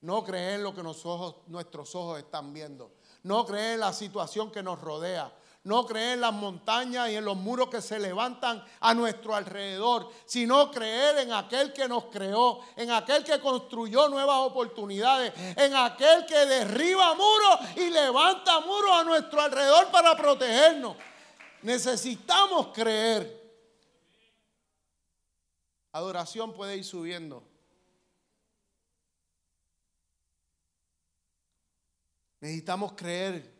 No 0.00 0.24
creer 0.24 0.54
en 0.54 0.64
lo 0.64 0.74
que 0.74 0.82
nuestros 0.82 1.94
ojos 1.94 2.18
están 2.18 2.52
viendo. 2.52 2.94
No 3.22 3.46
creer 3.46 3.74
en 3.74 3.80
la 3.80 3.92
situación 3.92 4.50
que 4.50 4.62
nos 4.62 4.80
rodea. 4.80 5.32
No 5.64 5.86
creer 5.86 6.14
en 6.14 6.20
las 6.20 6.32
montañas 6.32 7.08
y 7.10 7.16
en 7.16 7.24
los 7.24 7.36
muros 7.36 7.68
que 7.68 7.80
se 7.80 7.98
levantan 7.98 8.62
a 8.80 8.92
nuestro 8.92 9.34
alrededor, 9.34 10.10
sino 10.26 10.70
creer 10.70 11.18
en 11.18 11.32
aquel 11.32 11.72
que 11.72 11.88
nos 11.88 12.04
creó, 12.04 12.60
en 12.76 12.90
aquel 12.90 13.24
que 13.24 13.40
construyó 13.40 14.08
nuevas 14.08 14.36
oportunidades, 14.40 15.32
en 15.56 15.74
aquel 15.74 16.26
que 16.26 16.36
derriba 16.46 17.14
muros 17.14 17.76
y 17.76 17.88
levanta 17.88 18.60
muros 18.60 18.90
a 18.92 19.04
nuestro 19.04 19.40
alrededor 19.40 19.90
para 19.90 20.14
protegernos. 20.14 20.96
Necesitamos 21.62 22.68
creer 22.74 23.42
adoración 25.92 26.52
puede 26.52 26.76
ir 26.76 26.84
subiendo. 26.84 27.42
Necesitamos 32.40 32.92
creer 32.92 33.53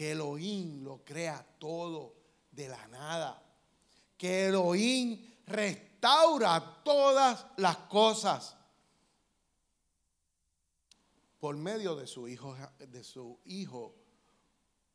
que 0.00 0.12
Elohim 0.12 0.82
lo 0.82 1.04
crea 1.04 1.46
todo 1.58 2.14
de 2.50 2.70
la 2.70 2.88
nada. 2.88 3.42
Que 4.16 4.46
Elohim 4.46 5.30
restaura 5.44 6.80
todas 6.82 7.44
las 7.58 7.76
cosas 7.76 8.56
por 11.38 11.54
medio 11.54 11.96
de 11.96 12.06
su 12.06 12.26
hijo 12.28 12.56
de 12.78 13.04
su 13.04 13.40
hijo 13.44 13.94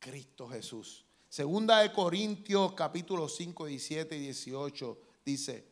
Cristo 0.00 0.48
Jesús. 0.48 1.04
Segunda 1.28 1.78
de 1.78 1.92
Corintios 1.92 2.72
capítulo 2.72 3.28
5, 3.28 3.66
17 3.66 4.16
y 4.16 4.20
18 4.22 4.98
dice, 5.24 5.68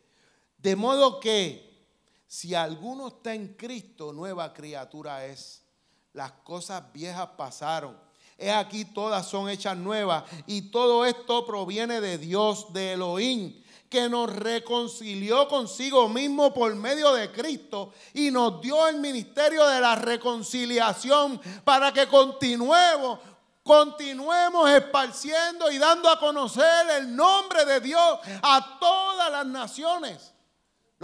de 0.59 0.77
modo 0.77 1.19
que 1.19 1.89
si 2.25 2.55
alguno 2.55 3.09
está 3.09 3.33
en 3.33 3.55
Cristo, 3.55 4.13
nueva 4.13 4.53
criatura 4.53 5.25
es. 5.25 5.65
Las 6.13 6.31
cosas 6.31 6.93
viejas 6.93 7.31
pasaron. 7.35 8.04
He 8.37 8.51
aquí 8.51 8.85
todas 8.85 9.27
son 9.27 9.49
hechas 9.49 9.77
nuevas. 9.77 10.23
Y 10.45 10.63
todo 10.63 11.05
esto 11.05 11.45
proviene 11.45 12.01
de 12.01 12.17
Dios, 12.17 12.73
de 12.73 12.93
Elohim, 12.93 13.63
que 13.89 14.09
nos 14.09 14.33
reconcilió 14.33 15.47
consigo 15.47 16.09
mismo 16.09 16.53
por 16.53 16.75
medio 16.75 17.13
de 17.13 17.31
Cristo 17.31 17.93
y 18.13 18.31
nos 18.31 18.61
dio 18.61 18.87
el 18.87 18.97
ministerio 18.97 19.65
de 19.67 19.79
la 19.79 19.95
reconciliación 19.95 21.39
para 21.63 21.93
que 21.93 22.07
continuemos 22.07 23.19
continuemos 23.63 24.69
esparciendo 24.69 25.71
y 25.71 25.79
dando 25.79 26.07
a 26.07 26.19
conocer 26.19 26.87
el 26.99 27.15
nombre 27.15 27.65
de 27.65 27.79
Dios 27.79 28.19
a 28.43 28.77
todas 28.79 29.31
las 29.31 29.45
naciones. 29.47 30.34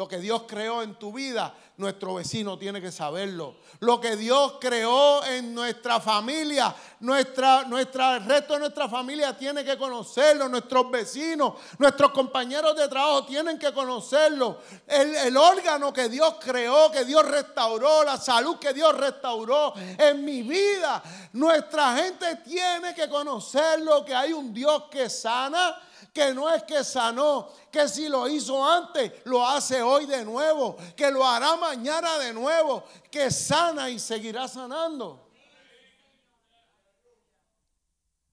Lo 0.02 0.08
que 0.08 0.18
Dios 0.18 0.46
creó 0.48 0.82
en 0.82 0.96
tu 0.96 1.14
vida, 1.14 1.54
nuestro 1.78 2.16
vecino 2.16 2.58
tiene 2.58 2.82
que 2.82 2.92
saberlo. 2.92 3.58
Lo 3.82 4.02
que 4.02 4.16
Dios 4.16 4.56
creó 4.60 5.24
en 5.24 5.54
nuestra 5.54 6.00
familia, 6.00 6.74
nuestra, 7.02 7.66
nuestra, 7.66 8.16
el 8.16 8.26
resto 8.26 8.54
de 8.54 8.62
nuestra 8.62 8.90
familia 8.90 9.38
tiene 9.38 9.64
que 9.64 9.78
conocerlo. 9.78 10.50
Nuestros 10.50 10.90
vecinos, 10.90 11.54
nuestros 11.78 12.10
compañeros 12.14 12.76
de 12.76 12.88
trabajo 12.88 13.26
tienen 13.26 13.60
que 13.60 13.72
conocerlo. 13.72 14.62
El, 14.88 15.16
el 15.18 15.38
órgano 15.38 15.94
que 15.94 16.10
Dios 16.10 16.34
creó, 16.44 16.90
que 16.90 17.06
Dios 17.06 17.24
restauró, 17.24 18.04
la 18.04 18.18
salud 18.18 18.58
que 18.58 18.74
Dios 18.74 18.98
restauró 18.98 19.76
en 20.00 20.26
mi 20.26 20.42
vida. 20.42 21.04
Nuestra 21.34 21.96
gente 21.98 22.38
tiene 22.38 22.96
que 22.96 23.08
conocerlo, 23.08 24.04
que 24.04 24.16
hay 24.16 24.34
un 24.34 24.52
Dios 24.52 24.86
que 24.90 25.12
sana 25.12 25.78
que 26.14 26.34
no 26.34 26.54
es 26.54 26.64
que 26.64 26.84
sanó, 26.84 27.50
que 27.72 27.88
si 27.88 28.10
lo 28.10 28.28
hizo 28.28 28.64
antes, 28.66 29.14
lo 29.26 29.46
hace 29.46 29.82
hoy 29.82 30.06
de 30.06 30.26
nuevo, 30.26 30.76
que 30.96 31.10
lo 31.10 31.26
hará 31.26 31.56
mañana 31.56 32.18
de 32.20 32.34
nuevo, 32.34 32.84
que 33.10 33.32
sana 33.32 33.90
y 33.90 33.98
seguirá 34.00 34.48
sanando. 34.48 35.30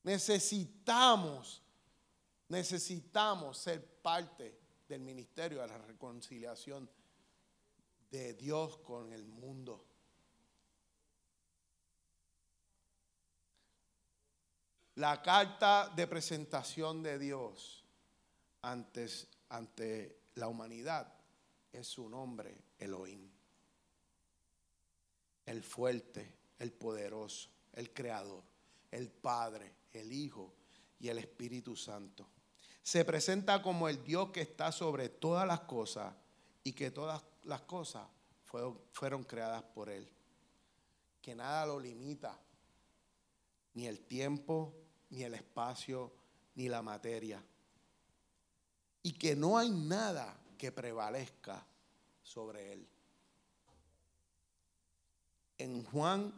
Necesitamos, 0.02 1.62
necesitamos 2.48 3.58
ser 3.58 3.84
parte 4.00 4.58
del 4.88 5.00
ministerio 5.00 5.60
de 5.60 5.68
la 5.68 5.78
reconciliación 5.78 6.90
de 8.10 8.34
Dios 8.34 8.78
con 8.78 9.12
el 9.12 9.26
mundo. 9.26 9.87
La 14.98 15.22
carta 15.22 15.92
de 15.94 16.08
presentación 16.08 17.04
de 17.04 17.20
Dios 17.20 17.84
antes, 18.62 19.28
ante 19.48 20.22
la 20.34 20.48
humanidad 20.48 21.14
es 21.72 21.86
su 21.86 22.08
nombre, 22.08 22.64
Elohim. 22.80 23.30
el 25.46 25.62
fuerte, 25.62 26.34
el 26.58 26.72
poderoso, 26.72 27.48
el 27.74 27.92
creador, 27.94 28.42
el 28.90 29.08
Padre, 29.08 29.72
el 29.92 30.12
Hijo 30.12 30.52
y 30.98 31.08
el 31.08 31.18
Espíritu 31.18 31.76
Santo. 31.76 32.28
Se 32.82 33.04
presenta 33.04 33.62
como 33.62 33.88
el 33.88 34.02
Dios 34.02 34.30
que 34.30 34.40
está 34.40 34.72
sobre 34.72 35.08
todas 35.08 35.46
las 35.46 35.60
cosas 35.60 36.12
y 36.64 36.72
que 36.72 36.90
todas 36.90 37.22
las 37.44 37.60
cosas 37.62 38.04
fueron, 38.42 38.80
fueron 38.90 39.22
creadas 39.22 39.62
por 39.62 39.90
Él. 39.90 40.10
Que 41.22 41.36
nada 41.36 41.66
lo 41.66 41.78
limita, 41.78 42.36
ni 43.74 43.86
el 43.86 44.00
tiempo, 44.00 44.74
ni 45.10 45.22
el 45.22 45.34
espacio, 45.34 46.12
ni 46.54 46.68
la 46.68 46.82
materia. 46.82 47.42
Y 49.02 49.12
que 49.12 49.36
no 49.36 49.58
hay 49.58 49.70
nada 49.70 50.36
que 50.56 50.72
prevalezca 50.72 51.64
sobre 52.22 52.72
Él. 52.72 52.86
En 55.56 55.84
Juan 55.84 56.32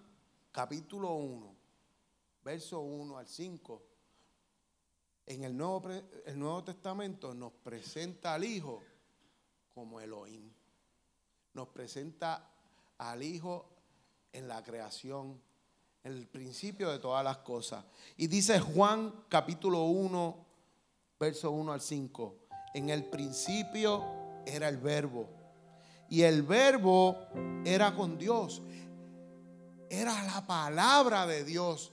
capítulo 0.53 1.15
1, 1.15 1.55
verso 2.45 2.81
1 2.81 3.19
al 3.19 3.27
5, 3.27 3.83
en 5.27 5.45
el 5.45 5.57
Nuevo, 5.57 5.91
el 6.27 6.39
Nuevo 6.39 6.65
Testamento 6.65 7.35
nos 7.35 7.53
presenta 7.53 8.35
al 8.35 8.45
Hijo 8.45 8.83
como 9.75 10.01
Elohim. 10.01 10.51
Nos 11.55 11.69
presenta 11.69 12.51
al 12.99 13.23
Hijo 13.23 13.69
en 14.33 14.49
la 14.49 14.63
creación, 14.63 15.41
el 16.05 16.27
principio 16.27 16.91
de 16.91 16.99
todas 16.99 17.23
las 17.23 17.39
cosas. 17.39 17.85
Y 18.17 18.27
dice 18.27 18.59
Juan 18.59 19.25
capítulo 19.29 19.85
1, 19.85 20.47
verso 21.19 21.51
1 21.51 21.73
al 21.73 21.81
5. 21.81 22.37
En 22.75 22.91
el 22.91 23.05
principio 23.05 24.05
era 24.47 24.69
el 24.69 24.79
verbo. 24.79 25.29
Y 26.09 26.23
el 26.23 26.43
verbo 26.43 27.17
era 27.65 27.95
con 27.95 28.19
Dios. 28.19 28.63
Era 29.89 30.25
la 30.25 30.47
palabra 30.47 31.27
de 31.27 31.45
Dios. 31.45 31.93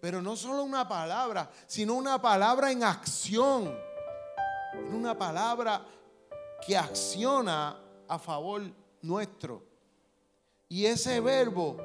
Pero 0.00 0.22
no 0.22 0.36
solo 0.36 0.62
una 0.62 0.86
palabra, 0.86 1.50
sino 1.66 1.94
una 1.94 2.20
palabra 2.20 2.70
en 2.70 2.84
acción. 2.84 3.74
Una 4.92 5.16
palabra 5.16 5.84
que 6.64 6.76
acciona 6.76 7.80
a 8.06 8.18
favor 8.18 8.62
nuestro. 9.02 9.62
Y 10.68 10.84
ese 10.84 11.20
verbo 11.20 11.78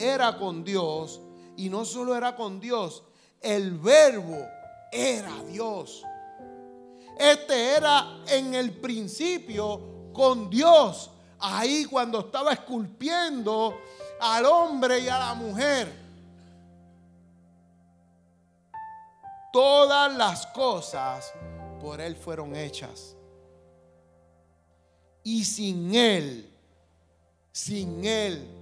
era 0.00 0.36
con 0.36 0.64
Dios. 0.64 1.20
Y 1.56 1.68
no 1.68 1.84
solo 1.84 2.16
era 2.16 2.34
con 2.34 2.58
Dios, 2.58 3.02
el 3.40 3.78
verbo 3.78 4.46
era 4.90 5.42
Dios. 5.44 6.02
Este 7.18 7.76
era 7.76 8.22
en 8.28 8.54
el 8.54 8.72
principio 8.72 10.10
con 10.12 10.48
Dios. 10.48 11.10
Ahí 11.38 11.84
cuando 11.84 12.20
estaba 12.20 12.52
esculpiendo 12.52 13.78
al 14.20 14.46
hombre 14.46 15.00
y 15.00 15.08
a 15.08 15.18
la 15.18 15.34
mujer. 15.34 16.00
Todas 19.52 20.14
las 20.16 20.46
cosas 20.46 21.32
por 21.80 22.00
Él 22.00 22.16
fueron 22.16 22.54
hechas. 22.54 23.16
Y 25.22 25.44
sin 25.44 25.94
Él, 25.94 26.50
sin 27.52 28.04
Él, 28.04 28.59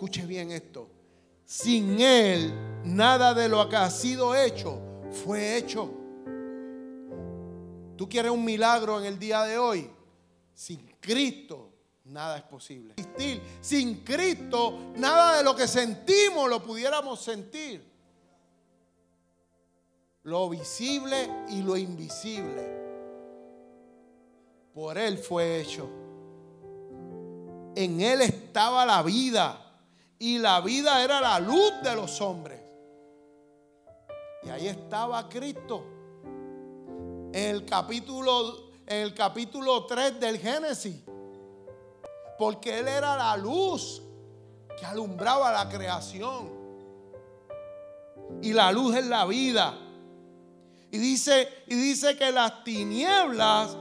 escuche 0.00 0.24
bien 0.24 0.50
esto, 0.50 0.88
sin 1.44 2.00
Él 2.00 2.50
nada 2.84 3.34
de 3.34 3.50
lo 3.50 3.68
que 3.68 3.76
ha 3.76 3.90
sido 3.90 4.34
hecho 4.34 4.80
fue 5.10 5.58
hecho. 5.58 5.90
¿Tú 7.98 8.08
quieres 8.08 8.32
un 8.32 8.42
milagro 8.42 8.98
en 8.98 9.04
el 9.04 9.18
día 9.18 9.42
de 9.42 9.58
hoy? 9.58 9.90
Sin 10.54 10.96
Cristo 10.98 11.68
nada 12.04 12.38
es 12.38 12.44
posible. 12.44 12.94
Sin 13.60 13.96
Cristo 13.96 14.92
nada 14.96 15.36
de 15.36 15.44
lo 15.44 15.54
que 15.54 15.68
sentimos 15.68 16.48
lo 16.48 16.62
pudiéramos 16.62 17.20
sentir 17.20 17.86
lo 20.22 20.48
visible 20.48 21.28
y 21.50 21.60
lo 21.60 21.76
invisible. 21.76 22.66
Por 24.72 24.96
Él 24.96 25.18
fue 25.18 25.60
hecho. 25.60 25.90
En 27.74 28.00
Él 28.00 28.22
estaba 28.22 28.86
la 28.86 29.02
vida 29.02 29.66
y 30.22 30.38
la 30.38 30.60
vida 30.60 31.02
era 31.02 31.18
la 31.18 31.40
luz 31.40 31.72
de 31.82 31.96
los 31.96 32.20
hombres. 32.20 32.60
Y 34.42 34.50
ahí 34.50 34.68
estaba 34.68 35.26
Cristo. 35.30 35.82
En 37.32 37.56
el 37.56 37.64
capítulo, 37.64 38.70
en 38.86 39.02
el 39.02 39.14
capítulo 39.14 39.86
3 39.86 40.20
del 40.20 40.38
Génesis. 40.38 41.02
Porque 42.38 42.80
Él 42.80 42.88
era 42.88 43.16
la 43.16 43.34
luz 43.38 44.02
que 44.78 44.84
alumbraba 44.84 45.52
la 45.52 45.66
creación. 45.70 46.50
Y 48.42 48.52
la 48.52 48.70
luz 48.72 48.96
es 48.96 49.06
la 49.06 49.24
vida. 49.24 49.74
Y 50.90 50.98
dice, 50.98 51.48
y 51.66 51.76
dice 51.76 52.18
que 52.18 52.30
las 52.30 52.62
tinieblas, 52.62 53.74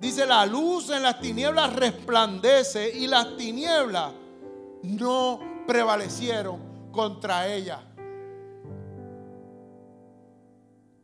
dice 0.00 0.24
la 0.24 0.46
luz 0.46 0.88
en 0.88 1.02
las 1.02 1.20
tinieblas 1.20 1.76
resplandece 1.76 2.88
y 2.96 3.06
las 3.06 3.36
tinieblas 3.36 4.12
no 4.82 5.57
prevalecieron 5.68 6.90
contra 6.90 7.46
ella. 7.46 7.78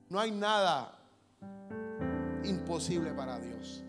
No 0.08 0.18
hay 0.18 0.30
nada 0.30 0.98
imposible 2.44 3.12
para 3.12 3.38
Dios. 3.38 3.84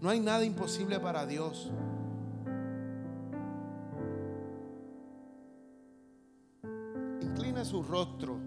No 0.00 0.08
hay 0.08 0.20
nada 0.20 0.46
imposible 0.46 0.98
para 0.98 1.26
Dios. 1.26 1.70
Incline 7.20 7.66
su 7.66 7.82
rostro. 7.82 8.38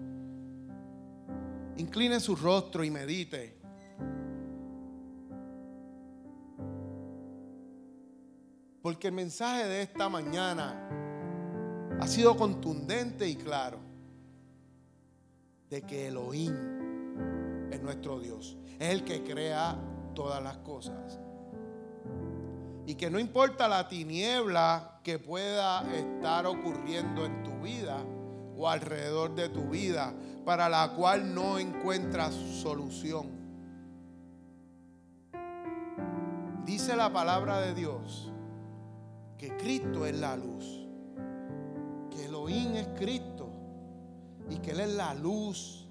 Incline 1.76 2.18
su 2.18 2.34
rostro 2.34 2.82
y 2.82 2.90
medite. 2.90 3.61
Porque 8.82 9.08
el 9.08 9.14
mensaje 9.14 9.68
de 9.68 9.82
esta 9.82 10.08
mañana 10.08 10.88
ha 12.00 12.08
sido 12.08 12.36
contundente 12.36 13.28
y 13.28 13.36
claro 13.36 13.78
de 15.70 15.82
que 15.82 16.08
Elohim 16.08 16.52
es 17.70 17.80
nuestro 17.80 18.18
Dios. 18.18 18.58
Es 18.80 18.90
el 18.90 19.04
que 19.04 19.22
crea 19.22 19.78
todas 20.16 20.42
las 20.42 20.56
cosas. 20.58 21.20
Y 22.84 22.96
que 22.96 23.08
no 23.08 23.20
importa 23.20 23.68
la 23.68 23.88
tiniebla 23.88 24.98
que 25.04 25.20
pueda 25.20 25.82
estar 25.94 26.44
ocurriendo 26.46 27.24
en 27.24 27.44
tu 27.44 27.60
vida 27.62 28.04
o 28.56 28.68
alrededor 28.68 29.36
de 29.36 29.48
tu 29.48 29.68
vida, 29.68 30.12
para 30.44 30.68
la 30.68 30.92
cual 30.94 31.32
no 31.32 31.60
encuentras 31.60 32.34
solución. 32.34 33.30
Dice 36.64 36.96
la 36.96 37.12
palabra 37.12 37.60
de 37.60 37.74
Dios 37.74 38.31
que 39.42 39.56
Cristo 39.56 40.06
es 40.06 40.16
la 40.20 40.36
luz, 40.36 40.86
que 42.12 42.26
Elohim 42.26 42.76
es 42.76 42.86
Cristo 42.96 43.50
y 44.48 44.58
que 44.58 44.70
Él 44.70 44.78
es 44.78 44.94
la 44.94 45.14
luz 45.14 45.84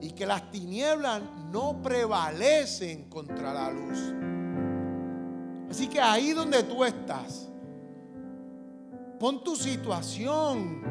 y 0.00 0.12
que 0.12 0.26
las 0.26 0.48
tinieblas 0.52 1.20
no 1.50 1.82
prevalecen 1.82 3.10
contra 3.10 3.52
la 3.52 3.68
luz. 3.68 3.98
Así 5.68 5.88
que 5.88 6.00
ahí 6.00 6.30
donde 6.30 6.62
tú 6.62 6.84
estás, 6.84 7.50
pon 9.18 9.42
tu 9.42 9.56
situación 9.56 10.84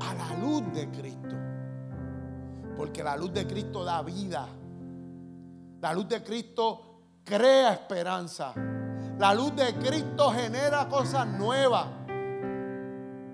a 0.00 0.14
la 0.14 0.36
luz 0.40 0.64
de 0.74 0.90
Cristo. 0.90 1.36
Porque 2.76 3.04
la 3.04 3.16
luz 3.16 3.32
de 3.32 3.46
Cristo 3.46 3.84
da 3.84 4.02
vida. 4.02 4.48
La 5.80 5.94
luz 5.94 6.08
de 6.08 6.24
Cristo 6.24 7.02
crea 7.24 7.74
esperanza. 7.74 8.52
La 9.22 9.32
luz 9.34 9.54
de 9.54 9.72
Cristo 9.74 10.32
genera 10.32 10.88
cosas 10.88 11.28
nuevas. 11.28 11.86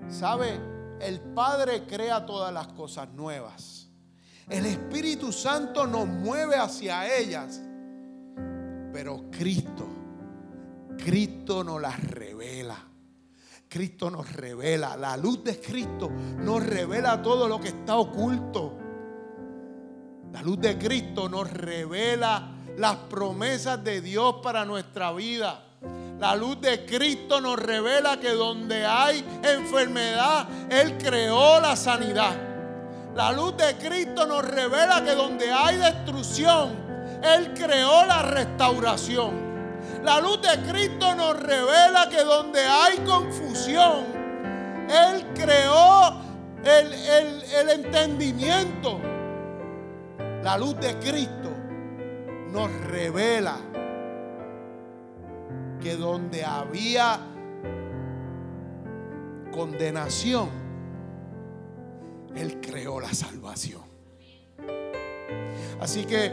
¿Sabe? 0.07 0.59
El 1.01 1.19
Padre 1.19 1.87
crea 1.87 2.27
todas 2.27 2.53
las 2.53 2.67
cosas 2.67 3.09
nuevas. 3.09 3.89
El 4.47 4.67
Espíritu 4.67 5.31
Santo 5.31 5.87
nos 5.87 6.05
mueve 6.05 6.57
hacia 6.57 7.17
ellas. 7.17 7.59
Pero 8.93 9.31
Cristo, 9.31 9.87
Cristo 10.95 11.63
nos 11.63 11.81
las 11.81 11.99
revela. 12.03 12.77
Cristo 13.67 14.11
nos 14.11 14.31
revela, 14.31 14.95
la 14.95 15.17
luz 15.17 15.43
de 15.43 15.59
Cristo 15.59 16.11
nos 16.11 16.63
revela 16.67 17.19
todo 17.19 17.47
lo 17.47 17.59
que 17.59 17.69
está 17.69 17.97
oculto. 17.97 18.77
La 20.33 20.43
luz 20.43 20.61
de 20.61 20.77
Cristo 20.77 21.27
nos 21.27 21.51
revela 21.51 22.51
las 22.77 22.95
promesas 22.95 23.83
de 23.83 24.01
Dios 24.01 24.35
para 24.43 24.65
nuestra 24.65 25.11
vida. 25.13 25.65
La 26.19 26.35
luz 26.35 26.59
de 26.59 26.85
Cristo 26.85 27.39
nos 27.39 27.57
revela 27.57 28.19
que 28.19 28.31
donde 28.31 28.85
hay 28.85 29.23
enfermedad, 29.41 30.47
Él 30.69 30.97
creó 30.97 31.61
la 31.61 31.77
sanidad. 31.77 32.35
La 33.15 33.31
luz 33.31 33.55
de 33.55 33.77
Cristo 33.77 34.25
nos 34.25 34.43
revela 34.43 35.01
que 35.03 35.15
donde 35.15 35.49
hay 35.49 35.77
destrucción, 35.77 36.71
Él 37.23 37.53
creó 37.53 38.05
la 38.05 38.21
restauración. 38.21 39.49
La 40.03 40.19
luz 40.19 40.41
de 40.41 40.59
Cristo 40.69 41.15
nos 41.15 41.39
revela 41.39 42.09
que 42.09 42.21
donde 42.21 42.65
hay 42.65 42.97
confusión, 42.99 44.05
Él 44.89 45.25
creó 45.33 46.21
el, 46.65 47.69
entendimiento. 47.69 48.99
La 50.43 50.57
luz 50.57 50.77
de 50.81 50.97
Cristo 50.99 51.49
nos 52.51 52.69
revela 52.87 53.68
que 55.81 55.95
donde 55.95 56.43
había 56.43 57.19
condenación, 59.51 60.49
Él 62.35 62.59
creó 62.61 62.99
la 62.99 63.13
salvación. 63.13 63.81
Así 65.79 66.05
que, 66.05 66.31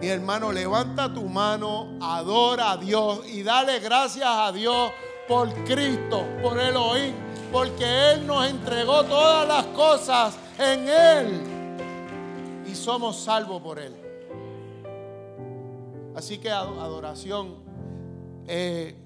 mi 0.00 0.08
hermano, 0.08 0.52
levanta 0.52 1.12
tu 1.12 1.28
mano, 1.28 1.98
adora 2.00 2.72
a 2.72 2.76
Dios 2.76 3.26
y 3.28 3.42
dale 3.42 3.78
gracias 3.80 4.28
a 4.28 4.52
Dios 4.52 4.90
por 5.26 5.52
Cristo, 5.64 6.24
por 6.42 6.58
el 6.58 6.76
oír, 6.76 7.14
porque 7.52 8.12
Él 8.12 8.26
nos 8.26 8.48
entregó 8.48 9.04
todas 9.04 9.46
las 9.46 9.66
cosas 9.66 10.38
en 10.58 10.88
Él 10.88 11.40
y 12.66 12.74
somos 12.74 13.16
salvos 13.16 13.62
por 13.62 13.78
Él. 13.78 13.94
Así 16.14 16.38
que 16.38 16.50
adoración. 16.50 17.67
Eh, 18.48 18.96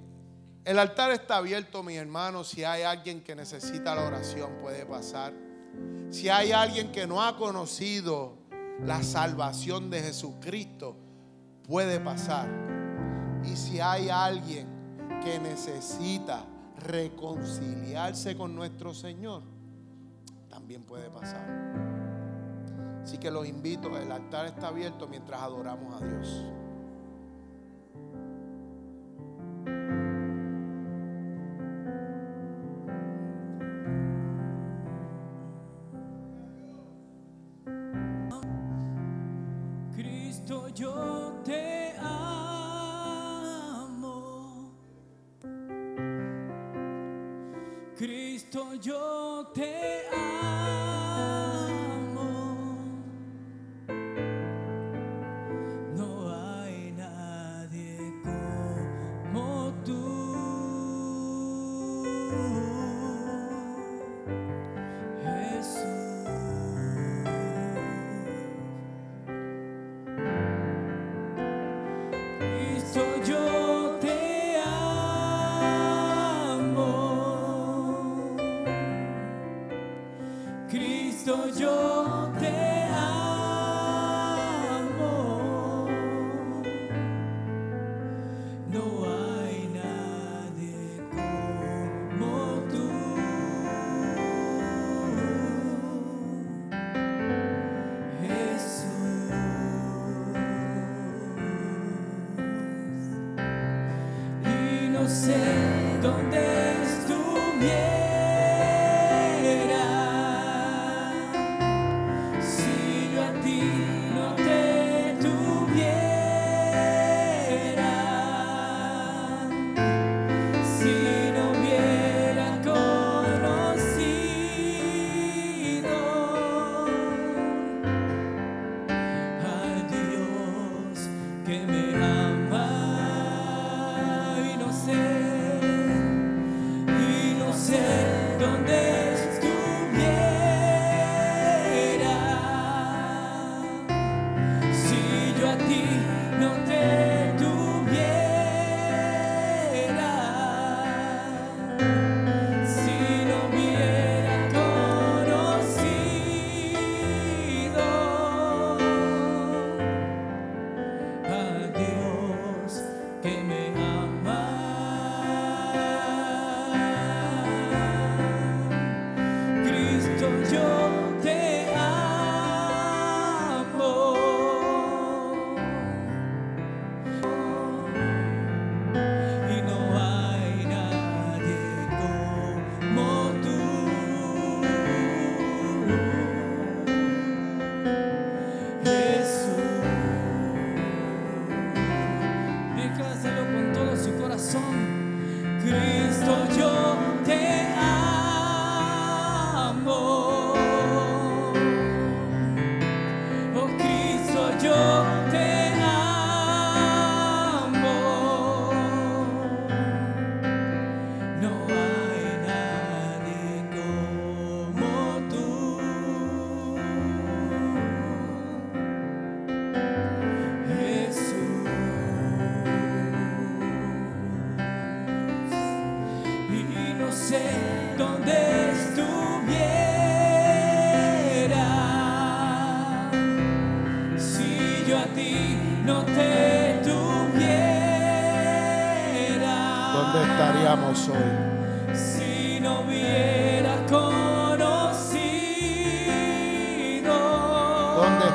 el 0.64 0.78
altar 0.78 1.10
está 1.10 1.38
abierto, 1.38 1.82
mi 1.82 1.96
hermano. 1.96 2.44
Si 2.44 2.62
hay 2.62 2.82
alguien 2.82 3.22
que 3.22 3.34
necesita 3.34 3.94
la 3.94 4.04
oración, 4.04 4.58
puede 4.60 4.86
pasar. 4.86 5.32
Si 6.10 6.28
hay 6.28 6.52
alguien 6.52 6.92
que 6.92 7.06
no 7.06 7.20
ha 7.22 7.36
conocido 7.36 8.38
la 8.84 9.02
salvación 9.02 9.90
de 9.90 10.00
Jesucristo, 10.00 10.96
puede 11.66 11.98
pasar. 11.98 12.48
Y 13.44 13.56
si 13.56 13.80
hay 13.80 14.08
alguien 14.08 14.68
que 15.24 15.40
necesita 15.40 16.44
reconciliarse 16.78 18.36
con 18.36 18.54
nuestro 18.54 18.94
Señor, 18.94 19.42
también 20.48 20.84
puede 20.84 21.10
pasar. 21.10 21.44
Así 23.02 23.18
que 23.18 23.32
los 23.32 23.48
invito, 23.48 23.96
el 23.98 24.12
altar 24.12 24.46
está 24.46 24.68
abierto 24.68 25.08
mientras 25.08 25.40
adoramos 25.40 26.00
a 26.00 26.04
Dios. 26.04 26.44
day. 49.54 49.91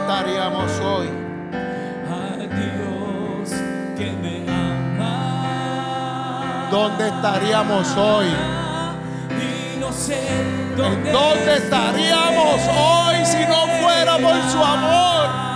Estaríamos 0.08 0.80
hoy? 0.80 1.08
A 2.10 2.38
Dios 2.38 3.50
que 3.98 4.12
me 4.22 4.36
ama. 4.50 5.08
¿dónde 6.72 7.08
estaríamos 7.08 7.98
hoy? 7.98 8.28
Y 9.32 9.80
no 9.80 9.92
sé 9.92 10.28
¿En 10.28 10.76
dónde, 10.78 11.12
dónde 11.12 11.58
estaríamos 11.58 12.62
hoy 12.68 13.26
si 13.26 13.46
no 13.46 13.68
fuera 13.82 14.18
por 14.18 14.42
su 14.50 14.64
amor? 14.64 15.47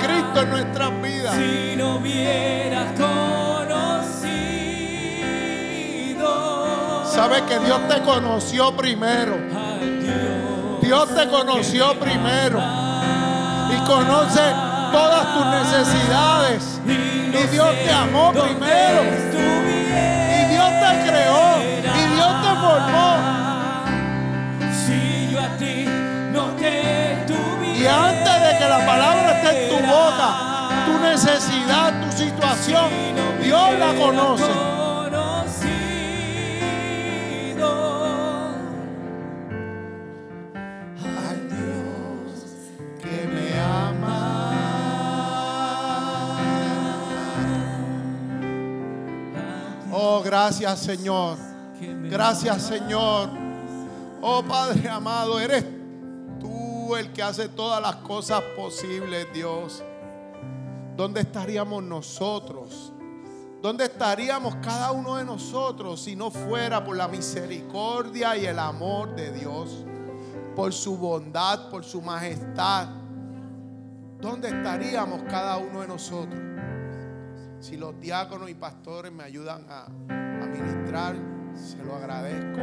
Cristo 0.00 0.40
en 0.42 0.50
nuestras 0.50 1.02
vidas. 1.02 1.34
Si 1.34 1.76
no 1.76 1.96
hubieras 1.96 2.92
conocido. 2.92 4.22
Sabes 7.06 7.42
que 7.42 7.58
Dios 7.58 7.80
te 7.88 8.02
conoció 8.02 8.76
primero. 8.76 9.36
Dios 10.80 11.14
te 11.14 11.28
conoció 11.28 11.98
primero. 11.98 12.60
Y 13.70 13.76
conoce 13.86 14.40
todas 14.92 15.34
tus 15.34 15.46
necesidades. 15.46 16.80
Y 16.86 17.46
Dios 17.48 17.70
te 17.84 17.92
amó 17.92 18.32
primero. 18.32 19.81
Tu 30.86 30.98
necesidad, 30.98 32.00
tu 32.02 32.16
situación, 32.16 32.90
Dios 33.42 33.78
la 33.78 33.94
conoce. 33.94 34.72
Oh, 49.94 50.22
gracias 50.22 50.80
Señor. 50.80 51.36
Gracias 52.10 52.62
Señor. 52.62 53.28
Oh 54.20 54.42
Padre 54.42 54.88
amado, 54.88 55.38
eres 55.38 55.64
tú 56.40 56.96
el 56.96 57.12
que 57.12 57.22
hace 57.22 57.48
todas 57.48 57.82
las 57.82 57.96
cosas 57.96 58.42
posibles, 58.56 59.26
Dios. 59.34 59.82
¿Dónde 60.96 61.20
estaríamos 61.20 61.82
nosotros? 61.82 62.92
¿Dónde 63.62 63.84
estaríamos 63.84 64.56
cada 64.56 64.90
uno 64.90 65.16
de 65.16 65.24
nosotros 65.24 66.02
si 66.02 66.16
no 66.16 66.30
fuera 66.30 66.84
por 66.84 66.96
la 66.96 67.08
misericordia 67.08 68.36
y 68.36 68.46
el 68.46 68.58
amor 68.58 69.14
de 69.14 69.32
Dios? 69.32 69.84
Por 70.56 70.72
su 70.72 70.98
bondad, 70.98 71.70
por 71.70 71.84
su 71.84 72.02
majestad. 72.02 72.88
¿Dónde 74.20 74.48
estaríamos 74.48 75.22
cada 75.22 75.58
uno 75.58 75.80
de 75.80 75.88
nosotros? 75.88 76.40
Si 77.60 77.76
los 77.76 77.98
diáconos 78.00 78.50
y 78.50 78.54
pastores 78.54 79.12
me 79.12 79.22
ayudan 79.22 79.64
a, 79.68 79.84
a 79.84 80.46
ministrar, 80.46 81.14
se 81.54 81.82
lo 81.84 81.94
agradezco. 81.94 82.60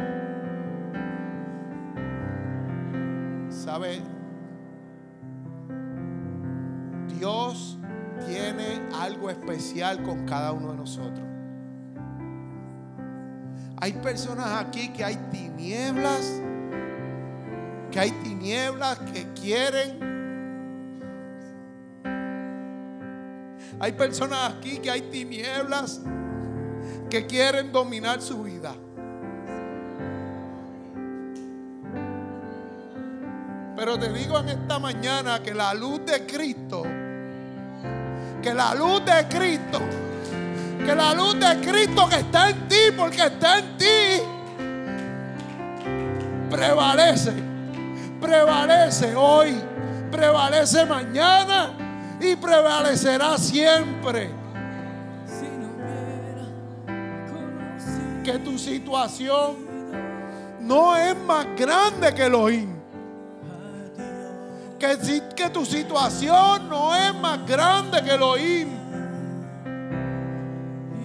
¿Sabe? 3.48 4.02
Dios 7.08 7.78
tiene 8.26 8.80
algo 8.98 9.30
especial 9.30 10.02
con 10.02 10.26
cada 10.26 10.52
uno 10.52 10.70
de 10.72 10.76
nosotros. 10.76 11.26
Hay 13.82 13.92
personas 13.94 14.62
aquí 14.62 14.90
que 14.90 15.02
hay 15.02 15.16
tinieblas, 15.30 16.40
que 17.90 17.98
hay 17.98 18.10
tinieblas 18.10 18.98
que 19.12 19.26
quieren. 19.32 19.98
Hay 23.78 23.92
personas 23.92 24.52
aquí 24.52 24.78
que 24.78 24.90
hay 24.90 25.00
tinieblas 25.02 26.02
que 27.08 27.26
quieren 27.26 27.72
dominar 27.72 28.20
su 28.20 28.42
vida. 28.42 28.74
Pero 33.76 33.98
te 33.98 34.12
digo 34.12 34.38
en 34.38 34.50
esta 34.50 34.78
mañana 34.78 35.42
que 35.42 35.54
la 35.54 35.72
luz 35.72 36.04
de 36.04 36.26
Cristo, 36.26 36.82
que 38.42 38.54
la 38.54 38.74
luz 38.74 39.04
de 39.04 39.26
Cristo, 39.28 39.80
que 40.84 40.94
la 40.94 41.14
luz 41.14 41.38
de 41.38 41.60
Cristo 41.60 42.08
que 42.08 42.16
está 42.16 42.50
en 42.50 42.68
ti, 42.68 42.76
porque 42.96 43.24
está 43.26 43.58
en 43.58 43.76
ti, 43.76 44.22
prevalece, 46.50 47.32
prevalece 48.20 49.14
hoy, 49.14 49.60
prevalece 50.10 50.86
mañana 50.86 51.72
y 52.20 52.36
prevalecerá 52.36 53.36
siempre. 53.38 54.30
Que 58.24 58.38
tu 58.38 58.58
situación 58.58 59.56
no 60.60 60.96
es 60.96 61.16
más 61.16 61.46
grande 61.56 62.14
que 62.14 62.26
Elohim. 62.26 62.79
Que, 64.80 65.50
tu 65.50 65.66
situación 65.66 66.70
no 66.70 66.96
es 66.96 67.14
más 67.14 67.46
grande 67.46 68.02
que 68.02 68.14
Elohim. 68.14 68.68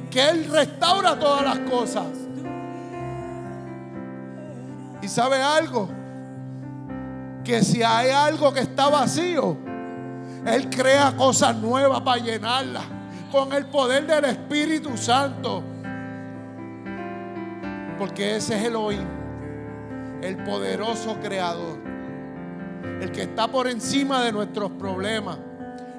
Que 0.09 0.29
Él 0.29 0.49
restaura 0.49 1.19
todas 1.19 1.43
las 1.43 1.59
cosas. 1.69 2.05
Y 5.01 5.09
sabe 5.09 5.43
algo, 5.43 5.89
que 7.43 7.61
si 7.63 7.83
hay 7.83 8.11
algo 8.11 8.53
que 8.53 8.61
está 8.61 8.87
vacío, 8.87 9.57
Él 10.45 10.69
crea 10.69 11.13
cosas 11.17 11.53
nuevas 11.57 11.99
para 11.99 12.21
llenarla 12.21 12.81
con 13.29 13.51
el 13.51 13.65
poder 13.65 14.07
del 14.07 14.23
Espíritu 14.23 14.95
Santo. 14.95 15.61
Porque 17.99 18.37
ese 18.37 18.55
es 18.55 18.63
Elohim, 18.63 19.07
el 20.21 20.37
poderoso 20.45 21.17
creador, 21.21 21.84
el 23.01 23.11
que 23.11 23.23
está 23.23 23.47
por 23.47 23.67
encima 23.67 24.23
de 24.23 24.31
nuestros 24.31 24.71
problemas, 24.71 25.37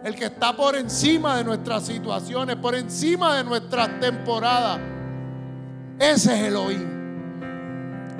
el 0.05 0.15
que 0.15 0.27
está 0.27 0.57
por 0.57 0.77
encima 0.77 1.37
de 1.37 1.45
nuestras 1.45 1.85
situaciones, 1.85 2.57
por 2.57 2.75
encima 2.75 3.37
de 3.37 3.45
nuestras 3.45 4.01
temporadas. 4.01 4.79
Ese 5.99 6.35
es 6.35 6.49
Elohim. 6.49 6.89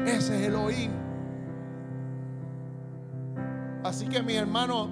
Ese 0.07 0.37
es 0.41 0.47
Elohim. 0.49 0.91
Así 3.85 4.07
que 4.09 4.23
mi 4.23 4.35
hermano, 4.35 4.89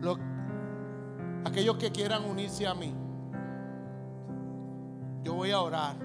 lo- 0.00 0.18
aquellos 1.44 1.76
que 1.76 1.90
quieran 1.92 2.24
unirse 2.24 2.66
a 2.66 2.74
mí, 2.74 2.94
yo 5.22 5.34
voy 5.34 5.50
a 5.50 5.60
orar. 5.60 5.96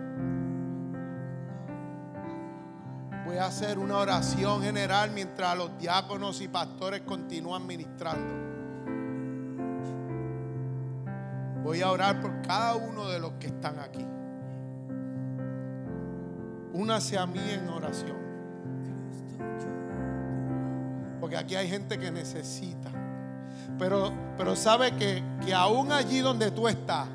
Voy 3.33 3.41
a 3.41 3.47
hacer 3.47 3.79
una 3.79 3.97
oración 3.97 4.61
general 4.61 5.09
mientras 5.09 5.57
los 5.57 5.75
diáconos 5.79 6.39
y 6.39 6.47
pastores 6.47 7.01
continúan 7.01 7.65
ministrando. 7.65 8.31
Voy 11.63 11.81
a 11.81 11.89
orar 11.89 12.21
por 12.21 12.43
cada 12.43 12.75
uno 12.75 13.07
de 13.07 13.19
los 13.19 13.31
que 13.39 13.47
están 13.47 13.79
aquí. 13.79 14.05
Únase 16.73 17.17
a 17.17 17.25
mí 17.25 17.39
en 17.39 17.67
oración. 17.69 18.17
Porque 21.19 21.35
aquí 21.35 21.55
hay 21.55 21.67
gente 21.67 21.97
que 21.97 22.11
necesita. 22.11 22.91
Pero, 23.79 24.13
pero 24.37 24.55
sabe 24.55 24.91
que, 24.91 25.23
que 25.43 25.55
aún 25.55 25.91
allí 25.91 26.19
donde 26.19 26.51
tú 26.51 26.67
estás, 26.67 27.07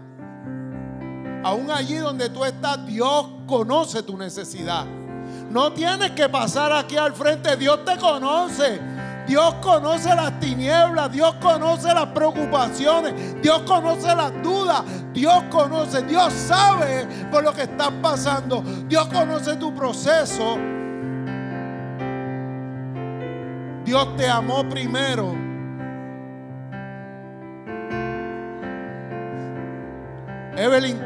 aún 1.44 1.70
allí 1.70 1.94
donde 1.94 2.28
tú 2.28 2.44
estás, 2.44 2.84
Dios 2.84 3.28
conoce 3.46 4.02
tu 4.02 4.16
necesidad. 4.16 4.97
No 5.50 5.72
tienes 5.72 6.10
que 6.10 6.28
pasar 6.28 6.72
aquí 6.72 6.96
al 6.96 7.14
frente, 7.14 7.56
Dios 7.56 7.84
te 7.84 7.96
conoce. 7.96 8.80
Dios 9.26 9.54
conoce 9.60 10.14
las 10.14 10.40
tinieblas, 10.40 11.12
Dios 11.12 11.34
conoce 11.34 11.92
las 11.92 12.06
preocupaciones, 12.06 13.42
Dios 13.42 13.60
conoce 13.66 14.14
las 14.16 14.32
dudas, 14.42 14.82
Dios 15.12 15.44
conoce, 15.50 16.02
Dios 16.02 16.32
sabe 16.32 17.06
por 17.30 17.44
lo 17.44 17.52
que 17.52 17.62
estás 17.62 17.90
pasando, 18.00 18.62
Dios 18.86 19.06
conoce 19.08 19.56
tu 19.56 19.74
proceso. 19.74 20.56
Dios 23.84 24.16
te 24.16 24.28
amó 24.28 24.66
primero. 24.66 25.34
Evelyn, 30.56 30.98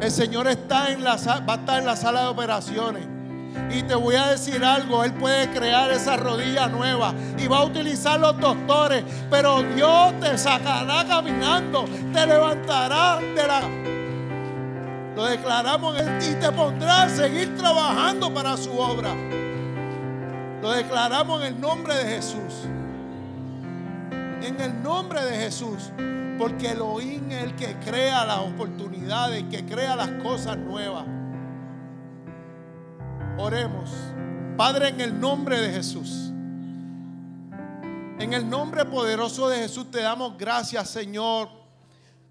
el 0.00 0.10
Señor 0.10 0.48
está 0.48 0.90
en 0.90 1.04
la, 1.04 1.16
va 1.46 1.54
a 1.54 1.56
estar 1.56 1.78
en 1.78 1.86
la 1.86 1.96
sala 1.96 2.22
de 2.22 2.28
operaciones. 2.28 3.19
Y 3.70 3.82
te 3.82 3.94
voy 3.94 4.16
a 4.16 4.28
decir 4.28 4.64
algo, 4.64 5.04
Él 5.04 5.12
puede 5.14 5.48
crear 5.50 5.90
esa 5.90 6.16
rodilla 6.16 6.68
nueva 6.68 7.14
y 7.38 7.46
va 7.46 7.58
a 7.58 7.64
utilizar 7.64 8.18
los 8.18 8.38
doctores, 8.38 9.04
pero 9.30 9.62
Dios 9.74 10.12
te 10.20 10.36
sacará 10.36 11.04
caminando, 11.06 11.84
te 12.12 12.26
levantará 12.26 13.18
de 13.20 13.46
la... 13.46 13.62
Lo 15.14 15.24
declaramos 15.26 15.96
y 16.28 16.34
te 16.34 16.50
pondrá 16.52 17.02
a 17.02 17.08
seguir 17.08 17.56
trabajando 17.56 18.32
para 18.32 18.56
su 18.56 18.76
obra. 18.78 19.14
Lo 20.62 20.70
declaramos 20.72 21.42
en 21.42 21.54
el 21.54 21.60
nombre 21.60 21.94
de 21.94 22.04
Jesús. 22.16 22.68
En 24.42 24.82
nombre 24.82 25.22
de 25.24 25.36
Jesús. 25.36 25.92
Porque 26.38 26.70
Elohim 26.70 27.30
es 27.30 27.42
el 27.42 27.54
que 27.54 27.76
crea 27.76 28.24
las 28.24 28.38
oportunidades, 28.38 29.42
el 29.42 29.48
que 29.48 29.64
crea 29.64 29.96
las 29.96 30.10
cosas 30.22 30.56
nuevas. 30.56 31.04
Oremos. 33.40 33.90
Padre, 34.56 34.88
en 34.88 35.00
el 35.00 35.18
nombre 35.18 35.58
de 35.58 35.72
Jesús. 35.72 36.30
En 38.18 38.34
el 38.34 38.48
nombre 38.48 38.84
poderoso 38.84 39.48
de 39.48 39.56
Jesús 39.56 39.90
te 39.90 40.02
damos 40.02 40.36
gracias, 40.36 40.90
Señor. 40.90 41.48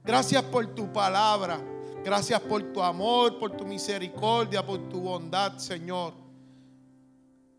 Gracias 0.03 0.43
por 0.43 0.68
tu 0.68 0.93
palabra. 0.93 1.60
Gracias 2.03 2.39
por 2.41 2.62
tu 2.72 2.84
amor, 2.84 3.39
por 3.39 3.57
tu 3.57 3.66
misericordia, 3.66 4.64
por 4.64 4.88
tu 4.88 5.01
bondad, 5.01 5.57
Señor. 5.57 6.14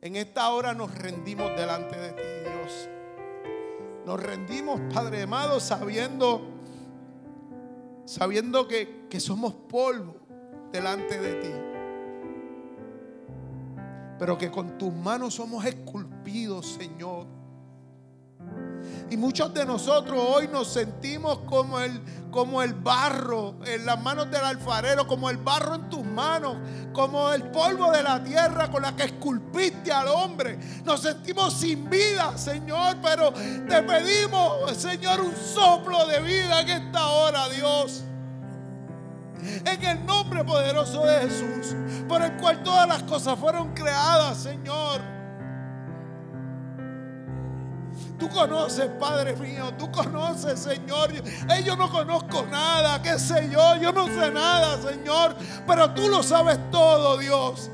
En 0.00 0.14
esta 0.14 0.48
hora 0.50 0.72
nos 0.72 0.94
rendimos 0.94 1.50
delante 1.56 1.98
de 1.98 2.12
ti, 2.12 2.50
Dios. 2.50 2.88
Nos 4.06 4.22
rendimos, 4.22 4.80
Padre 4.94 5.22
amado, 5.22 5.58
sabiendo, 5.58 6.40
sabiendo 8.04 8.68
que, 8.68 9.08
que 9.10 9.18
somos 9.18 9.52
polvo 9.54 10.14
delante 10.72 11.20
de 11.20 11.34
ti. 11.34 11.69
Pero 14.20 14.36
que 14.36 14.50
con 14.50 14.76
tus 14.76 14.92
manos 14.92 15.32
somos 15.32 15.64
esculpidos, 15.64 16.74
Señor. 16.78 17.26
Y 19.08 19.16
muchos 19.16 19.54
de 19.54 19.64
nosotros 19.64 20.22
hoy 20.22 20.46
nos 20.46 20.68
sentimos 20.68 21.38
como 21.46 21.80
el, 21.80 22.02
como 22.30 22.62
el 22.62 22.74
barro 22.74 23.54
en 23.64 23.86
las 23.86 23.98
manos 23.98 24.30
del 24.30 24.44
alfarero, 24.44 25.06
como 25.06 25.30
el 25.30 25.38
barro 25.38 25.76
en 25.76 25.88
tus 25.88 26.04
manos, 26.04 26.58
como 26.92 27.32
el 27.32 27.44
polvo 27.44 27.90
de 27.92 28.02
la 28.02 28.22
tierra 28.22 28.70
con 28.70 28.82
la 28.82 28.94
que 28.94 29.04
esculpiste 29.04 29.90
al 29.90 30.08
hombre. 30.08 30.58
Nos 30.84 31.00
sentimos 31.00 31.54
sin 31.54 31.88
vida, 31.88 32.36
Señor, 32.36 32.98
pero 33.02 33.32
te 33.32 33.82
pedimos, 33.82 34.70
Señor, 34.76 35.22
un 35.22 35.34
soplo 35.34 36.06
de 36.06 36.20
vida 36.20 36.60
en 36.60 36.68
esta 36.68 37.08
hora, 37.08 37.48
Dios. 37.48 38.04
En 39.64 39.84
el 39.84 40.06
nombre 40.06 40.44
poderoso 40.44 41.04
de 41.04 41.28
Jesús, 41.28 41.74
por 42.08 42.22
el 42.22 42.32
cual 42.36 42.62
todas 42.62 42.86
las 42.86 43.02
cosas 43.04 43.38
fueron 43.38 43.72
creadas, 43.74 44.38
Señor. 44.38 45.00
Tú 48.18 48.28
conoces, 48.28 48.86
Padre 49.00 49.34
mío, 49.36 49.72
tú 49.78 49.90
conoces, 49.90 50.60
Señor. 50.60 51.10
Yo 51.64 51.74
no 51.74 51.90
conozco 51.90 52.44
nada, 52.50 53.00
qué 53.00 53.18
sé 53.18 53.48
yo, 53.50 53.76
yo 53.76 53.92
no 53.92 54.06
sé 54.08 54.30
nada, 54.30 54.80
Señor. 54.82 55.34
Pero 55.66 55.90
tú 55.92 56.08
lo 56.08 56.22
sabes 56.22 56.58
todo, 56.70 57.16
Dios. 57.16 57.70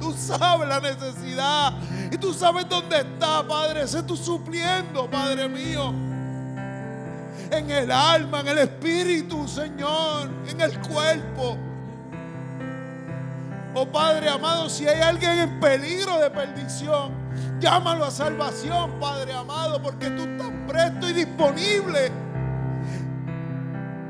Tú 0.00 0.14
sabes 0.16 0.68
la 0.68 0.80
necesidad 0.80 1.74
y 2.10 2.16
tú 2.16 2.32
sabes 2.32 2.66
dónde 2.68 3.00
está, 3.00 3.46
Padre. 3.46 3.86
Sé 3.86 4.02
tú 4.04 4.16
supliendo, 4.16 5.10
Padre 5.10 5.48
mío. 5.48 5.92
En 7.50 7.70
el 7.70 7.90
alma, 7.90 8.40
en 8.40 8.48
el 8.48 8.58
espíritu, 8.58 9.48
Señor, 9.48 10.28
en 10.48 10.60
el 10.60 10.78
cuerpo. 10.80 11.56
Oh 13.74 13.86
Padre 13.86 14.28
amado, 14.28 14.68
si 14.68 14.88
hay 14.88 15.00
alguien 15.00 15.38
en 15.38 15.60
peligro 15.60 16.18
de 16.18 16.30
perdición, 16.30 17.12
llámalo 17.60 18.04
a 18.04 18.10
salvación, 18.10 18.98
Padre 18.98 19.32
amado, 19.32 19.80
porque 19.80 20.10
tú 20.10 20.22
estás 20.22 20.50
presto 20.66 21.08
y 21.08 21.12
disponible. 21.12 22.10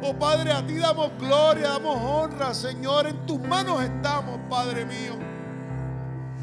Oh 0.01 0.15
Padre, 0.15 0.53
a 0.53 0.67
ti 0.67 0.75
damos 0.77 1.11
gloria, 1.19 1.71
damos 1.71 1.97
honra, 2.01 2.55
Señor. 2.55 3.09
En 3.09 3.27
tus 3.27 3.41
manos 3.41 3.83
estamos, 3.83 4.39
Padre 4.49 4.85
mío. 4.85 5.15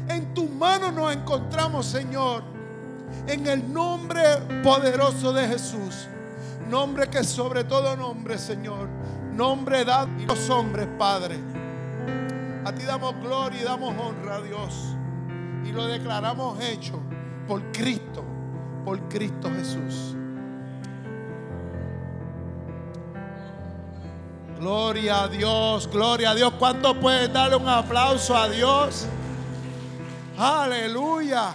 En 0.08 0.32
tus 0.34 0.48
manos 0.50 0.92
nos 0.92 1.14
encontramos, 1.14 1.86
Señor. 1.86 2.44
En 3.26 3.46
el 3.46 3.72
nombre 3.72 4.22
poderoso 4.62 5.32
de 5.32 5.48
Jesús. 5.48 6.08
Nombre 6.68 7.08
que 7.08 7.22
sobre 7.22 7.64
todo 7.64 7.96
nombre, 7.96 8.38
Señor. 8.38 8.88
Nombre 9.32 9.84
dado 9.84 10.08
a 10.08 10.26
los 10.26 10.50
hombres, 10.50 10.88
Padre. 10.98 11.36
A 12.64 12.72
ti 12.72 12.84
damos 12.84 13.14
gloria 13.20 13.60
y 13.60 13.64
damos 13.64 13.94
honra, 13.96 14.40
Dios. 14.40 14.96
Y 15.64 15.72
lo 15.72 15.86
declaramos 15.86 16.60
hecho 16.60 16.98
por 17.46 17.62
Cristo, 17.72 18.24
por 18.84 18.98
Cristo 19.08 19.48
Jesús. 19.50 20.16
Gloria 24.58 25.24
a 25.24 25.28
Dios, 25.28 25.88
gloria 25.92 26.30
a 26.30 26.34
Dios. 26.34 26.54
¿Cuánto 26.58 26.98
puedes 26.98 27.32
darle 27.32 27.56
un 27.56 27.68
aplauso 27.68 28.36
a 28.36 28.48
Dios? 28.48 29.06
Aleluya. 30.38 31.54